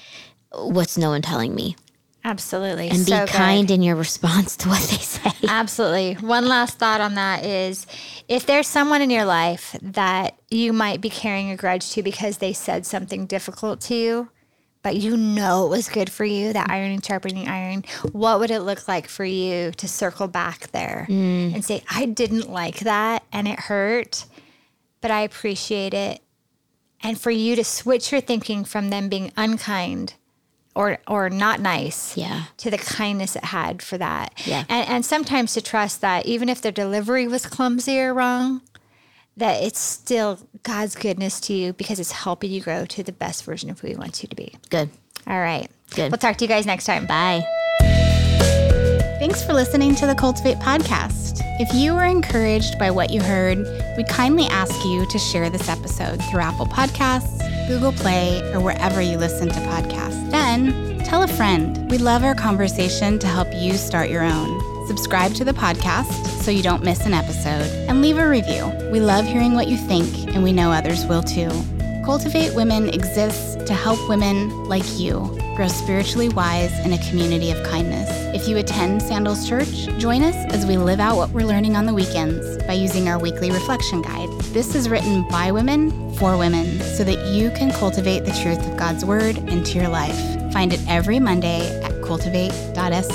what's 0.53 0.97
no 0.99 1.11
one 1.11 1.23
telling 1.23 1.55
me? 1.55 1.77
absolutely 2.25 2.89
And 2.89 3.05
be 3.05 3.11
So 3.11 3.19
good. 3.27 3.29
kind 3.31 3.69
in 3.69 3.83
your 3.83 3.97
response 4.07 4.57
to 4.59 4.69
what 4.69 4.81
they 4.83 4.97
say. 4.97 5.33
Absolutely. 5.49 6.15
One 6.15 6.47
last 6.47 6.79
thought 6.79 7.01
on 7.01 7.15
that 7.17 7.45
is 7.45 7.85
if 8.29 8.47
there's 8.47 8.69
someone 8.69 9.03
in 9.03 9.11
your 9.11 9.25
life 9.25 9.77
that 9.83 10.39
you 10.49 10.73
might 10.73 11.01
be 11.01 11.11
carrying 11.11 11.51
a 11.51 11.57
grudge 11.57 11.91
to 11.93 12.03
because 12.03 12.39
they 12.39 12.53
said 12.53 12.87
something 12.87 13.27
difficult 13.27 13.81
to 13.83 13.97
you, 13.97 14.29
but 14.85 14.95
you 14.95 15.17
know 15.17 15.67
it 15.67 15.71
was 15.71 15.89
good 15.89 16.11
for 16.11 16.25
you, 16.25 16.53
that 16.53 16.71
iron 16.71 17.01
sharpening 17.03 17.49
iron, 17.49 17.85
what 18.13 18.39
would 18.39 18.53
it 18.53 18.61
look 18.61 18.87
like 18.87 19.09
for 19.09 19.25
you 19.25 19.73
to 19.73 19.89
circle 19.89 20.29
back 20.29 20.71
there 20.71 21.07
and 21.09 21.65
say, 21.65 21.83
I 21.91 22.07
didn't 22.07 22.51
like 22.51 22.81
that 22.81 23.25
and 23.33 23.49
it 23.49 23.59
hurt, 23.59 24.27
but 25.03 25.11
I 25.11 25.21
appreciate 25.21 25.93
it. 25.93 26.23
And 27.03 27.21
for 27.21 27.31
you 27.31 27.55
to 27.57 27.65
switch 27.65 28.11
your 28.13 28.21
thinking 28.23 28.65
from 28.65 28.89
them 28.89 29.09
being 29.11 29.33
unkind 29.37 30.15
or 30.75 30.99
or 31.07 31.29
not 31.29 31.61
nice 31.61 32.17
Yeah. 32.17 32.45
to 32.59 32.71
the 32.71 32.79
kindness 32.79 33.37
it 33.37 33.45
had 33.45 33.83
for 33.83 33.99
that. 33.99 34.33
Yeah. 34.47 34.65
And, 34.71 34.89
and 34.89 35.05
sometimes 35.05 35.53
to 35.55 35.61
trust 35.61 36.01
that 36.01 36.25
even 36.25 36.49
if 36.49 36.63
their 36.63 36.73
delivery 36.73 37.27
was 37.29 37.45
clumsy 37.45 37.99
or 38.01 38.15
wrong, 38.15 38.63
that 39.37 39.63
it's 39.63 39.81
still 39.81 40.39
God's 40.63 40.95
goodness 40.95 41.41
to 41.41 41.53
you 41.53 41.73
because 41.75 41.99
it's 42.01 42.13
helping 42.13 42.51
you 42.51 42.61
grow 42.63 42.87
to 42.87 43.03
the 43.03 43.13
best 43.13 43.45
version 43.45 43.69
of 43.69 43.81
who 43.81 43.89
He 43.89 43.97
wants 43.97 44.23
you 44.23 44.29
to 44.29 44.37
be. 44.37 44.55
Good. 44.71 44.89
All 45.27 45.41
right. 45.41 45.69
Good. 45.95 46.11
We'll 46.11 46.19
talk 46.19 46.37
to 46.39 46.45
you 46.45 46.49
guys 46.49 46.65
next 46.67 46.85
time. 46.87 47.07
Bye. 47.07 47.45
Thanks 49.23 49.41
for 49.41 49.53
listening 49.53 49.95
to 49.95 50.07
the 50.09 50.17
Cultivate 50.17 50.57
podcast. 50.57 51.43
If 51.61 51.73
you 51.73 51.95
were 51.95 52.03
encouraged 52.05 52.77
by 52.77 52.91
what 52.91 53.11
you 53.11 53.23
heard, 53.23 53.57
we 53.97 54.03
kindly 54.03 54.47
ask 54.47 54.75
you 54.85 55.07
to 55.07 55.17
share 55.17 55.49
this 55.49 55.69
episode 55.69 56.21
through 56.25 56.41
Apple 56.41 56.67
Podcasts, 56.67 57.39
Google 57.69 57.93
Play, 57.93 58.41
or 58.53 58.59
wherever 58.59 59.01
you 59.01 59.17
listen 59.19 59.49
to 59.49 59.55
podcasts. 59.61 60.29
Then 60.33 60.99
tell 61.05 61.23
a 61.23 61.29
friend. 61.29 61.89
We 61.89 61.99
love 61.99 62.25
our 62.25 62.35
conversation 62.35 63.21
to 63.21 63.29
help 63.29 63.47
you 63.55 63.75
start 63.75 64.11
your 64.11 64.25
own. 64.25 64.89
Subscribe 64.89 65.35
to 65.35 65.45
the 65.45 65.53
podcast 65.53 66.11
so 66.43 66.51
you 66.51 66.65
don't 66.65 66.83
miss 66.83 67.07
an 67.07 67.15
episode, 67.15 67.71
and 67.89 68.03
leave 68.03 68.19
a 68.19 68.29
review. 68.29 68.73
We 68.91 68.99
love 68.99 69.25
hearing 69.25 69.55
what 69.55 69.69
you 69.69 69.77
think, 69.77 70.35
and 70.35 70.43
we 70.43 70.51
know 70.51 70.73
others 70.73 71.07
will 71.07 71.23
too. 71.23 71.49
Cultivate 72.05 72.53
Women 72.55 72.89
exists 72.89 73.55
to 73.65 73.75
help 73.75 73.97
women 74.09 74.65
like 74.65 74.99
you 74.99 75.39
grow 75.55 75.69
spiritually 75.69 76.29
wise 76.31 76.77
in 76.85 76.93
a 76.93 76.99
community 77.09 77.53
of 77.53 77.63
kindness. 77.65 78.09
If 78.35 78.49
you 78.49 78.57
attend 78.57 79.01
Sandals 79.01 79.49
Church, 79.49 79.87
join 79.99 80.23
us 80.23 80.35
as 80.53 80.67
we 80.67 80.77
live 80.77 80.99
out 80.99 81.17
what 81.17 81.31
we're 81.31 81.47
learning 81.47 81.77
on 81.77 81.87
the 81.87 81.95
weekends 81.95 82.61
by 82.65 82.73
using 82.73 83.09
our 83.09 83.21
weekly 83.21 83.53
reflection 83.53 84.03
guide. 84.03 84.29
This 84.53 84.75
is 84.75 84.89
written 84.89 85.29
by 85.29 85.53
women 85.53 86.13
for 86.15 86.37
women 86.37 86.81
so 86.81 87.05
that 87.05 87.25
you 87.29 87.51
can 87.51 87.71
cultivate 87.71 88.25
the 88.25 88.37
truth 88.43 88.59
of 88.69 88.77
God's 88.77 89.05
word 89.05 89.37
into 89.37 89.79
your 89.79 89.89
life. 89.89 90.19
Find 90.53 90.73
it 90.73 90.81
every 90.89 91.21
Monday 91.21 91.81
at 91.83 92.03
cultivate.sc 92.03 93.13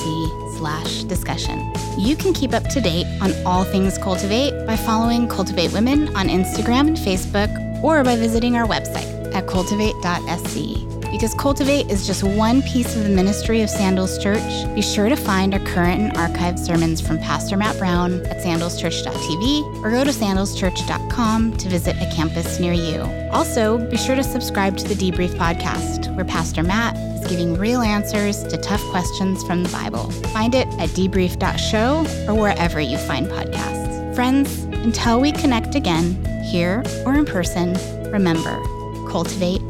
slash 0.58 1.04
discussion. 1.04 1.74
You 2.00 2.16
can 2.16 2.34
keep 2.34 2.54
up 2.54 2.64
to 2.70 2.80
date 2.80 3.06
on 3.22 3.34
all 3.46 3.66
things 3.66 3.98
Cultivate 3.98 4.66
by 4.66 4.78
following 4.78 5.28
Cultivate 5.28 5.74
Women 5.74 6.16
on 6.16 6.30
Instagram 6.30 6.88
and 6.88 6.98
Facebook 6.98 7.67
or 7.84 8.04
by 8.04 8.16
visiting 8.16 8.56
our 8.56 8.68
website 8.68 9.34
at 9.34 9.48
cultivate.sc. 9.48 10.88
Because 11.12 11.34
Cultivate 11.36 11.90
is 11.90 12.06
just 12.06 12.24
one 12.24 12.62
piece 12.62 12.96
of 12.96 13.04
the 13.04 13.10
ministry 13.10 13.62
of 13.62 13.70
Sandals 13.70 14.22
Church, 14.22 14.76
be 14.76 14.82
sure 14.82 15.08
to 15.10 15.16
find 15.16 15.54
our 15.54 15.60
current 15.62 16.02
and 16.02 16.14
archived 16.14 16.60
sermons 16.60 17.00
from 17.00 17.18
Pastor 17.18 17.56
Matt 17.56 17.78
Brown 17.78 18.26
at 18.28 18.38
sandalschurch.tv 18.44 19.84
or 19.84 19.90
go 19.90 20.04
to 20.04 20.12
sandalschurch.com 20.12 21.58
to 21.58 21.70
visit 21.70 21.96
a 21.96 22.14
campus 22.14 22.60
near 22.60 22.74
you. 22.74 23.02
Also, 23.32 23.78
be 23.90 23.98
sure 23.98 24.16
to 24.16 24.24
subscribe 24.24 24.78
to 24.78 24.88
the 24.88 24.94
Debrief 24.96 25.30
podcast, 25.36 26.14
where 26.16 26.26
Pastor 26.26 26.62
Matt 26.62 26.96
is 26.98 27.28
giving 27.28 27.56
real 27.58 27.82
answers 27.82 28.44
to 28.44 28.58
tough 28.58 28.84
questions 28.92 29.44
from 29.44 29.64
the 29.64 29.70
Bible. 29.70 30.12
Find 30.34 30.54
it 30.54 30.68
at 30.80 30.90
debrief.show 30.90 32.28
or 32.28 32.36
wherever 32.40 32.80
you 32.82 32.98
find 32.98 33.28
podcasts. 33.28 34.14
Friends, 34.14 34.67
until 34.84 35.20
we 35.20 35.32
connect 35.32 35.76
again, 35.76 36.24
here 36.44 36.84
or 37.06 37.16
in 37.16 37.26
person, 37.26 37.74
remember, 38.12 38.58
cultivate 39.10 39.62